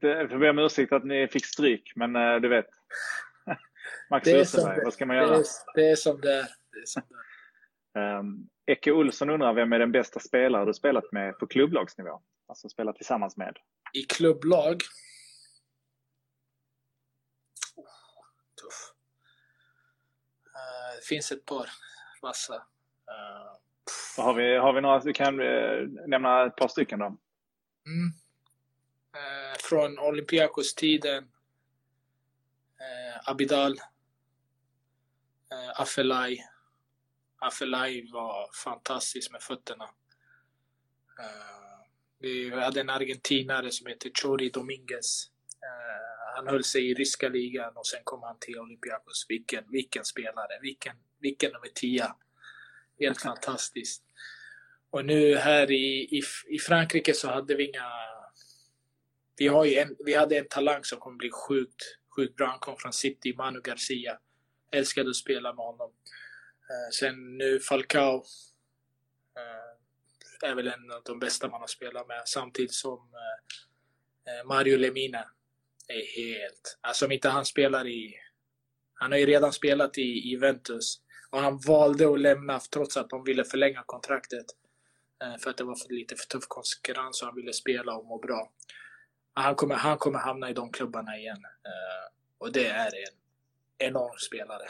Jag 0.01 0.31
får 0.31 0.39
be 0.39 0.51
om 0.51 0.59
ursäkt 0.59 0.93
att 0.93 1.05
ni 1.05 1.29
fick 1.29 1.47
stryk, 1.47 1.93
men 1.97 2.17
uh, 2.17 2.41
du 2.41 2.49
vet. 2.49 2.67
Max 4.11 4.29
Rosenberg, 4.29 4.85
vad 4.85 4.93
ska 4.93 5.07
man 5.07 5.17
göra? 5.17 5.31
Det 5.31 5.37
är, 5.37 5.45
det 5.75 5.91
är 5.91 5.97
som 5.97 6.21
det 6.21 6.33
är. 6.33 6.49
Det 6.73 6.79
är 6.79 6.87
som 6.87 7.03
det 7.09 7.15
är. 8.01 8.19
Um, 8.19 8.49
Ecke 8.67 8.93
Olsson 8.93 9.31
undrar 9.31 9.55
vem 9.55 9.73
är 9.73 9.79
den 9.79 9.93
bästa 9.93 10.21
spelare 10.21 10.65
du 10.65 10.75
spelat 10.75 11.13
med 11.13 11.39
på 11.39 11.47
klubblagsnivå? 11.47 12.23
Alltså 12.47 12.69
spelat 12.69 12.97
tillsammans 12.97 13.37
med. 13.37 13.57
I 13.93 14.03
klubblag? 14.03 14.83
Tuff. 18.61 18.93
Uh, 20.47 20.97
det 20.97 21.07
finns 21.07 21.33
ett 21.33 21.45
par 21.45 21.71
vassa. 22.23 22.55
Uh, 22.55 24.25
har, 24.25 24.35
vi, 24.35 24.57
har 24.57 24.73
vi 24.73 24.81
några, 24.81 24.99
du 24.99 25.13
kan 25.13 25.41
uh, 25.41 25.89
nämna 26.07 26.47
ett 26.47 26.57
par 26.57 26.69
stycken 26.69 26.99
då? 26.99 27.07
Mm. 27.07 28.13
Från 29.63 29.99
Olympiakos-tiden. 29.99 31.25
Uh, 31.25 33.31
Abidal. 33.31 33.73
Uh, 33.73 35.81
Afelai. 35.81 36.45
Afelai 37.39 38.11
var 38.13 38.51
fantastisk 38.65 39.33
med 39.33 39.43
fötterna. 39.43 39.85
Uh, 39.85 39.91
vi 42.19 42.51
hade 42.51 42.81
en 42.81 42.91
argentinare 42.91 43.71
som 43.71 43.87
heter 43.87 44.11
Chori 44.23 44.51
Dominguez. 44.51 45.31
Uh, 45.65 46.37
han 46.37 46.47
höll 46.47 46.65
sig 46.65 46.91
i 46.91 46.95
ryska 46.95 47.29
ligan 47.29 47.77
och 47.77 47.87
sen 47.87 48.01
kom 48.05 48.23
han 48.23 48.39
till 48.39 48.59
Olympiakos. 48.59 49.27
Vilken, 49.29 49.65
vilken 49.71 50.05
spelare, 50.05 50.59
vilken, 50.63 50.97
vilken 51.21 51.53
nummer 51.53 51.69
10. 51.75 52.13
Helt 52.99 53.23
fantastiskt. 53.23 54.05
Och 54.91 55.05
nu 55.05 55.37
här 55.37 55.71
i, 55.71 56.19
i, 56.19 56.23
i 56.47 56.59
Frankrike 56.59 57.15
så 57.15 57.29
hade 57.29 57.55
vi 57.55 57.69
inga... 57.69 58.08
Vi, 59.39 59.49
har 59.49 59.67
en, 59.67 59.97
vi 60.05 60.15
hade 60.15 60.39
en 60.39 60.49
talang 60.49 60.85
som 60.85 60.99
kommer 60.99 61.17
bli 61.17 61.31
sjukt, 61.31 61.83
sjukt 62.17 62.37
bra. 62.37 62.47
Han 62.47 62.59
kom 62.59 62.77
från 62.77 62.93
City, 62.93 63.35
Manu 63.37 63.61
Garcia. 63.61 64.19
Älskade 64.71 65.11
att 65.11 65.17
spela 65.17 65.55
med 65.55 65.65
honom. 65.65 65.91
Uh, 65.91 66.91
sen 66.93 67.39
nu 67.39 67.61
Falcao. 67.61 68.17
Uh, 68.17 68.23
är 70.51 70.55
väl 70.55 70.67
en 70.67 70.91
av 70.91 71.03
de 71.05 71.19
bästa 71.19 71.49
man 71.49 71.61
har 71.61 71.67
spelat 71.67 72.09
med. 72.09 72.23
Samtidigt 72.27 72.75
som 72.75 72.99
uh, 72.99 74.47
Mario 74.47 74.77
Lemina 74.77 75.31
är 75.89 76.17
helt... 76.17 76.79
Alltså 76.81 77.07
om 77.07 77.13
inte 77.13 77.29
han 77.29 77.45
spelar 77.45 77.87
i... 77.87 78.15
Han 78.95 79.13
har 79.13 79.19
ju 79.19 79.27
redan 79.27 79.53
spelat 79.53 79.99
i 79.99 80.29
Juventus. 80.29 81.01
Och 81.31 81.41
han 81.41 81.59
valde 81.59 82.13
att 82.13 82.21
lämna 82.21 82.61
trots 82.61 82.97
att 82.97 83.11
de 83.11 83.25
ville 83.25 83.45
förlänga 83.45 83.83
kontraktet. 83.87 84.47
För 85.43 85.51
att 85.51 85.57
det 85.57 85.65
var 85.65 85.75
för 85.75 85.95
lite 85.95 86.17
för 86.17 86.27
tuff 86.27 86.45
konkurrens 86.49 87.23
och 87.23 87.29
han 87.29 87.37
ville 87.37 87.53
spela 87.53 87.97
och 87.97 88.07
må 88.07 88.19
bra. 88.19 88.53
Han 89.35 89.55
kommer, 89.55 89.75
han 89.75 89.99
kommer 89.99 90.19
hamna 90.19 90.51
i 90.51 90.53
de 90.53 90.73
klubbarna 90.73 91.17
igen. 91.17 91.47
Och 92.39 92.53
det 92.53 92.67
är 92.67 92.87
en 92.87 93.19
enorm 93.79 94.19
spelare. 94.19 94.67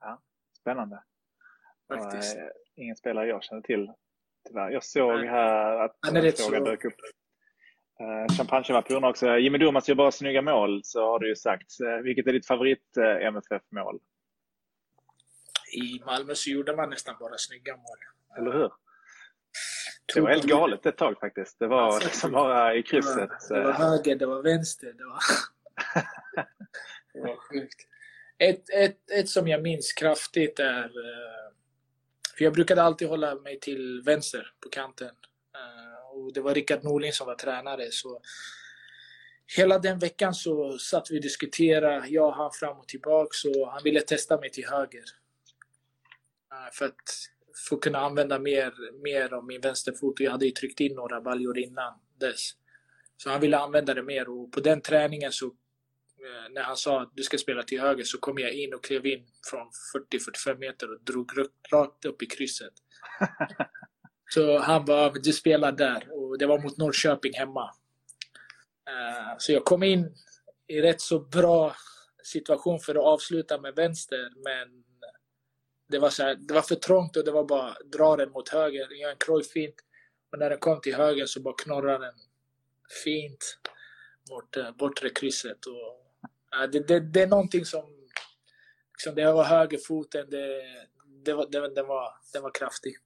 Ja, 0.00 0.20
spännande. 0.60 1.02
Faktiskt. 1.88 2.36
Uh, 2.36 2.42
ingen 2.74 2.96
spelare 2.96 3.26
jag 3.26 3.42
känner 3.42 3.62
till. 3.62 3.92
Tyvärr. 4.48 4.70
Jag 4.70 4.84
såg 4.84 5.16
Nej. 5.16 5.28
här 5.28 5.84
att 5.84 5.96
frågan 6.02 6.34
så... 6.36 6.70
dök 6.70 6.84
upp. 6.84 6.94
Champagnevapp 8.38 8.90
undrar 8.90 9.10
också, 9.10 9.38
Jimmy 9.38 9.58
Durmaz 9.58 9.88
gör 9.88 9.94
bara 9.94 10.12
snygga 10.12 10.42
mål, 10.42 10.80
så 10.84 11.00
har 11.06 11.18
du 11.18 11.28
ju 11.28 11.36
sagt. 11.36 11.80
Uh, 11.80 12.02
vilket 12.02 12.26
är 12.26 12.32
ditt 12.32 12.46
favorit 12.46 12.96
uh, 12.98 13.26
MFF-mål? 13.26 14.00
I 15.72 16.04
Malmö 16.04 16.34
så 16.34 16.50
gjorde 16.50 16.76
man 16.76 16.90
nästan 16.90 17.16
bara 17.20 17.38
snygga 17.38 17.76
mål. 17.76 17.98
Eller 18.38 18.52
hur? 18.52 18.72
Det 20.14 20.20
var 20.20 20.30
helt 20.30 20.44
galet 20.44 20.86
ett 20.86 20.96
tag 20.96 21.18
faktiskt. 21.20 21.58
Det 21.58 21.66
var 21.66 21.82
alltså, 21.82 22.04
liksom 22.04 22.32
bara 22.32 22.74
i 22.74 22.82
krysset. 22.82 23.30
Det 23.48 23.60
var 23.60 23.72
höger, 23.72 24.16
det 24.16 24.26
var 24.26 24.42
vänster. 24.42 24.92
Det 24.92 25.04
var, 25.04 25.20
det 27.12 27.20
var 27.20 27.36
sjukt. 27.36 27.86
Ett, 28.38 28.70
ett, 28.70 29.10
ett 29.10 29.28
som 29.28 29.48
jag 29.48 29.62
minns 29.62 29.92
kraftigt 29.92 30.58
är... 30.58 30.84
Eh, 30.84 31.52
för 32.36 32.44
jag 32.44 32.52
brukade 32.52 32.82
alltid 32.82 33.08
hålla 33.08 33.34
mig 33.34 33.60
till 33.60 34.02
vänster 34.04 34.52
på 34.60 34.68
kanten. 34.68 35.10
Eh, 35.54 36.16
och 36.18 36.32
det 36.32 36.40
var 36.40 36.54
Rickard 36.54 36.84
Norling 36.84 37.12
som 37.12 37.26
var 37.26 37.34
tränare. 37.34 37.88
Så 37.90 38.20
hela 39.56 39.78
den 39.78 39.98
veckan 39.98 40.34
så 40.34 40.78
satt 40.78 41.10
vi 41.10 41.18
och 41.18 41.22
diskuterade, 41.22 42.08
jag 42.08 42.26
och 42.26 42.34
han 42.34 42.50
fram 42.52 42.78
och 42.78 42.88
tillbaka. 42.88 43.30
Så 43.32 43.70
han 43.70 43.82
ville 43.82 44.00
testa 44.00 44.40
mig 44.40 44.50
till 44.50 44.66
höger. 44.66 45.04
Eh, 46.52 46.72
för 47.54 47.76
att 47.76 47.80
få 47.80 47.82
kunna 47.82 47.98
använda 47.98 48.38
mer, 48.38 48.74
mer 49.02 49.32
av 49.32 49.44
min 49.44 49.60
vänsterfot. 49.60 50.20
Och 50.20 50.26
jag 50.26 50.30
hade 50.30 50.46
ju 50.46 50.50
tryckt 50.50 50.80
in 50.80 50.94
några 50.94 51.20
baljor 51.20 51.58
innan 51.58 51.92
dess. 52.20 52.50
Så 53.16 53.30
han 53.30 53.40
ville 53.40 53.58
använda 53.58 53.94
det 53.94 54.02
mer 54.02 54.28
och 54.28 54.52
på 54.52 54.60
den 54.60 54.80
träningen 54.80 55.32
så 55.32 55.54
Eh, 56.24 56.52
när 56.52 56.62
han 56.62 56.76
sa 56.76 57.02
att 57.02 57.12
du 57.14 57.22
ska 57.22 57.38
spela 57.38 57.62
till 57.62 57.80
höger 57.80 58.04
så 58.04 58.18
kom 58.18 58.38
jag 58.38 58.52
in 58.52 58.74
och 58.74 58.84
klev 58.84 59.06
in 59.06 59.26
från 59.50 59.70
40-45 60.48 60.58
meter 60.58 60.92
och 60.92 61.00
drog 61.04 61.30
rakt 61.72 62.04
upp 62.04 62.22
i 62.22 62.26
krysset. 62.26 62.72
så 64.34 64.58
han 64.58 64.84
bara, 64.84 65.10
du 65.10 65.32
spelar 65.32 65.72
där. 65.72 66.08
Och 66.12 66.38
det 66.38 66.46
var 66.46 66.58
mot 66.58 66.78
Norrköping 66.78 67.32
hemma. 67.34 67.70
Eh, 68.88 69.34
så 69.38 69.52
jag 69.52 69.64
kom 69.64 69.82
in 69.82 70.14
i 70.66 70.80
rätt 70.80 71.00
så 71.00 71.20
bra 71.20 71.74
situation 72.22 72.80
för 72.80 72.94
att 72.94 73.04
avsluta 73.04 73.60
med 73.60 73.74
vänster, 73.74 74.30
men 74.44 74.84
det 75.90 75.98
var, 75.98 76.10
så 76.10 76.22
här, 76.22 76.34
det 76.34 76.54
var 76.54 76.62
för 76.62 76.74
trångt 76.74 77.16
och 77.16 77.24
det 77.24 77.30
var 77.30 77.44
bara 77.44 77.74
dra 77.84 78.16
den 78.16 78.30
mot 78.30 78.48
höger, 78.48 79.00
göra 79.00 79.10
en 79.10 79.18
krojfint. 79.18 79.74
Och 80.32 80.38
när 80.38 80.50
den 80.50 80.58
kom 80.58 80.80
till 80.80 80.94
höger 80.94 81.26
så 81.26 81.40
bara 81.40 81.54
knorrade 81.54 82.04
den 82.04 82.14
fint 83.04 83.58
mot 84.30 84.56
eh, 84.56 84.70
bortre 84.76 85.10
krysset. 85.10 85.66
Och 85.66 86.70
det, 86.72 86.88
det, 86.88 87.00
det 87.00 87.22
är 87.22 87.26
någonting 87.26 87.64
som... 87.64 87.84
Liksom, 88.92 89.14
det 89.14 89.32
var 89.32 89.44
högerfoten, 89.44 90.30
det, 90.30 90.62
det, 91.24 91.32
var, 91.32 91.46
det, 91.50 91.74
det, 91.74 91.82
var, 91.82 92.12
det 92.32 92.40
var 92.40 92.50
kraftig. 92.50 92.96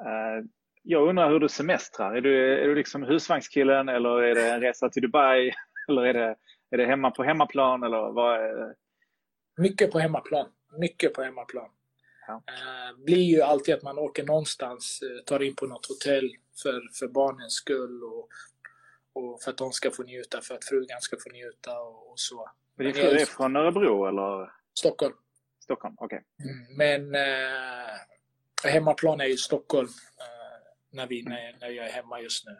Uh, 0.00 0.46
jag 0.82 1.08
undrar 1.08 1.30
hur 1.30 1.40
du 1.40 1.48
semestrar. 1.48 2.16
Är 2.16 2.20
du, 2.20 2.62
är 2.62 2.68
du 2.68 2.74
liksom 2.74 3.02
husvagnskillen 3.02 3.88
eller 3.88 4.22
är 4.22 4.34
det 4.34 4.50
en 4.50 4.60
resa 4.60 4.88
till 4.88 5.02
Dubai? 5.02 5.52
Eller 5.88 6.02
är 6.02 6.14
det, 6.14 6.36
är 6.70 6.76
det 6.76 6.86
hemma 6.86 7.10
på 7.10 7.22
hemmaplan? 7.22 7.82
Eller 7.82 8.12
vad 8.12 8.40
är... 8.40 8.74
Mycket 9.56 9.92
på 9.92 9.98
hemmaplan. 9.98 10.46
Mycket 10.78 11.14
på 11.14 11.22
hemmaplan. 11.22 11.70
Ja. 12.26 12.34
Uh, 12.34 13.04
blir 13.04 13.22
ju 13.22 13.42
alltid 13.42 13.74
att 13.74 13.82
man 13.82 13.98
åker 13.98 14.24
någonstans, 14.24 15.00
uh, 15.02 15.24
tar 15.24 15.42
in 15.42 15.54
på 15.54 15.66
något 15.66 15.86
hotell 15.86 16.36
för, 16.62 16.98
för 16.98 17.08
barnens 17.08 17.52
skull 17.52 18.04
och 18.04 18.28
och 19.12 19.42
för 19.42 19.50
att 19.50 19.56
de 19.56 19.72
ska 19.72 19.90
få 19.90 20.02
njuta, 20.02 20.40
för 20.40 20.54
att 20.54 20.64
frugan 20.64 21.00
ska 21.00 21.16
få 21.16 21.30
njuta 21.30 21.80
och, 21.80 22.10
och 22.10 22.20
så. 22.20 22.50
Men 22.74 22.86
din 22.86 22.94
fru 22.94 23.02
är 23.02 23.24
från 23.24 23.56
Örebro 23.56 24.06
eller? 24.06 24.52
Stockholm. 24.74 25.14
Stockholm, 25.60 25.94
okej. 25.98 26.24
Okay. 26.38 26.50
Mm, 26.50 26.76
men 26.76 27.14
eh, 27.14 28.70
hemmaplan 28.72 29.20
är 29.20 29.24
ju 29.24 29.36
Stockholm 29.36 29.88
eh, 30.18 30.68
när, 30.90 31.06
vi, 31.06 31.22
när, 31.22 31.56
när 31.60 31.68
jag 31.68 31.86
är 31.86 31.92
hemma 31.92 32.20
just 32.20 32.46
nu. 32.46 32.56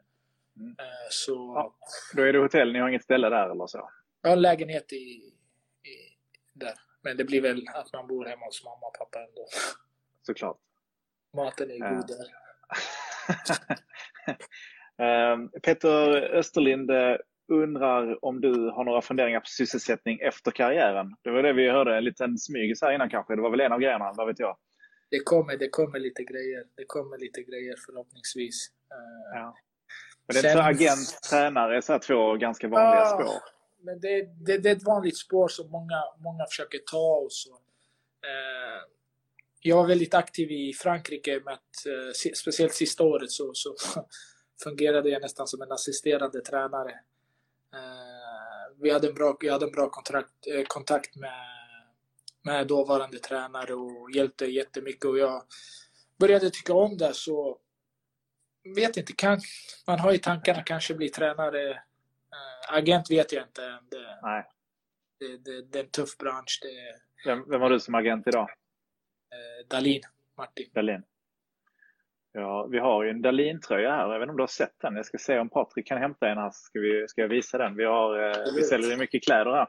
Mm. 0.56 0.76
Eh, 0.78 1.08
så, 1.10 1.32
ja, 1.32 1.76
då 2.14 2.22
är 2.22 2.32
det 2.32 2.38
hotell, 2.38 2.72
ni 2.72 2.78
har 2.78 2.88
inget 2.88 3.04
ställe 3.04 3.28
där 3.28 3.50
eller 3.50 3.66
så? 3.66 3.90
Jag 4.22 4.30
har 4.30 4.36
en 4.36 4.42
lägenhet 4.42 4.92
i, 4.92 4.96
i, 4.96 5.32
där. 6.52 6.74
Men 7.02 7.16
det 7.16 7.24
blir 7.24 7.40
väl 7.40 7.68
att 7.74 7.92
man 7.92 8.06
bor 8.06 8.24
hemma 8.24 8.46
hos 8.46 8.64
mamma 8.64 8.86
och 8.86 8.94
pappa 8.98 9.18
ändå. 9.18 9.46
Såklart. 10.22 10.58
Maten 11.36 11.70
är 11.70 11.94
god 11.94 12.06
där. 12.06 12.26
Ehm, 14.98 15.48
Peter 15.62 16.34
Österlind 16.34 16.90
eh, 16.90 17.16
undrar 17.48 18.24
om 18.24 18.40
du 18.40 18.70
har 18.70 18.84
några 18.84 19.02
funderingar 19.02 19.40
på 19.40 19.46
sysselsättning 19.46 20.18
efter 20.20 20.50
karriären. 20.50 21.16
Det 21.22 21.30
var 21.30 21.42
det 21.42 21.52
vi 21.52 21.70
hörde, 21.70 21.96
en 21.96 22.04
liten 22.04 22.38
smygis 22.38 22.82
här 22.82 22.92
innan 22.92 23.10
kanske. 23.10 23.36
Det 23.36 23.42
var 23.42 23.50
väl 23.50 23.60
en 23.60 23.72
av 23.72 23.80
grejerna, 23.80 24.12
vad 24.16 24.26
vet 24.26 24.38
jag? 24.38 24.56
Det 25.10 25.20
kommer, 25.20 25.56
det 25.56 25.68
kommer 25.68 25.98
lite 25.98 26.24
grejer. 26.24 26.64
Det 26.76 26.84
kommer 26.84 27.18
lite 27.18 27.42
grejer 27.42 27.74
förhoppningsvis. 27.86 28.68
Ehm, 28.94 29.38
ja. 29.38 29.54
Men 30.26 30.34
det 30.34 30.38
är 30.38 30.42
Sen... 30.42 30.52
så 30.52 30.68
agent, 30.68 31.20
tränare, 31.30 31.82
så 31.82 31.92
här 31.92 32.00
två 32.00 32.36
ganska 32.36 32.68
vanliga 32.68 33.00
ja, 33.00 33.06
spår. 33.06 33.61
Men 33.82 34.00
det, 34.00 34.22
det, 34.22 34.58
det, 34.58 34.70
är 34.70 34.76
ett 34.76 34.82
vanligt 34.82 35.18
spår 35.18 35.48
som 35.48 35.70
många, 35.70 36.02
många 36.18 36.46
försöker 36.46 36.78
ta. 36.78 37.16
Och 37.16 37.32
så. 37.32 37.50
Eh, 38.24 38.82
jag 39.60 39.76
var 39.76 39.86
väldigt 39.86 40.14
aktiv 40.14 40.50
i 40.50 40.72
Frankrike, 40.72 41.40
med 41.44 41.54
att, 41.54 41.86
eh, 41.86 42.32
speciellt 42.34 42.74
sista 42.74 43.04
året. 43.04 43.30
så, 43.30 43.50
så 43.54 43.74
fungerade 44.62 45.10
jag 45.10 45.22
nästan 45.22 45.46
som 45.46 45.62
en 45.62 45.72
assisterande 45.72 46.40
tränare. 46.40 46.90
Eh, 47.74 48.76
vi 48.80 48.90
hade 48.90 49.08
en 49.08 49.14
bra, 49.14 49.36
jag 49.40 49.52
hade 49.52 49.66
en 49.66 49.72
bra 49.72 49.90
kontrakt, 49.90 50.46
eh, 50.46 50.64
kontakt 50.66 51.16
med, 51.16 51.46
med 52.42 52.66
dåvarande 52.66 53.18
tränare 53.18 53.74
och 53.74 54.10
hjälpte 54.10 54.46
jättemycket. 54.46 55.04
Och 55.04 55.18
jag 55.18 55.42
började 56.18 56.50
tycka 56.50 56.74
om 56.74 56.96
det 56.96 57.14
så 57.14 57.58
vet 58.76 58.96
inte, 58.96 59.12
kan, 59.12 59.40
man 59.86 59.98
har 59.98 60.12
i 60.12 60.18
tankarna 60.18 60.62
kanske 60.62 60.94
bli 60.94 61.08
tränare. 61.08 61.82
Agent 62.72 63.10
vet 63.10 63.32
jag 63.32 63.42
inte. 63.42 63.62
Det, 63.90 64.18
Nej. 64.22 64.44
Det, 65.20 65.36
det, 65.36 65.62
det 65.62 65.78
är 65.78 65.84
en 65.84 65.90
tuff 65.90 66.18
bransch. 66.18 66.60
Det, 66.62 67.30
vem, 67.30 67.50
vem 67.50 67.60
har 67.60 67.70
du 67.70 67.80
som 67.80 67.94
agent 67.94 68.26
idag? 68.26 68.50
Eh, 69.32 69.68
Dalin, 69.68 70.02
Martin. 70.36 70.70
Dalin. 70.74 71.02
Ja, 72.32 72.68
vi 72.70 72.78
har 72.78 73.04
ju 73.04 73.10
en 73.10 73.22
Dahlin-tröja 73.22 73.90
här. 73.90 74.12
Jag 74.12 74.18
vet 74.18 74.22
inte 74.22 74.30
om 74.30 74.36
du 74.36 74.42
har 74.42 74.46
sett 74.46 74.74
den. 74.80 74.96
Jag 74.96 75.06
ska 75.06 75.18
se 75.18 75.38
om 75.38 75.48
Patrik 75.48 75.86
kan 75.86 75.98
hämta 75.98 76.28
en 76.28 76.38
här. 76.38 76.50
Ska, 76.50 76.80
vi, 76.80 77.08
ska 77.08 77.20
jag 77.20 77.28
visa 77.28 77.58
den? 77.58 77.76
Vi, 77.76 77.84
har, 77.84 78.30
eh, 78.30 78.54
vi 78.56 78.62
säljer 78.62 78.96
mycket 78.96 79.24
kläder 79.24 79.50
här. 79.52 79.68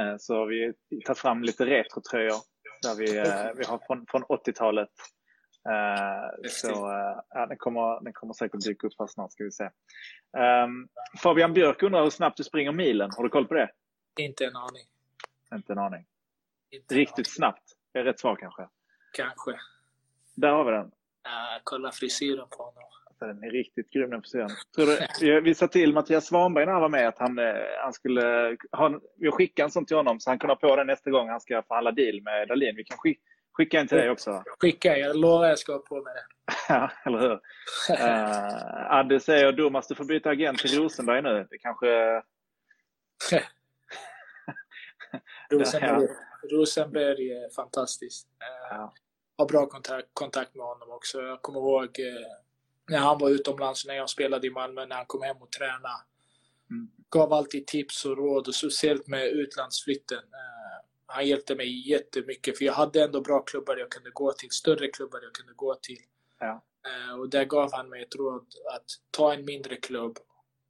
Eh, 0.00 0.16
så 0.18 0.44
vi 0.44 0.72
tar 1.06 1.14
fram 1.14 1.42
lite 1.42 1.66
retrotröjor. 1.66 2.36
Där 2.82 2.94
vi, 2.98 3.18
eh, 3.18 3.56
vi 3.56 3.64
har 3.64 3.78
från, 3.86 4.06
från 4.10 4.24
80-talet. 4.24 4.88
Eh, 5.68 6.48
så 6.50 6.90
eh, 6.90 7.20
ja, 7.30 7.46
den, 7.46 7.56
kommer, 7.56 8.04
den 8.04 8.12
kommer 8.12 8.34
säkert 8.34 8.60
dyka 8.64 8.86
upp 8.86 8.92
här 8.98 9.06
snart. 9.06 9.32
Ska 9.32 9.44
vi 9.44 9.50
se. 9.50 9.64
Um, 10.64 10.88
Fabian 11.22 11.52
Björk 11.52 11.82
undrar 11.82 12.02
hur 12.02 12.10
snabbt 12.10 12.36
du 12.36 12.44
springer 12.44 12.72
milen. 12.72 13.10
Har 13.16 13.22
du 13.24 13.28
koll 13.30 13.46
på 13.46 13.54
det? 13.54 13.70
Inte 14.20 14.44
en 14.44 14.56
aning. 14.56 14.86
Inte 15.54 15.72
en 15.72 15.78
aning. 15.78 16.06
Inte 16.70 16.94
Riktigt 16.94 17.18
aning. 17.18 17.24
snabbt. 17.24 17.62
Det 17.92 17.98
är 17.98 18.04
rätt 18.04 18.20
svar 18.20 18.36
kanske. 18.36 18.68
Kanske. 19.12 19.50
Där 20.34 20.50
har 20.52 20.64
vi 20.64 20.70
den. 20.70 20.84
Uh, 20.86 21.60
kolla 21.64 21.92
frisyren 21.92 22.46
på 22.50 22.62
honom. 22.62 22.82
Alltså, 23.06 23.26
Den 23.26 23.44
är 23.44 23.50
riktigt 23.50 23.90
grym 23.90 24.10
den 24.10 24.22
frisyren. 24.22 24.50
Tror 24.74 24.86
du, 25.20 25.40
vi- 25.40 25.54
sa 25.54 25.68
till 25.68 25.92
Mattias 25.92 26.26
Svanberg 26.26 26.66
när 26.66 26.72
han 26.72 26.82
var 26.82 26.88
med 26.88 27.08
att 27.08 27.18
han, 27.18 27.38
han 27.82 27.92
skulle 27.92 28.56
ha, 28.72 29.00
vi 29.16 29.30
skickar 29.30 29.64
en 29.64 29.70
sån 29.70 29.86
till 29.86 29.96
honom 29.96 30.20
så 30.20 30.30
han 30.30 30.38
kan 30.38 30.50
ha 30.50 30.56
på 30.56 30.76
den 30.76 30.86
nästa 30.86 31.10
gång 31.10 31.28
han 31.28 31.40
ska 31.40 31.62
förhandla 31.62 31.92
deal 31.92 32.22
med 32.22 32.48
Dahlin. 32.48 32.76
Vi 32.76 32.84
kan 32.84 32.98
skick, 32.98 33.20
skicka 33.56 33.80
en 33.80 33.88
till 33.88 33.98
dig 33.98 34.10
också. 34.10 34.42
Skicka, 34.60 34.98
jag 34.98 35.16
lovar 35.16 35.46
jag 35.46 35.58
ska 35.58 35.72
ha 35.72 35.78
på 35.78 36.02
mig 36.02 36.14
det. 36.14 36.24
Ja, 36.68 36.90
eller 37.04 37.18
hur? 37.18 37.40
Uh, 37.90 38.92
Adde 38.92 39.20
säger 39.20 39.52
Domas, 39.52 39.88
du 39.88 39.94
får 39.94 40.04
byta 40.04 40.30
agent 40.30 40.58
till 40.58 40.82
Rosenberg 40.82 41.22
nu. 41.22 41.46
Det 41.50 41.58
kanske... 41.58 41.86
Rosenberg, 45.50 46.08
Rosenberg 46.52 47.30
är 47.30 47.54
fantastisk. 47.54 48.26
Eh, 48.26 48.76
Ja. 48.76 48.94
Har 49.36 49.46
bra 49.46 49.66
kontakt, 49.66 50.08
kontakt 50.12 50.54
med 50.54 50.66
honom 50.66 50.90
också. 50.90 51.22
Jag 51.22 51.42
kommer 51.42 51.60
ihåg 51.60 51.84
eh, 51.84 52.26
när 52.90 52.98
han 52.98 53.18
var 53.18 53.30
utomlands, 53.30 53.86
när 53.86 53.94
jag 53.94 54.10
spelade 54.10 54.46
i 54.46 54.50
Malmö, 54.50 54.86
när 54.86 54.96
han 54.96 55.06
kom 55.06 55.22
hem 55.22 55.36
och 55.36 55.50
tränade. 55.52 56.02
Mm. 56.70 56.88
Gav 57.10 57.32
alltid 57.32 57.66
tips 57.66 58.04
och 58.04 58.16
råd, 58.16 58.48
och 58.48 58.54
speciellt 58.54 59.06
med 59.06 59.26
utlandsflytten. 59.26 60.18
Eh, 60.18 60.53
han 61.14 61.26
hjälpte 61.26 61.54
mig 61.54 61.90
jättemycket, 61.90 62.58
för 62.58 62.64
jag 62.64 62.72
hade 62.72 63.04
ändå 63.04 63.20
bra 63.20 63.40
klubbar 63.40 63.76
jag 63.76 63.90
kunde 63.90 64.10
gå 64.10 64.32
till, 64.32 64.50
större 64.50 64.88
klubbar 64.88 65.20
jag 65.22 65.32
kunde 65.32 65.52
gå 65.52 65.74
till. 65.74 66.02
Ja. 66.38 66.64
Eh, 66.86 67.18
och 67.18 67.28
där 67.28 67.44
gav 67.44 67.72
han 67.72 67.88
mig 67.88 68.02
ett 68.02 68.14
råd 68.14 68.46
att 68.74 68.84
ta 69.10 69.34
en 69.34 69.44
mindre 69.44 69.76
klubb 69.76 70.18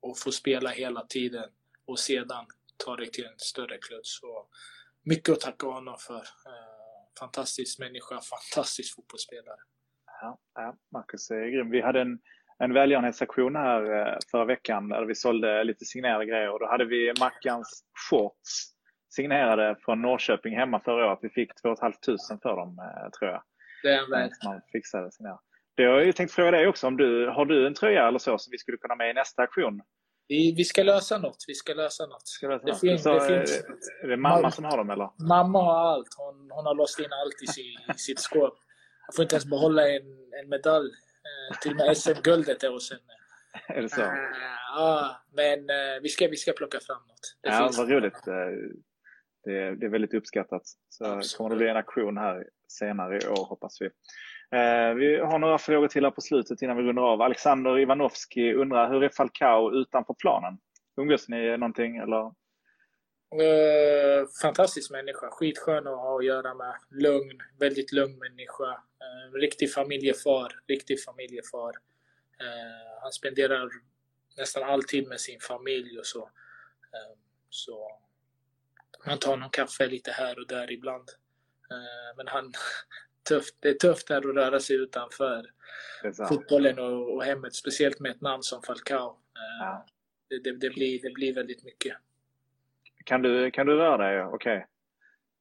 och 0.00 0.18
få 0.18 0.32
spela 0.32 0.70
hela 0.70 1.06
tiden 1.06 1.50
och 1.86 1.98
sedan 1.98 2.46
ta 2.76 2.96
dig 2.96 3.10
till 3.10 3.24
en 3.24 3.38
större 3.38 3.78
klubb. 3.78 4.00
Så 4.02 4.46
mycket 5.02 5.32
att 5.32 5.40
tacka 5.40 5.66
honom 5.66 5.96
för. 5.98 6.16
Eh, 6.16 7.18
fantastisk 7.18 7.78
människa, 7.78 8.20
fantastisk 8.20 8.94
fotbollsspelare. 8.96 9.60
Ja, 10.20 10.38
ja, 10.54 10.76
Marcus 10.92 11.30
är 11.30 11.48
grym. 11.48 11.70
Vi 11.70 11.80
hade 11.80 12.00
en, 12.00 12.18
en 12.58 12.72
välgörenhetsaktion 12.72 13.56
här 13.56 13.82
eh, 13.82 14.18
förra 14.30 14.44
veckan 14.44 14.88
där 14.88 15.04
vi 15.04 15.14
sålde 15.14 15.64
lite 15.64 15.84
signerade 15.84 16.26
grejer. 16.26 16.50
Och 16.50 16.60
då 16.60 16.66
hade 16.66 16.84
vi 16.84 17.12
Mackans 17.20 17.84
shorts 18.10 18.73
signerade 19.14 19.76
från 19.84 20.02
Norrköping 20.02 20.56
hemma 20.56 20.80
förra 20.80 21.06
året. 21.06 21.18
Vi 21.22 21.28
fick 21.30 21.54
2 21.62 21.76
500 21.76 21.98
för 22.42 22.56
dem, 22.56 22.78
eh, 22.78 23.10
tror 23.10 23.30
jag. 23.30 23.42
Det 23.82 23.88
är 23.88 24.22
Eh, 24.22 24.28
som 24.40 24.50
man 24.52 24.60
fixade 24.72 25.12
signerade. 25.12 25.40
Det 25.76 25.84
har 25.84 25.92
jag 25.94 26.04
ju 26.04 26.12
tänkt 26.12 26.32
fråga 26.32 26.50
dig 26.50 26.66
också. 26.68 26.86
Om 26.86 26.96
du, 26.96 27.28
har 27.28 27.44
du 27.44 27.66
en 27.66 27.74
tröja 27.74 28.08
eller 28.08 28.18
så 28.18 28.38
som 28.38 28.50
vi 28.50 28.58
skulle 28.58 28.76
kunna 28.78 28.92
ha 28.92 28.96
med 28.96 29.10
i 29.10 29.14
nästa 29.14 29.42
aktion? 29.42 29.80
Vi, 30.28 30.54
vi 30.56 30.64
ska 30.64 30.82
lösa 30.82 31.18
något. 31.18 31.36
Vi 31.46 31.54
ska 31.54 31.74
lösa 31.74 32.06
något. 32.06 32.26
Ska 32.28 32.48
det, 32.48 32.60
Det 32.64 32.80
finns- 32.80 33.02
så, 33.02 33.12
det 33.18 33.34
eh, 33.34 33.38
finns- 33.38 33.62
Är 34.02 34.08
det 34.08 34.16
mamma 34.16 34.50
som 34.50 34.64
har 34.64 34.76
dem 34.76 34.90
eller? 34.90 35.10
Mamma 35.28 35.62
har 35.62 35.78
allt. 35.92 36.08
Hon, 36.16 36.50
hon 36.50 36.66
har 36.66 36.74
låst 36.74 36.98
in 36.98 37.12
allt 37.12 37.42
i, 37.42 37.46
si, 37.46 37.60
i 37.94 37.98
sitt 37.98 38.18
skåp. 38.20 38.54
Jag 39.06 39.14
får 39.16 39.22
inte 39.22 39.34
ens 39.34 39.46
behålla 39.46 39.88
en, 39.88 40.02
en 40.42 40.48
medalj. 40.48 40.90
Eh, 40.90 41.58
till 41.58 41.70
och 41.70 41.76
med 41.76 41.96
SM-guldet 41.96 42.62
är 42.62 42.68
hos 42.70 42.90
henne. 42.90 43.02
Är 43.78 43.82
det 43.82 43.88
så? 43.88 44.00
Eh, 44.02 44.08
Ja, 44.76 45.16
men 45.32 45.58
eh, 45.58 46.00
vi, 46.02 46.08
ska, 46.08 46.28
vi 46.28 46.36
ska 46.36 46.52
plocka 46.52 46.78
fram 46.86 47.02
något. 47.08 47.36
Det 47.42 47.48
Ja, 47.48 47.70
vad 47.78 47.90
roligt. 47.90 48.26
Eh, 48.26 48.34
Det, 49.44 49.74
det 49.74 49.86
är 49.86 49.90
väldigt 49.90 50.14
uppskattat. 50.14 50.62
Så 50.88 51.04
Absolut. 51.04 51.36
kommer 51.36 51.50
det 51.50 51.56
bli 51.56 51.68
en 51.68 51.76
aktion 51.76 52.16
här 52.18 52.44
senare 52.68 53.18
i 53.18 53.26
år 53.28 53.46
hoppas 53.48 53.80
vi. 53.80 53.86
Eh, 54.58 54.94
Vi 54.94 55.16
har 55.16 55.38
några 55.38 55.58
frågor 55.58 55.88
till 55.88 56.04
här 56.04 56.10
på 56.10 56.20
slutet 56.20 56.62
innan 56.62 56.76
vi 56.76 56.82
rundar 56.82 57.02
av. 57.02 57.22
Alexander 57.22 57.78
Ivanovski 57.78 58.54
undrar, 58.54 58.90
hur 58.90 59.04
är 59.04 59.08
Falcao 59.08 59.72
utanför 59.72 60.14
planen? 60.14 60.58
Umgås 60.96 61.28
ni 61.28 61.56
någonting 61.56 61.96
eller? 61.96 62.32
Eh, 63.42 64.26
fantastisk 64.42 64.90
människa. 64.90 65.30
Skitskön 65.30 65.86
att 65.86 65.96
ha 65.98 66.18
att 66.18 66.24
göra 66.24 66.54
med. 66.54 66.74
Lugn. 66.90 67.38
Väldigt 67.60 67.92
lugn 67.92 68.18
människa. 68.18 68.70
Eh, 68.72 69.32
riktig 69.40 69.72
familjefar. 69.72 70.52
Riktig 70.68 71.04
familjefar. 71.04 71.72
Eh, 72.40 73.02
han 73.02 73.12
spenderar 73.12 73.68
nästan 74.36 74.62
all 74.62 74.82
tid 74.82 75.08
med 75.08 75.20
sin 75.20 75.40
familj 75.40 75.98
och 75.98 76.06
så. 76.06 76.22
Eh, 76.94 77.16
så 77.50 77.98
man 79.06 79.18
tar 79.18 79.36
någon 79.36 79.50
kaffe 79.50 79.86
lite 79.86 80.10
här 80.10 80.38
och 80.38 80.46
där 80.46 80.70
ibland. 80.72 81.08
Eh, 81.70 82.16
men 82.16 82.28
han, 82.28 82.52
tufft, 83.28 83.56
det 83.60 83.68
är 83.68 83.74
tufft 83.74 84.08
här 84.10 84.16
att 84.18 84.34
röra 84.36 84.60
sig 84.60 84.76
utanför 84.76 85.50
fotbollen 86.28 86.78
och, 86.78 87.14
och 87.14 87.24
hemmet. 87.24 87.54
Speciellt 87.54 88.00
med 88.00 88.10
ett 88.10 88.20
namn 88.20 88.42
som 88.42 88.62
Falcao. 88.62 89.08
Eh, 89.10 89.16
Ja. 89.60 89.86
det, 90.28 90.38
det, 90.38 90.52
det, 90.56 90.70
blir, 90.70 91.02
det 91.02 91.10
blir 91.10 91.34
väldigt 91.34 91.64
mycket. 91.64 91.96
Kan, 93.04 93.22
du, 93.22 93.50
kan 93.50 93.66
du 93.66 93.76
röra 93.76 93.96
dig? 93.96 94.24
Okej. 94.24 94.66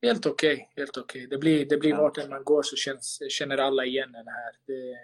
Helt 0.02 0.26
okej. 0.26 0.70
helt 0.76 0.98
okej. 0.98 1.28
Det 1.28 1.38
blir, 1.38 1.66
det 1.66 1.78
blir 1.78 1.90
Ja. 1.90 1.98
vart 2.02 2.30
man 2.30 2.44
går 2.44 2.64
så 2.64 2.76
känns, 2.76 3.20
känner 3.30 3.58
alla 3.58 3.86
igen 3.86 4.16
en 4.16 4.28
här. 4.28 4.54
Det, 4.66 4.98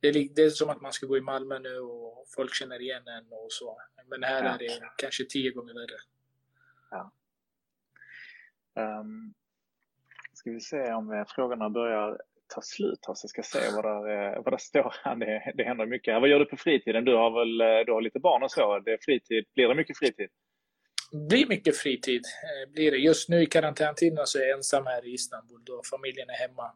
det, 0.00 0.08
är, 0.08 0.28
det 0.34 0.42
är 0.42 0.50
som 0.50 0.70
att 0.70 0.80
man 0.80 0.92
ska 0.92 1.06
gå 1.06 1.16
i 1.16 1.20
Malmö 1.20 1.58
nu 1.58 1.78
och 1.78 2.26
folk 2.34 2.54
känner 2.54 2.80
igen 2.82 3.08
en 3.08 3.32
och 3.32 3.52
så. 3.52 3.78
Men 4.06 4.22
här 4.22 4.44
Ja. 4.44 4.50
är 4.54 4.58
det 4.58 4.80
kanske 4.96 5.24
tio 5.24 5.50
gånger 5.50 5.74
värre. 5.74 5.98
Um, 8.78 9.34
ska 10.32 10.50
vi 10.50 10.60
se 10.60 10.92
om 10.92 11.12
eh, 11.12 11.24
frågorna 11.28 11.70
börjar 11.70 12.18
ta 12.54 12.60
slut 12.62 12.98
här 13.06 13.14
så 13.14 13.24
jag 13.24 13.30
ska 13.30 13.42
se 13.42 13.74
vad 13.74 13.84
där, 13.84 14.34
eh, 14.36 14.42
vad 14.42 14.52
där 14.52 14.58
står. 14.58 14.94
här. 15.04 15.16
Det, 15.24 15.52
det 15.54 15.64
händer 15.64 15.86
mycket. 15.86 16.20
Vad 16.20 16.28
gör 16.28 16.38
du 16.38 16.44
på 16.44 16.56
fritiden? 16.56 17.04
Du 17.04 17.14
har 17.14 17.30
väl 17.30 17.60
eh, 17.60 17.86
du 17.86 17.92
har 17.92 18.00
lite 18.02 18.20
barn 18.20 18.42
och 18.42 18.50
så. 18.50 18.78
Det 18.78 18.92
är 18.92 18.98
fritid. 19.00 19.44
Blir 19.54 19.68
det 19.68 19.74
mycket 19.74 19.98
fritid? 19.98 20.30
blir 21.12 21.46
mycket 21.46 21.76
fritid. 21.76 22.22
Blir 22.72 22.90
det. 22.90 22.96
Just 22.96 23.28
nu 23.28 23.42
i 23.42 23.46
karantäntiden 23.46 24.26
så 24.26 24.38
är 24.38 24.42
jag 24.42 24.56
ensam 24.56 24.86
här 24.86 25.06
i 25.06 25.12
Istanbul 25.12 25.60
då 25.64 25.82
familjen 25.90 26.30
är 26.30 26.34
hemma. 26.34 26.72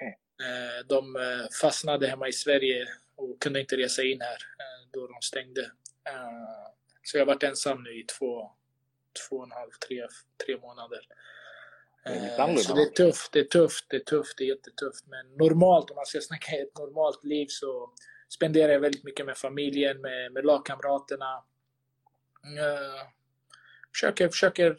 Eh, 0.00 0.86
De 0.88 1.16
fastnade 1.62 2.06
hemma 2.06 2.28
i 2.28 2.32
Sverige 2.32 2.86
och 3.16 3.42
kunde 3.42 3.60
inte 3.60 3.76
resa 3.76 4.02
in 4.02 4.20
här 4.20 4.38
då 4.92 5.06
de 5.06 5.14
stängde. 5.20 5.70
Så 7.02 7.16
jag 7.16 7.20
har 7.20 7.26
varit 7.26 7.42
ensam 7.42 7.82
nu 7.82 8.00
i 8.00 8.02
två, 8.02 8.50
två 9.28 9.36
och 9.36 9.44
en 9.44 9.52
halv, 9.52 9.70
tre, 9.88 10.06
tre 10.46 10.56
månader. 10.56 11.00
Det 12.04 12.10
Eh. 12.38 12.56
Så 12.56 12.74
det 12.74 12.82
är 12.82 12.90
tufft, 13.06 13.32
det 13.32 13.38
är 13.38 13.44
tufft, 13.44 13.86
det 13.88 13.96
är 13.96 14.00
tufft, 14.00 14.38
det 14.38 14.44
är 14.44 14.48
jättetufft. 14.48 15.06
Men 15.06 15.36
normalt, 15.36 15.90
om 15.90 15.96
man 15.96 16.06
ska 16.06 16.20
snacka 16.20 16.56
ett 16.56 16.78
normalt 16.78 17.24
liv 17.24 17.46
så 17.48 17.90
spenderar 18.28 18.72
jag 18.72 18.80
väldigt 18.80 19.04
mycket 19.04 19.26
med 19.26 19.36
familjen, 19.38 20.00
med, 20.00 20.32
med 20.32 20.44
lagkamraterna. 20.44 21.44
Eh, 22.58 23.08
Försöker, 23.92 24.28
försöker 24.28 24.76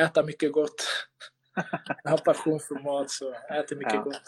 äta 0.00 0.22
mycket 0.22 0.52
gott. 0.52 0.86
Jag 2.04 2.10
har 2.10 2.18
passion 2.18 2.60
för 2.60 2.74
mat 2.74 3.10
så 3.10 3.34
äter 3.34 3.76
mycket 3.76 3.94
Ja. 3.94 4.02
gott. 4.02 4.22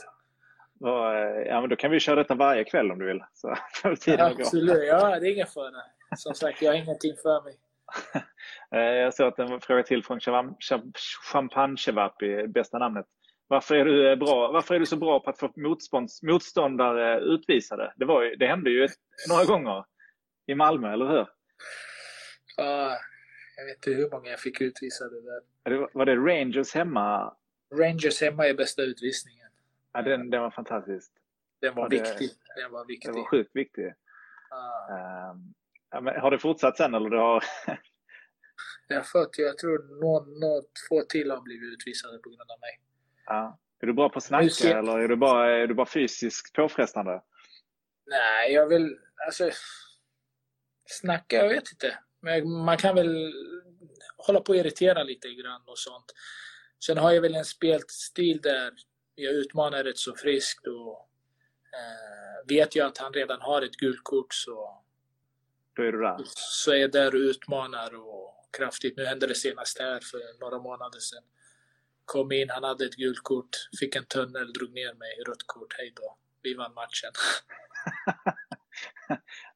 Vad, 0.78 1.16
eh, 1.16 1.42
Ja, 1.46 1.61
men 1.61 1.70
då 1.70 1.76
kan 1.76 1.90
vi 1.90 2.01
köra 2.01 2.16
detta 2.16 2.34
varje 2.34 2.64
kväll 2.64 2.90
om 2.90 2.99
du 2.99 3.07
vill. 3.07 3.24
Så 3.34 3.57
tiden 4.01 4.34
gå. 4.36 4.42
Absolut, 4.42 4.86
ja 4.86 5.20
det 5.20 5.28
är 5.28 5.32
ingen 5.32 5.46
fara. 5.46 5.82
Som 6.16 6.34
sagt, 6.34 6.62
jag 6.62 6.70
har 6.72 6.76
ingenting 6.76 7.16
för 7.22 7.42
mig. 7.44 7.59
Eh, 8.74 8.80
Jag 8.80 9.14
såg 9.14 9.26
att 9.28 9.39
en 9.39 9.61
fråga 9.61 9.82
till 9.82 10.05
från 10.05 10.18
Chavam- 10.20 10.57
Cham- 10.61 10.93
Champagne 11.32 11.76
Chevapi, 11.76 12.47
bästa 12.49 12.78
namnet. 12.78 13.07
Varför 13.47 13.74
är, 13.74 13.84
du 13.84 14.11
eh, 14.11 14.16
bra, 14.16 14.53
varför 14.53 14.74
är 14.74 14.78
du 14.78 14.86
så 14.86 14.97
bra 14.97 15.20
på 15.20 15.30
att 15.30 15.39
få 15.39 15.53
motståndare 16.22 17.20
utvisade? 17.20 17.93
Det, 17.97 18.05
var 18.05 18.22
ju, 18.22 18.36
det 18.36 18.47
hände 18.47 18.70
ju 18.70 18.89
några 19.28 19.45
gånger 19.45 19.84
i 20.47 20.55
Malmö, 20.55 20.93
eller 20.93 21.07
hur? 21.09 21.26
Ja, 22.57 22.99
jag 23.57 23.64
vet 23.66 23.76
inte 23.76 23.91
hur 23.91 24.11
många 24.11 24.30
jag 24.30 24.41
fick 24.41 24.61
utvisade 24.61 25.20
där. 25.20 25.41
Det 25.70 25.76
var, 25.78 25.91
var 25.95 26.07
det 26.07 26.16
Rangers 26.16 26.74
hemma? 26.74 27.36
Rangers 27.74 28.20
hemma 28.20 28.47
är 28.47 28.55
bästa 28.55 28.82
utvisningen. 28.82 29.49
Ja, 29.93 30.03
den, 30.03 30.30
den 30.30 30.43
var 30.43 30.51
fantastisk. 30.51 31.12
Den 31.61 31.74
var 31.74 31.82
Ja, 31.82 31.89
det- 31.89 31.97
viktig. 31.97 32.30
Den 32.57 32.72
var 32.72 32.80
Den 32.80 32.86
viktig. 32.86 33.12
var 33.14 33.24
sjukt 33.24 33.51
viktig. 33.57 33.95
Ja. 34.51 34.89
Ehm, 34.91 35.55
ja, 35.91 36.20
har 36.20 36.30
det 36.30 36.39
fortsatt 36.39 36.76
sen 36.76 36.95
eller? 36.95 37.11
Du 37.11 37.16
har, 37.18 37.45
Jag 38.89 39.09
fått, 39.09 39.39
jag 39.39 39.59
tror 39.59 40.01
någon, 40.01 40.41
någon, 40.41 40.62
två 40.89 41.03
till 41.03 41.30
har 41.30 41.41
blivit 41.41 41.72
utvisade 41.72 42.18
på 42.18 42.28
grund 42.28 42.51
av 42.51 42.61
mig. 42.61 42.80
ja. 43.26 43.59
Är 43.80 43.86
du 43.86 43.93
bra 43.93 44.09
på 44.09 44.18
att 44.18 44.30
Nu 44.30 44.51
ser- 44.51 44.64
snacka 44.64 44.78
eller 44.78 44.99
är 44.99 45.09
du 45.09 45.16
bara, 45.16 45.51
är 45.57 45.66
du 45.66 45.74
bara 45.74 45.86
fysiskt 45.86 46.53
påfrestande? 46.55 47.22
Nej, 48.07 48.53
jag 48.53 48.66
vill... 48.66 48.99
Alltså... 49.26 49.51
Snacka, 50.86 51.36
jag 51.36 51.49
vet 51.49 51.72
inte. 51.72 51.99
Men 52.20 52.51
man 52.64 52.76
kan 52.76 52.95
väl 52.95 53.32
hålla 54.16 54.41
på 54.41 54.53
och 54.53 54.57
irritera 54.57 55.03
lite 55.03 55.28
grann 55.28 55.62
och 55.66 55.78
sånt. 55.78 56.05
Sen 56.84 56.99
har 56.99 57.12
jag 57.12 57.22
väl 57.22 57.34
en 57.34 57.45
spelstil 57.45 58.41
där 58.43 58.72
jag 59.14 59.32
utmanar 59.34 59.84
rätt 59.84 59.99
så 59.99 60.14
friskt 60.16 60.66
och 60.66 61.05
Eh, 61.72 62.49
vet 62.49 62.76
jag 62.76 62.86
att 62.86 62.99
han 62.99 63.12
redan 63.12 63.41
har 63.41 63.62
ett 63.62 63.76
gult 63.76 64.01
kort 64.03 64.34
så, 64.34 64.84
Då 65.79 65.85
är 65.85 65.93
du 65.93 66.01
där. 66.01 66.16
så 66.35 66.72
är 66.72 66.89
där 66.89 67.14
och 67.14 67.18
utmanar 67.18 67.95
och 67.95 68.49
kraftigt. 68.59 68.97
Nu 68.97 69.05
hände 69.05 69.26
det 69.26 69.35
senast 69.35 69.79
här 69.79 70.01
för 70.01 70.41
några 70.41 70.59
månader 70.59 70.99
sedan. 70.99 71.22
Kom 72.05 72.33
in, 72.33 72.51
han 72.51 72.64
hade 72.64 72.85
ett 72.85 72.97
gult 72.97 73.22
kort, 73.22 73.49
fick 73.81 73.97
en 73.97 74.05
tunnel, 74.05 74.53
drog 74.53 74.72
ner 74.72 74.95
mig, 74.95 75.22
rött 75.26 75.47
kort, 75.47 75.74
hej 75.79 75.93
då. 75.97 76.18
Vi 76.43 76.55
vann 76.55 76.74
matchen. 76.74 77.11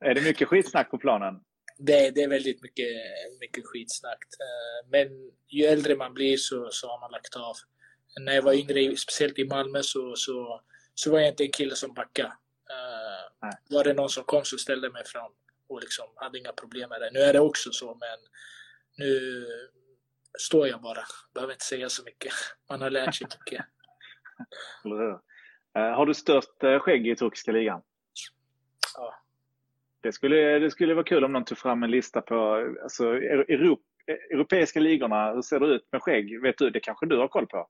är 0.11 0.15
det 0.15 0.21
mycket 0.21 0.49
skitsnack 0.49 0.91
på 0.91 0.99
planen? 0.99 1.35
Det, 1.79 2.11
det 2.11 2.23
är 2.23 2.29
väldigt 2.29 2.63
mycket, 2.63 2.89
mycket 3.41 3.67
skitsnack. 3.67 4.19
Eh, 4.41 4.91
Men 4.91 5.31
ju 5.49 5.65
äldre 5.65 5.97
man 5.97 6.15
blir 6.15 6.37
så, 6.37 6.69
så 6.71 6.89
har 6.89 7.01
man 7.01 7.11
lagt 7.11 7.37
av. 7.37 7.57
När 8.21 8.33
jag 8.35 8.43
var 8.43 8.53
yngre, 8.53 8.97
speciellt 8.97 9.39
i 9.39 9.45
Malmö, 9.45 9.83
så, 9.83 10.15
så, 10.17 10.63
så 10.95 11.11
var 11.11 11.19
jag 11.19 11.29
inte 11.29 11.45
en 11.45 11.53
kille 11.53 11.77
som 11.77 11.95
backade. 11.95 12.33
Nej. 13.43 13.53
Var 13.71 13.85
det 13.85 13.95
någon 13.95 14.09
som 14.09 14.25
kom 14.25 14.45
så 14.45 14.59
ställde 14.59 14.91
mig 14.91 15.05
fram 15.05 15.33
och 15.73 15.81
liksom 15.81 16.05
hade 16.17 16.39
inga 16.39 16.53
problem 16.53 16.89
med 16.89 17.01
det. 17.01 17.11
Nu 17.13 17.21
är 17.21 17.33
det 17.33 17.41
också 17.41 17.71
så, 17.73 17.95
men 17.95 18.19
nu 18.99 19.45
står 20.39 20.69
jag 20.69 20.81
bara. 20.83 21.05
Behöver 21.35 21.53
inte 21.53 21.65
säga 21.65 21.89
så 21.89 22.03
mycket. 22.05 22.33
Man 22.69 22.83
har 22.83 22.91
lärt 22.91 23.15
sig 23.15 23.27
mycket. 23.41 23.65
Eh, 25.75 25.83
Har 25.97 26.07
du 26.07 26.15
störst 26.15 26.63
eh, 26.65 26.79
skägg 26.79 27.09
i 27.09 27.17
turkiska 27.17 27.53
ligan? 27.53 27.83
Ja. 28.95 29.15
Det 30.01 30.13
skulle, 30.13 30.59
det 30.59 30.71
skulle 30.71 30.95
vara 30.95 31.05
kul 31.05 31.25
om 31.25 31.33
någon 31.33 31.45
tog 31.45 31.59
fram 31.59 31.83
en 31.83 31.91
lista 31.91 32.21
på 32.21 32.55
alltså, 32.83 33.05
Europ, 33.05 33.81
europeiska 34.07 34.81
ligorna. 34.81 35.33
Hur 35.33 35.43
ser 35.43 35.61
det 35.61 35.67
ut 35.67 35.89
med 35.93 36.03
skägg? 36.03 36.43
Vet 36.43 36.59
du, 36.59 36.71
det 36.71 36.81
kanske 36.81 37.07
du 37.07 37.19
har 37.19 37.29
koll 37.29 37.47
på? 37.47 37.69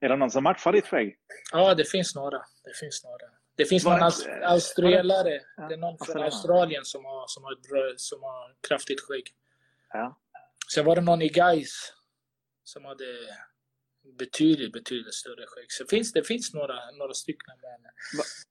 Är 0.00 0.08
det 0.08 0.16
någon 0.16 0.30
som 0.30 0.44
matchar 0.44 0.72
ditt 0.72 0.86
skägg? 0.86 1.16
Ja, 1.52 1.74
det 1.74 1.84
finns 1.90 2.14
några. 2.14 2.38
Det 2.38 2.76
finns 2.80 3.04
några. 3.04 3.39
Det 3.60 3.66
finns 3.66 3.84
Var 3.84 3.92
någon 3.92 4.00
det 4.00 4.06
aus- 4.06 4.42
australiare. 4.42 5.40
Ja, 5.56 5.68
Det 5.68 5.74
är 5.74 5.78
någon 5.78 5.98
från. 6.06 6.22
Australien 6.22 6.84
som 6.84 7.04
har, 7.04 7.24
som 7.28 7.44
har, 7.44 7.94
som 7.96 8.22
har 8.22 8.54
kraftigt 8.68 9.00
skägg. 9.00 9.26
Ja. 9.92 10.20
Sen 10.74 10.84
var 10.84 10.94
det 10.96 11.00
någon 11.02 11.22
i 11.22 11.28
Gais 11.28 11.92
som 12.64 12.84
hade 12.84 13.04
betydligt, 14.18 14.72
betydligt 14.72 15.14
större 15.14 15.44
skägg. 15.46 15.66
Så 15.68 15.84
finns, 15.86 16.12
det 16.12 16.22
finns 16.26 16.54
några, 16.54 16.90
några 16.98 17.12
stycken. 17.12 17.46
Men... 17.62 17.90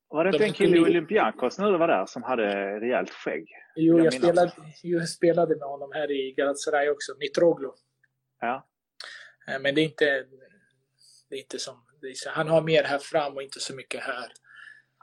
Var 0.07 0.23
det 0.23 0.27
inte 0.29 0.37
De 0.39 0.45
en 0.45 0.53
kille 0.53 0.77
i 0.77 0.79
Olympiakos 0.79 1.57
när 1.59 1.71
du 1.71 1.77
var 1.77 1.87
där 1.87 2.05
som 2.05 2.23
hade 2.23 2.79
rejält 2.79 3.09
skägg? 3.09 3.47
Jo, 3.75 3.97
Jag 3.97 4.05
jag, 4.05 4.13
spelade, 4.13 4.51
jag 4.83 5.09
spelade 5.09 5.55
med 5.55 5.67
honom 5.67 5.91
här 5.93 6.11
i 6.11 6.33
Galatasaray 6.37 6.89
också. 6.89 7.15
Mitroglou. 7.19 7.73
Ja. 8.39 8.67
Eh, 9.47 9.59
Men 9.59 9.75
det 9.75 9.81
är 9.81 9.85
inte, 9.85 10.25
det 11.29 11.35
är 11.35 11.39
inte 11.39 11.59
som... 11.59 11.85
Är, 12.01 12.29
han 12.29 12.47
har 12.47 12.61
mer 12.61 12.83
här 12.83 12.99
fram 12.99 13.35
och 13.35 13.43
inte 13.43 13.59
så 13.59 13.75
mycket 13.75 14.01
här. 14.03 14.31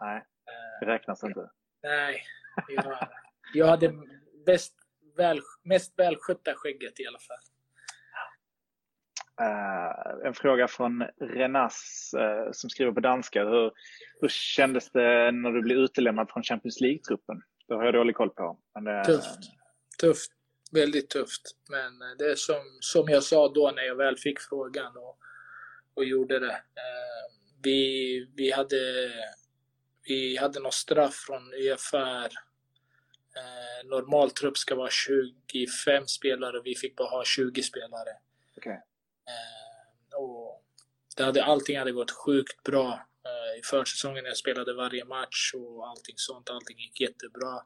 Nej, 0.01 0.27
Eh, 0.47 0.87
det 0.87 0.93
räknas 0.93 1.25
inte. 1.25 1.51
Nej, 1.83 2.23
jag, 2.69 3.09
jag 3.55 3.67
hade 3.67 3.93
bäst, 4.47 4.75
väl, 5.17 5.41
mest 5.65 5.99
välskötta 5.99 6.55
skägget 6.57 7.01
i 7.01 7.07
alla 7.07 7.19
fall. 7.19 7.39
Eh, 9.41 10.27
en 10.27 10.35
fråga 10.35 10.69
från 10.69 11.03
Renas 11.21 12.11
eh, 12.19 12.49
som 12.53 12.71
skriver 12.71 12.93
på 12.93 13.01
danska. 13.01 13.45
Hur, 13.45 13.73
hur 14.21 14.29
kändes 14.29 14.91
det 14.91 15.33
när 15.33 15.53
du 15.53 15.63
blev 15.63 15.79
utelämnad 15.79 16.31
från 16.31 16.43
Champions 16.43 16.81
League-truppen? 16.81 17.43
Det 17.69 17.75
har 17.75 17.85
jag 17.85 17.95
dålig 17.95 18.17
koll 18.17 18.31
på. 18.31 18.59
Men 18.75 18.85
det, 18.85 19.05
Tufft. 19.05 19.39
Tufft. 20.01 20.33
Väldigt 20.73 21.11
tufft. 21.11 21.43
Men 21.71 22.17
det 22.19 22.31
är 22.31 22.35
som, 22.35 22.63
som 22.81 23.09
jag 23.09 23.23
sa 23.23 23.53
då 23.53 23.73
när 23.77 23.83
jag 23.83 23.97
väl 23.97 24.17
fick 24.17 24.41
frågan 24.41 24.97
och, 24.97 25.19
och 25.95 26.05
gjorde 26.05 26.39
det. 26.39 26.53
Eh, 26.53 27.37
vi, 27.63 28.31
vi, 28.37 28.51
hade, 28.51 28.77
vi 30.07 30.37
hade 30.37 30.61
något 30.61 30.75
straff 30.75 31.15
från 31.15 31.53
UFR. 31.55 32.33
Eh, 33.37 33.89
normal 33.89 34.31
trupp 34.31 34.59
ska 34.59 34.75
vara 34.75 34.91
25 34.91 36.07
spelare 36.07 36.59
och 36.59 36.67
vi 36.67 36.75
fick 36.75 36.97
bara 36.97 37.09
ha 37.09 37.25
20 37.25 37.63
spelare. 37.63 38.11
Okej. 38.57 38.83
Eh, 39.29 40.19
och 40.19 40.65
det 41.17 41.25
hade, 41.25 41.45
allting 41.45 41.79
hade 41.79 41.93
gått 41.93 42.11
sjukt 42.11 42.63
bra 42.63 43.07
eh, 43.25 43.59
i 43.59 43.63
försäsongen. 43.63 44.25
Jag 44.25 44.37
spelade 44.37 44.75
varje 44.75 45.05
match 45.05 45.53
och 45.55 45.89
allting 45.89 46.15
sånt. 46.17 46.51
Allting 46.51 46.79
gick 46.79 47.01
jättebra. 47.01 47.63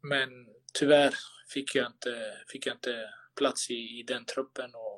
Men 0.00 0.30
tyvärr 0.72 1.14
fick 1.48 1.74
jag 1.74 1.86
inte, 1.86 2.38
fick 2.48 2.66
jag 2.66 2.74
inte 2.74 3.10
plats 3.34 3.70
i, 3.70 3.74
i 3.74 4.02
den 4.02 4.24
truppen. 4.24 4.74
Och 4.74 4.93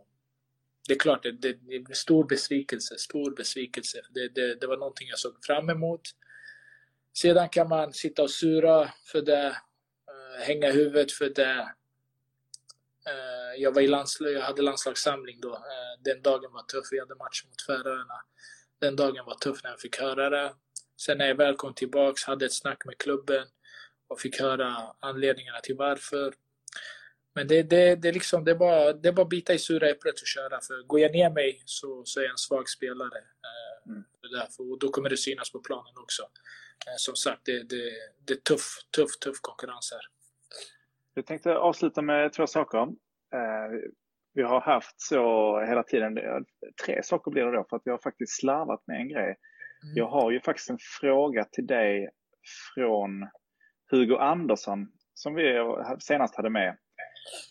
det 0.89 0.95
är 0.95 0.99
klart, 0.99 1.23
det, 1.23 1.33
det, 1.33 1.53
det 1.53 1.75
är 1.75 1.79
en 1.79 1.95
stor 1.95 2.25
besvikelse. 2.25 2.99
Stor 2.99 3.31
besvikelse. 3.31 4.03
Det, 4.11 4.29
det, 4.29 4.61
det 4.61 4.67
var 4.67 4.77
någonting 4.77 5.09
jag 5.09 5.19
såg 5.19 5.45
fram 5.45 5.71
emot. 5.71 6.01
Sedan 7.13 7.49
kan 7.49 7.69
man 7.69 7.93
sitta 7.93 8.23
och 8.23 8.31
sura 8.31 8.93
för 9.05 9.23
det, 9.23 9.47
eh, 9.47 10.47
hänga 10.47 10.71
huvudet 10.71 11.13
för 11.13 11.29
det. 11.29 11.69
Eh, 13.07 13.63
jag 13.63 13.75
var 13.75 13.83
i 13.83 13.87
landslag, 13.87 14.33
jag 14.33 14.41
hade 14.41 14.63
landslagssamling 14.63 15.41
då. 15.41 15.55
Eh, 15.55 16.03
den 16.05 16.23
dagen 16.23 16.53
var 16.53 16.63
tuff. 16.63 16.89
Vi 16.91 17.01
hade 17.01 17.15
match 17.15 17.45
mot 17.45 17.63
Färöarna. 17.67 18.21
Den 18.79 18.97
dagen 18.97 19.25
var 19.27 19.35
tuff 19.35 19.63
när 19.63 19.71
jag 19.71 19.81
fick 19.81 20.01
höra 20.01 20.31
det. 20.31 20.55
Sen 20.97 21.19
när 21.19 21.27
jag 21.29 21.35
väl 21.35 21.57
kom 21.57 21.75
tillbaks, 21.75 22.25
hade 22.25 22.47
ett 22.47 22.55
snack 22.55 22.85
med 22.85 22.99
klubben 22.99 23.47
och 24.09 24.21
fick 24.21 24.41
höra 24.41 24.77
anledningarna 25.01 25.61
till 25.61 25.77
varför. 25.77 26.35
Men 27.37 27.49
det, 27.49 27.63
det, 27.63 27.97
det, 27.97 28.13
liksom, 28.13 28.45
det, 28.45 28.51
är 28.51 28.55
bara, 28.55 28.93
det 28.93 29.09
är 29.09 29.13
bara 29.13 29.23
att 29.23 29.29
bita 29.29 29.55
i 29.55 29.59
sura 29.59 29.89
äpplet 29.89 30.21
och 30.21 30.27
köra. 30.27 30.61
För 30.61 30.83
går 30.87 31.01
jag 31.01 31.13
ner 31.13 31.31
mig 31.31 31.63
så, 31.65 32.05
så 32.05 32.21
är 32.21 32.25
jag 32.25 32.31
en 32.31 32.39
svag 32.39 32.69
spelare. 32.69 33.19
Eh, 33.19 33.67
Mm. 33.89 34.05
därför, 34.33 34.73
och 34.73 34.79
då 34.79 34.89
kommer 34.89 35.11
det 35.11 35.17
synas 35.17 35.53
på 35.53 35.59
planen 35.61 35.93
också. 35.97 36.23
Eh, 36.87 36.97
som 36.97 37.17
sagt, 37.17 37.41
det, 37.45 37.63
det, 37.63 37.91
det 38.27 38.33
är 38.33 38.37
tuff, 38.37 38.67
tuff, 38.97 39.19
tuff 39.19 39.41
konkurrens 39.41 39.93
här. 39.93 40.01
Jag 41.15 41.27
tänkte 41.27 41.57
avsluta 41.57 42.03
med 42.03 42.33
två 42.33 42.47
saker. 42.47 42.79
Eh, 42.79 43.91
vi 44.35 44.43
har 44.43 44.61
haft 44.61 45.01
så 45.01 45.61
hela 45.61 45.83
tiden, 45.83 46.19
tre 46.87 47.03
saker 47.03 47.31
blir 47.31 47.45
det 47.45 47.53
då, 47.53 47.67
för 47.71 47.77
att 47.77 47.83
vi 47.85 47.91
har 47.91 47.99
faktiskt 47.99 48.41
slarvat 48.41 48.83
med 48.87 49.01
en 49.01 49.09
grej. 49.09 49.37
Mm. 49.83 49.97
Jag 49.97 50.07
har 50.09 50.31
ju 50.31 50.41
faktiskt 50.41 50.71
en 50.71 50.79
fråga 51.01 51.45
till 51.45 51.67
dig 51.67 52.11
från 52.75 53.29
Hugo 53.91 54.17
Andersson 54.17 54.93
som 55.15 55.35
vi 55.35 55.59
senast 56.01 56.37
hade 56.37 56.51
med. 56.51 56.77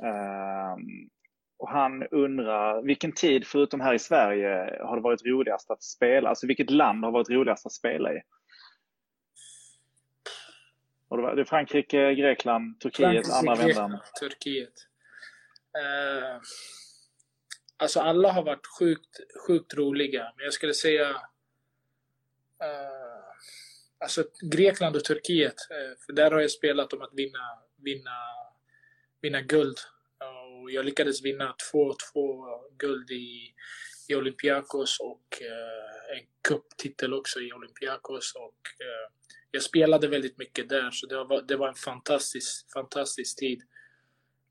Ehm, 0.03 1.09
och 1.57 1.69
han 1.69 2.07
undrar, 2.07 2.81
vilken 2.81 3.11
tid 3.11 3.47
förutom 3.47 3.81
här 3.81 3.93
i 3.93 3.99
Sverige 3.99 4.79
har 4.83 4.95
det 4.95 5.01
varit 5.01 5.25
roligast 5.25 5.71
att 5.71 5.83
spela? 5.83 6.29
Alltså 6.29 6.47
vilket 6.47 6.69
land 6.69 7.03
har 7.05 7.11
varit 7.11 7.29
roligast 7.29 7.65
att 7.65 7.71
spela 7.71 8.13
i? 8.13 8.21
Och 11.07 11.17
det 11.17 11.23
var- 11.23 11.35
det 11.35 11.41
är 11.41 11.45
Frankrike, 11.45 12.13
Grekland, 12.15 12.79
Turkiet, 12.79 13.27
Frankrike, 13.27 13.33
andra 13.51 13.55
vändan. 13.67 13.99
Turkiet. 14.19 14.73
Eh, 15.77 16.41
alltså 17.77 17.99
alla 17.99 18.31
har 18.31 18.43
varit 18.43 18.67
sjukt, 18.79 19.19
sjukt 19.47 19.73
roliga, 19.73 20.33
men 20.35 20.43
jag 20.43 20.53
skulle 20.53 20.73
säga 20.73 21.09
eh, 22.61 23.23
alltså 23.97 24.23
Grekland 24.51 24.95
och 24.95 25.03
Turkiet. 25.03 25.55
Eh, 25.71 26.05
för 26.05 26.13
där 26.13 26.31
har 26.31 26.39
jag 26.39 26.51
spelat 26.51 26.93
om 26.93 27.01
att 27.01 27.13
vinna, 27.13 27.59
vinna, 27.77 28.11
vinna 29.25 29.41
guld. 29.41 29.77
Och 30.61 30.71
jag 30.71 30.85
lyckades 30.85 31.25
vinna 31.25 31.55
två, 31.71 31.95
två 32.13 32.45
guld 32.77 33.11
i, 33.11 33.53
i 34.07 34.15
Olympiakos 34.15 34.99
och 34.99 35.41
eh, 35.41 36.17
en 36.17 36.25
cuptitel 36.47 37.13
också 37.13 37.39
i 37.39 37.53
Olympiakos. 37.53 38.33
Och, 38.35 38.61
eh, 38.79 39.11
jag 39.51 39.63
spelade 39.63 40.07
väldigt 40.07 40.37
mycket 40.37 40.69
där, 40.69 40.91
så 40.91 41.07
det 41.07 41.23
var, 41.23 41.41
det 41.41 41.55
var 41.55 41.67
en 41.67 41.75
fantastisk, 41.75 42.71
fantastisk 42.73 43.39
tid. 43.39 43.61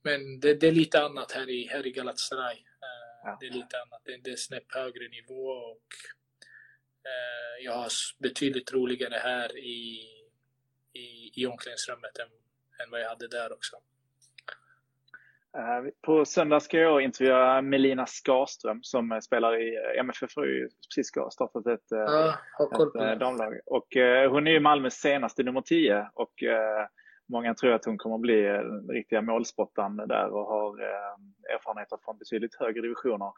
Men 0.02 0.40
det, 0.40 0.54
det 0.54 0.68
är 0.68 0.72
lite 0.72 1.02
annat 1.02 1.32
här 1.32 1.50
i, 1.50 1.66
här 1.66 1.86
i 1.86 1.90
Galatasaray. 1.90 2.56
Eh. 2.56 3.38
Det 3.40 3.46
är 3.46 3.50
lite 3.50 3.80
annat. 3.82 4.02
Det, 4.04 4.16
det 4.16 4.30
är 4.30 4.36
snäpp 4.36 4.74
högre 4.74 5.08
nivå 5.08 5.46
och 5.48 5.88
jag 7.60 7.72
har 7.72 7.92
betydligt 8.18 8.72
roligare 8.72 9.14
här 9.14 9.58
i, 9.58 10.00
i, 10.92 11.32
i 11.34 11.46
omklädningsrummet 11.46 12.18
än, 12.18 12.28
än 12.84 12.90
vad 12.90 13.00
jag 13.00 13.08
hade 13.08 13.28
där 13.28 13.52
också. 13.52 13.76
Eh, 15.58 15.90
På 16.02 16.24
söndag 16.24 16.60
ska 16.60 16.78
jag 16.78 17.02
intervjua 17.02 17.62
Melina 17.62 18.06
Skarström 18.06 18.82
som 18.82 19.20
spelar 19.22 19.62
i 19.62 19.76
eh, 19.76 20.00
MFF 20.00 20.36
ju 20.36 20.68
precis 20.88 21.08
startat 21.30 21.66
ett, 21.66 21.92
eh, 21.92 22.34
Ja, 23.00 23.12
ett 23.12 23.20
damlag. 23.20 23.60
Och 23.66 23.86
hon 24.30 24.46
är 24.46 24.50
ju 24.50 24.60
Malmös 24.60 24.94
senaste 24.94 25.42
nummer 25.42 25.60
10 25.60 26.08
och 26.14 26.32
många 27.28 27.54
tror 27.54 27.72
att 27.72 27.84
hon 27.84 27.98
kommer 27.98 28.18
bli 28.18 28.42
den 28.42 28.88
riktiga 28.88 29.22
målspottaren 29.22 29.96
där 29.96 30.28
och 30.28 30.46
har 30.46 30.80
erfarenheter 31.54 31.98
från 32.04 32.18
betydligt 32.18 32.54
högre 32.54 32.80
divisioner. 32.80 33.32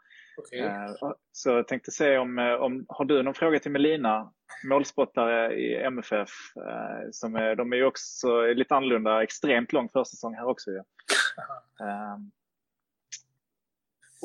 Eh, 0.53 1.11
så 1.31 1.49
jag 1.49 1.67
tänkte 1.67 1.91
se 1.91 2.17
om, 2.17 2.57
om, 2.59 2.85
har 2.89 3.05
du 3.05 3.23
någon 3.23 3.33
fråga 3.33 3.59
till 3.59 3.71
Melina? 3.71 4.31
Målspottare 4.69 5.53
i 5.53 5.75
MFF. 5.75 6.29
Som 7.11 7.35
är, 7.35 7.55
de 7.55 7.73
är 7.73 7.77
ju 7.77 7.85
också 7.85 8.41
lite 8.41 8.75
annorlunda, 8.75 9.23
extremt 9.23 9.73
lång 9.73 9.89
försäsong 9.89 10.35
här 10.35 10.45
också 10.45 10.71
ju. 10.71 10.81
Eh, 11.79 12.17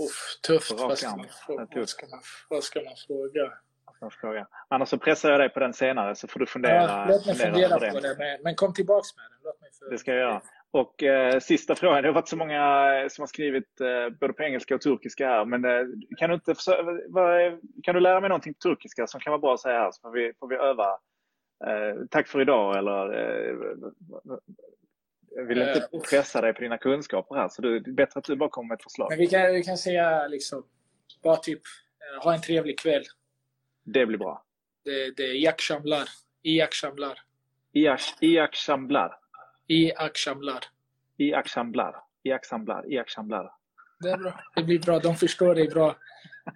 Uff, 0.05 0.41
tufft. 0.47 0.71
på 0.71 0.89
Vad 0.89 0.99
ska, 0.99 1.17
man, 1.17 1.27
vad, 1.49 1.89
ska 1.89 2.07
man, 2.07 2.23
vad 2.49 2.65
ska 2.65 2.81
man 2.81 2.97
fråga? 3.07 3.53
fråga. 4.11 4.47
Annars 4.69 4.89
så 4.89 4.99
pressar 4.99 5.31
jag 5.31 5.41
dig 5.41 5.49
på 5.49 5.61
den 5.61 5.73
senare 5.73 6.15
så 6.17 6.29
får 6.29 6.41
du 6.41 6.47
fundera, 6.47 6.75
ja, 6.75 7.07
låt 7.09 7.27
mig 7.27 7.35
fundera, 7.35 7.69
fundera 7.69 7.93
på, 7.93 8.01
det. 8.01 8.09
det. 8.09 8.17
Men, 8.19 8.43
men 8.43 8.55
kom 8.55 8.75
tillbaks 8.75 9.17
med 9.17 9.25
den. 9.25 9.39
Låt 9.45 9.61
mig 9.61 9.71
det 9.91 9.99
ska 9.99 10.11
jag 10.11 10.21
göra. 10.21 10.43
Och 10.71 11.03
eh, 11.03 11.39
sista 11.41 11.75
frågan, 11.75 12.03
det 12.03 12.09
har 12.09 12.15
varit 12.15 12.29
så 12.29 12.37
många 12.37 12.61
som 13.11 13.23
har 13.23 13.27
skrivit 13.27 13.81
eh, 13.81 14.19
både 14.21 14.33
på 14.33 14.43
engelska 14.43 14.75
och 14.75 14.81
turkiska 14.81 15.29
här. 15.29 15.45
Men 15.45 15.65
eh, 15.65 15.87
kan, 16.19 16.31
du 16.31 16.35
inte 16.35 16.55
vad, 17.09 17.61
kan 17.83 17.95
du 17.95 18.01
lära 18.01 18.21
mig 18.21 18.29
någonting 18.29 18.55
på 18.55 18.59
turkiska 18.59 19.07
som 19.07 19.21
kan 19.21 19.31
vara 19.31 19.41
bra 19.41 19.55
att 19.55 19.61
säga 19.61 19.79
här 19.79 19.93
så 19.93 20.01
får 20.01 20.11
vi, 20.11 20.33
får 20.41 20.49
vi 20.49 20.57
öva? 20.57 20.99
Eh, 21.67 22.07
tack 22.11 22.29
för 22.29 22.41
idag 22.41 22.79
eller 22.79 23.15
eh, 23.15 23.57
jag 25.37 25.45
vill 25.45 25.62
inte 25.62 25.89
uh, 25.95 26.03
pressa 26.11 26.41
dig 26.41 26.55
på 26.55 26.62
dina 26.62 26.78
kunskaper 26.78 27.35
här 27.35 27.49
så 27.49 27.62
det 27.62 27.68
är 27.68 27.93
bättre 27.93 28.18
att 28.18 28.24
du 28.24 28.37
bara 28.37 28.49
kommer 28.49 28.68
med 28.68 28.74
ett 28.74 28.83
förslag. 28.83 29.07
Men 29.11 29.18
vi 29.18 29.26
kan, 29.26 29.53
vi 29.53 29.62
kan 29.62 29.78
säga 29.78 30.28
liksom, 30.28 30.66
bara 31.22 31.37
typ, 31.37 31.61
ha 32.22 32.35
en 32.35 32.41
trevlig 32.41 32.78
kväll. 32.78 33.03
Det 33.85 34.07
blir 34.07 34.18
bra. 34.18 34.45
Det, 34.85 35.16
det 35.16 35.22
är 35.22 35.35
Jack 35.35 35.61
Shamlar. 35.61 36.09
Iak 36.43 36.74
Shamlar. 36.74 37.18
Iak 37.72 38.55
Shamlar. 38.55 39.18
I 39.72 39.95
Akshamlar. 39.95 40.64
I 41.18 41.35
Akshamlar. 41.35 41.95
I 42.22 42.33
Akshamlar. 42.33 42.93
I 42.93 42.99
Akshamlar. 42.99 43.53
Det 44.01 44.11
är 44.11 44.16
bra. 44.16 44.41
Det 44.55 44.62
blir 44.62 44.78
bra. 44.78 44.99
De 44.99 45.16
förstår 45.16 45.55
dig 45.55 45.68
bra. 45.68 45.97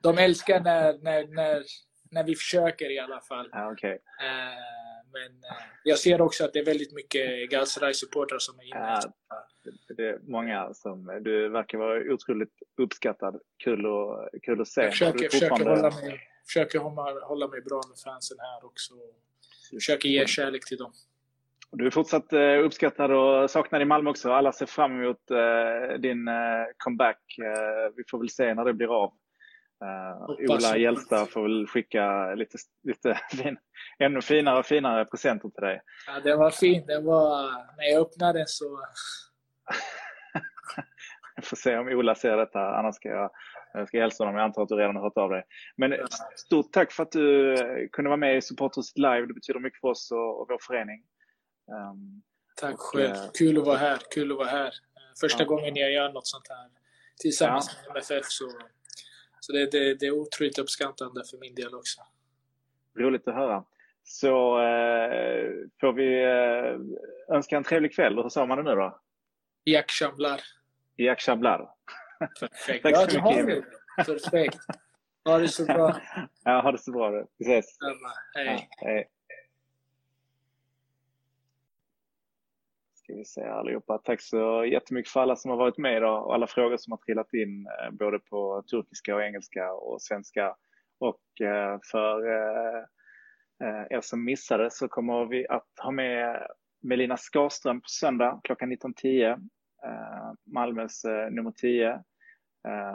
De 0.03 0.19
älskar 0.19 0.61
när, 0.61 0.99
när, 1.03 1.27
när, 1.27 1.63
när 2.11 2.25
vi 2.25 2.35
försöker 2.35 2.91
i 2.91 2.99
alla 2.99 3.21
fall. 3.21 3.49
Ja, 3.53 3.73
okay. 3.73 3.93
Eh, 3.93 4.86
men 5.13 5.33
eh, 5.45 5.57
jag 5.85 5.99
ser 5.99 6.21
också 6.21 6.45
att 6.45 6.53
det 6.53 6.59
är 6.59 6.65
väldigt 6.65 6.93
mycket 6.93 7.51
Galatasaray-supportrar 7.51 8.39
som 8.39 8.59
är 8.59 8.65
inne. 8.65 8.79
Ja, 8.79 9.01
det 9.97 10.09
är 10.09 10.19
många 10.23 10.75
som... 10.75 11.21
Du 11.23 11.49
verkar 11.49 11.79
vara 11.79 12.13
otroligt 12.13 12.63
uppskattad. 12.77 13.41
Kul, 13.65 13.87
och, 13.87 14.29
kul 14.43 14.61
att 14.61 14.69
se. 14.69 14.83
Jag 14.83 14.91
försöker, 14.91 15.29
försöker, 15.29 15.65
hålla, 15.65 15.91
mig, 15.91 16.21
försöker 16.47 16.79
hålla, 16.79 17.27
hålla 17.27 17.49
mig 17.49 17.61
bra 17.61 17.81
med 17.89 17.99
fansen 18.05 18.37
här 18.41 18.67
också. 18.67 18.95
Försöker 19.71 20.09
ge 20.09 20.27
kärlek 20.27 20.69
till 20.69 20.79
dem. 20.79 20.93
Du 21.73 21.87
är 21.87 21.91
fortsatt 21.91 22.33
eh, 22.33 22.59
uppskattad 22.65 23.11
och 23.11 23.51
saknad 23.51 23.83
i 23.83 23.85
Malmö 23.85 24.11
också. 24.11 24.33
Alla 24.33 24.53
ser 24.53 24.67
fram 24.67 25.03
emot 25.03 25.31
eh, 25.31 25.99
din 25.99 26.29
comeback. 26.77 27.21
Vi 27.97 28.05
får 28.11 28.19
väl 28.19 28.31
se 28.31 28.55
när 28.55 28.65
det 28.65 28.73
blir 28.73 29.03
av. 29.03 29.13
Ola 30.49 30.77
Hjälsta 30.77 31.27
får 31.27 31.43
väl 31.43 31.67
skicka 31.67 32.35
lite, 32.35 32.59
lite 32.83 33.21
fin, 33.31 33.59
ännu 33.99 34.23
finare 34.23 34.59
och 34.59 34.67
finare 34.67 35.05
presenter 35.05 35.49
till 35.49 35.63
dig. 35.63 35.81
Ja, 36.07 36.21
det 36.21 36.37
var 36.37 36.51
fint. 36.51 36.87
Det 36.87 37.01
var, 37.01 37.43
när 37.77 37.85
jag 37.93 38.01
öppnade 38.01 38.39
den 38.39 38.47
så... 38.47 38.81
jag 41.37 41.45
får 41.45 41.57
se 41.57 41.77
om 41.77 41.89
Ola 41.89 42.15
ser 42.15 42.37
detta, 42.37 42.61
annars 42.61 42.95
ska 42.95 43.09
jag, 43.09 43.31
jag 43.73 43.89
ska 43.89 44.01
hälsa 44.01 44.25
honom. 44.25 44.37
Jag 44.37 44.45
antar 44.45 44.63
att 44.63 44.69
du 44.69 44.77
redan 44.77 44.97
har 44.97 45.03
hört 45.03 45.17
av 45.17 45.31
dig. 45.31 45.45
Men 45.77 45.95
stort 46.37 46.73
tack 46.73 46.93
för 46.93 47.03
att 47.03 47.13
du 47.13 47.89
kunde 47.93 48.09
vara 48.09 48.17
med 48.17 48.37
i 48.37 48.43
Supporters 48.43 48.97
Live. 48.97 49.27
Det 49.27 49.35
betyder 49.35 49.61
mycket 49.61 49.81
för 49.81 49.89
oss 49.89 50.11
och, 50.13 50.41
och 50.41 50.47
vår 50.49 50.59
förening. 50.67 51.03
Um, 51.93 52.23
Tack 52.61 52.75
och, 52.75 52.81
själv. 52.81 53.15
Uh, 53.15 53.31
Kul 53.39 53.59
att 53.59 53.65
vara 53.65 53.77
här. 53.77 53.99
Kul 54.11 54.33
att 54.33 54.39
vara 54.39 54.49
här. 54.49 54.75
Första 55.21 55.43
ja. 55.43 55.49
gången 55.49 55.77
jag 55.77 55.93
gör 55.93 56.13
något 56.13 56.27
sånt 56.27 56.49
här 56.49 56.69
tillsammans 57.19 57.71
ja. 57.87 57.93
med 57.93 57.97
MFF. 57.97 58.27
Så, 58.29 58.45
så 59.47 59.53
det, 59.53 59.71
det, 59.71 59.95
det 59.95 60.07
är 60.07 60.11
otroligt 60.11 60.59
uppskattande 60.59 61.23
för 61.31 61.39
min 61.39 61.55
del 61.55 61.75
också. 61.75 62.01
Roligt 62.99 63.29
att 63.29 63.35
höra. 63.35 63.65
Så 64.05 64.61
eh, 64.61 65.51
får 65.81 65.93
vi 65.93 66.23
eh, 66.23 67.37
önska 67.37 67.57
en 67.57 67.65
trevlig 67.65 67.95
kväll. 67.95 68.17
Hur 68.17 68.29
sa 68.29 68.47
man 68.47 68.59
det 68.59 68.65
nu 68.65 68.75
då? 68.75 69.01
Jack 69.65 69.91
Chablar. 69.91 70.41
Jack 70.97 71.21
Chablar. 71.21 71.71
Perfekt. 72.41 72.83
Tack 72.83 73.11
så 73.11 73.19
ja, 73.19 73.43
mycket. 73.43 73.65
Perfekt. 73.97 74.59
Ha 75.25 75.39
det 75.39 75.49
så 75.49 75.65
bra. 75.65 75.97
Ja, 76.45 76.61
ha 76.61 76.73
det 76.73 76.79
så 76.79 76.93
bra. 76.93 77.27
Vi 77.39 77.45
ses. 77.45 77.77
Hej. 78.35 78.69
Ja, 78.81 78.87
hej. 78.87 79.09
Ska 83.07 83.15
vi 83.15 83.25
säga 83.25 83.53
allihopa. 83.53 83.99
Tack 83.99 84.21
så 84.21 84.65
jättemycket 84.65 85.13
för 85.13 85.21
alla 85.21 85.37
som 85.37 85.51
har 85.51 85.59
varit 85.59 85.79
med 85.79 85.97
idag 85.97 86.27
och 86.27 86.35
alla 86.35 86.47
frågor 86.47 86.77
som 86.77 86.93
har 86.93 86.99
trillat 86.99 87.35
in 87.35 87.67
eh, 87.67 87.91
både 87.91 88.19
på 88.19 88.63
turkiska 88.71 89.15
och 89.15 89.23
engelska 89.23 89.73
och 89.73 90.03
svenska. 90.03 90.57
Och 90.99 91.41
eh, 91.41 91.79
för 91.91 92.27
eh, 92.27 92.85
er 93.91 94.01
som 94.01 94.25
missade 94.25 94.71
så 94.71 94.89
kommer 94.89 95.27
vi 95.27 95.47
att 95.49 95.69
ha 95.83 95.91
med 95.91 96.47
Melina 96.83 97.17
Skarström 97.17 97.81
på 97.81 97.89
söndag 97.89 98.41
klockan 98.45 98.73
19.10. 98.73 99.49
Malmös 100.55 101.05
nummer 101.31 101.51
10. 101.51 102.03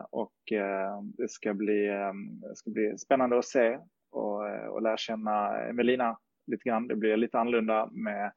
Och 0.09 0.33
det 1.17 1.29
ska 1.29 1.53
bli, 1.53 1.87
det 2.49 2.55
ska 2.55 2.71
bli 2.71 2.97
spännande 2.97 3.37
att 3.37 3.45
se 3.45 3.79
och, 4.11 4.69
och 4.69 4.81
lära 4.81 4.97
känna 4.97 5.51
Melina 5.73 6.17
lite 6.47 6.69
grann. 6.69 6.87
Det 6.87 6.95
blir 6.95 7.17
lite 7.17 7.39
annorlunda 7.39 7.89
med 7.91 8.31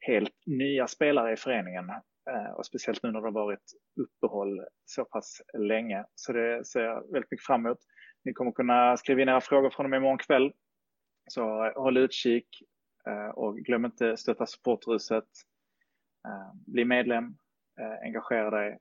helt 0.00 0.34
nya 0.46 0.86
spelare 0.86 1.32
i 1.32 1.36
föreningen 1.36 1.90
eh, 2.30 2.50
och 2.56 2.66
speciellt 2.66 3.02
nu 3.02 3.10
när 3.10 3.20
det 3.20 3.26
har 3.26 3.32
varit 3.32 3.72
uppehåll 4.00 4.64
så 4.84 5.04
pass 5.04 5.42
länge. 5.58 6.04
Så 6.14 6.32
det 6.32 6.66
ser 6.66 6.80
jag 6.80 7.12
väldigt 7.12 7.30
mycket 7.30 7.46
fram 7.46 7.66
emot. 7.66 7.78
Ni 8.24 8.32
kommer 8.32 8.52
kunna 8.52 8.96
skriva 8.96 9.22
in 9.22 9.28
era 9.28 9.40
frågor 9.40 9.70
från 9.70 9.86
och 9.86 9.90
med 9.90 9.96
imorgon 9.96 10.18
kväll. 10.18 10.52
Så 11.28 11.64
eh, 11.64 11.82
håll 11.82 11.96
utkik 11.96 12.48
eh, 13.06 13.28
och 13.28 13.56
glöm 13.56 13.84
inte 13.84 14.16
stötta 14.16 14.46
supportruset. 14.46 15.28
Bli 16.66 16.84
medlem, 16.84 17.36
engagera 18.02 18.50
dig, 18.50 18.78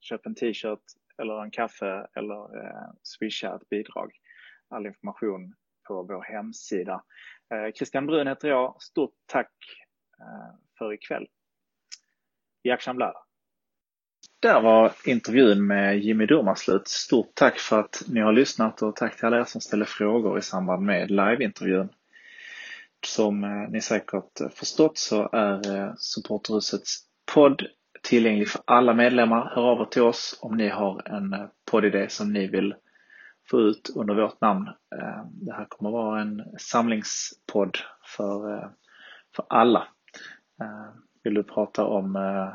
köp 0.00 0.26
en 0.26 0.34
t-shirt 0.34 0.82
eller 1.22 1.42
en 1.42 1.50
kaffe 1.50 2.06
eller 2.16 2.48
swisha 3.02 3.56
ett 3.56 3.68
bidrag. 3.68 4.12
All 4.68 4.86
information 4.86 5.54
på 5.88 6.02
vår 6.02 6.22
hemsida. 6.22 7.04
Christian 7.74 8.06
Brun 8.06 8.26
heter 8.26 8.48
jag. 8.48 8.82
Stort 8.82 9.14
tack 9.26 9.52
Eh, 10.22 10.54
för 10.78 10.92
ikväll. 10.92 11.26
Jack 12.62 12.82
Chamblar. 12.82 13.14
Där 14.40 14.60
var 14.60 14.92
intervjun 15.06 15.66
med 15.66 15.98
Jimmy 15.98 16.26
Durmar 16.26 16.54
slut. 16.54 16.88
Stort 16.88 17.34
tack 17.34 17.58
för 17.58 17.80
att 17.80 18.02
ni 18.08 18.20
har 18.20 18.32
lyssnat 18.32 18.82
och 18.82 18.96
tack 18.96 19.16
till 19.16 19.24
alla 19.26 19.40
er 19.40 19.44
som 19.44 19.60
ställer 19.60 19.84
frågor 19.84 20.38
i 20.38 20.42
samband 20.42 20.82
med 20.82 21.10
liveintervjun. 21.10 21.88
Som 23.06 23.44
eh, 23.44 23.70
ni 23.70 23.80
säkert 23.80 24.54
förstått 24.54 24.98
så 24.98 25.28
är 25.32 25.76
eh, 25.76 25.92
Supporterhusets 25.96 26.98
podd 27.34 27.66
tillgänglig 28.02 28.48
för 28.48 28.60
alla 28.64 28.94
medlemmar. 28.94 29.52
Hör 29.54 29.62
av 29.62 29.80
er 29.80 29.84
till 29.84 30.02
oss 30.02 30.38
om 30.42 30.56
ni 30.56 30.68
har 30.68 31.08
en 31.08 31.48
poddidé 31.70 32.08
som 32.08 32.32
ni 32.32 32.46
vill 32.46 32.74
få 33.50 33.60
ut 33.60 33.90
under 33.96 34.14
vårt 34.14 34.40
namn. 34.40 34.68
Det 35.30 35.52
här 35.52 35.66
kommer 35.68 35.90
vara 35.90 36.20
en 36.20 36.42
samlingspodd 36.58 37.78
för, 38.16 38.70
för 39.36 39.46
alla. 39.48 39.88
Eh, 40.62 40.88
vill 41.22 41.34
du 41.34 41.42
prata 41.42 41.84
om 41.84 42.16
eh, 42.16 42.54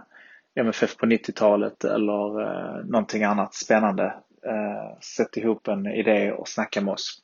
MFF 0.55 0.97
på 0.97 1.05
90-talet 1.05 1.83
eller 1.83 2.41
eh, 2.41 2.85
någonting 2.85 3.23
annat 3.23 3.53
spännande? 3.53 4.13
Sätt 5.01 5.37
ihop 5.37 5.67
en 5.67 5.87
idé 5.87 6.31
och 6.31 6.47
snacka 6.47 6.81
med 6.81 6.93
oss. 6.93 7.21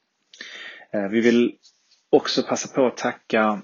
Vi 1.10 1.22
vill 1.22 1.56
också 2.10 2.44
passa 2.44 2.76
på 2.76 2.88
att 2.88 2.98
tacka 2.98 3.62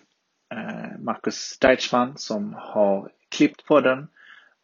Marcus 1.00 1.58
Deichmann 1.60 2.18
som 2.18 2.54
har 2.54 3.12
klippt 3.30 3.66
podden 3.66 4.08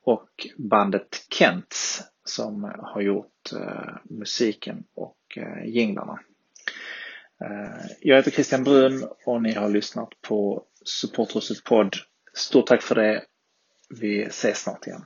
och 0.04 0.30
bandet 0.58 1.28
Kents 1.30 2.04
som 2.24 2.64
har 2.78 3.02
gjort 3.02 3.52
musiken 4.04 4.84
och 4.96 5.38
jinglarna. 5.66 6.20
Jag 8.00 8.16
heter 8.16 8.32
Christian 8.32 8.64
Brun 8.64 9.08
och 9.26 9.42
ni 9.42 9.54
har 9.54 9.70
lyssnat 9.70 10.10
på 10.22 10.64
Supporthuset 10.86 11.64
podd 11.64 11.96
Stort 12.36 12.68
tack 12.68 12.82
för 12.82 12.96
det. 12.96 13.24
Vi 13.90 14.24
ses 14.24 14.60
snart 14.60 14.88
igen. 14.88 15.06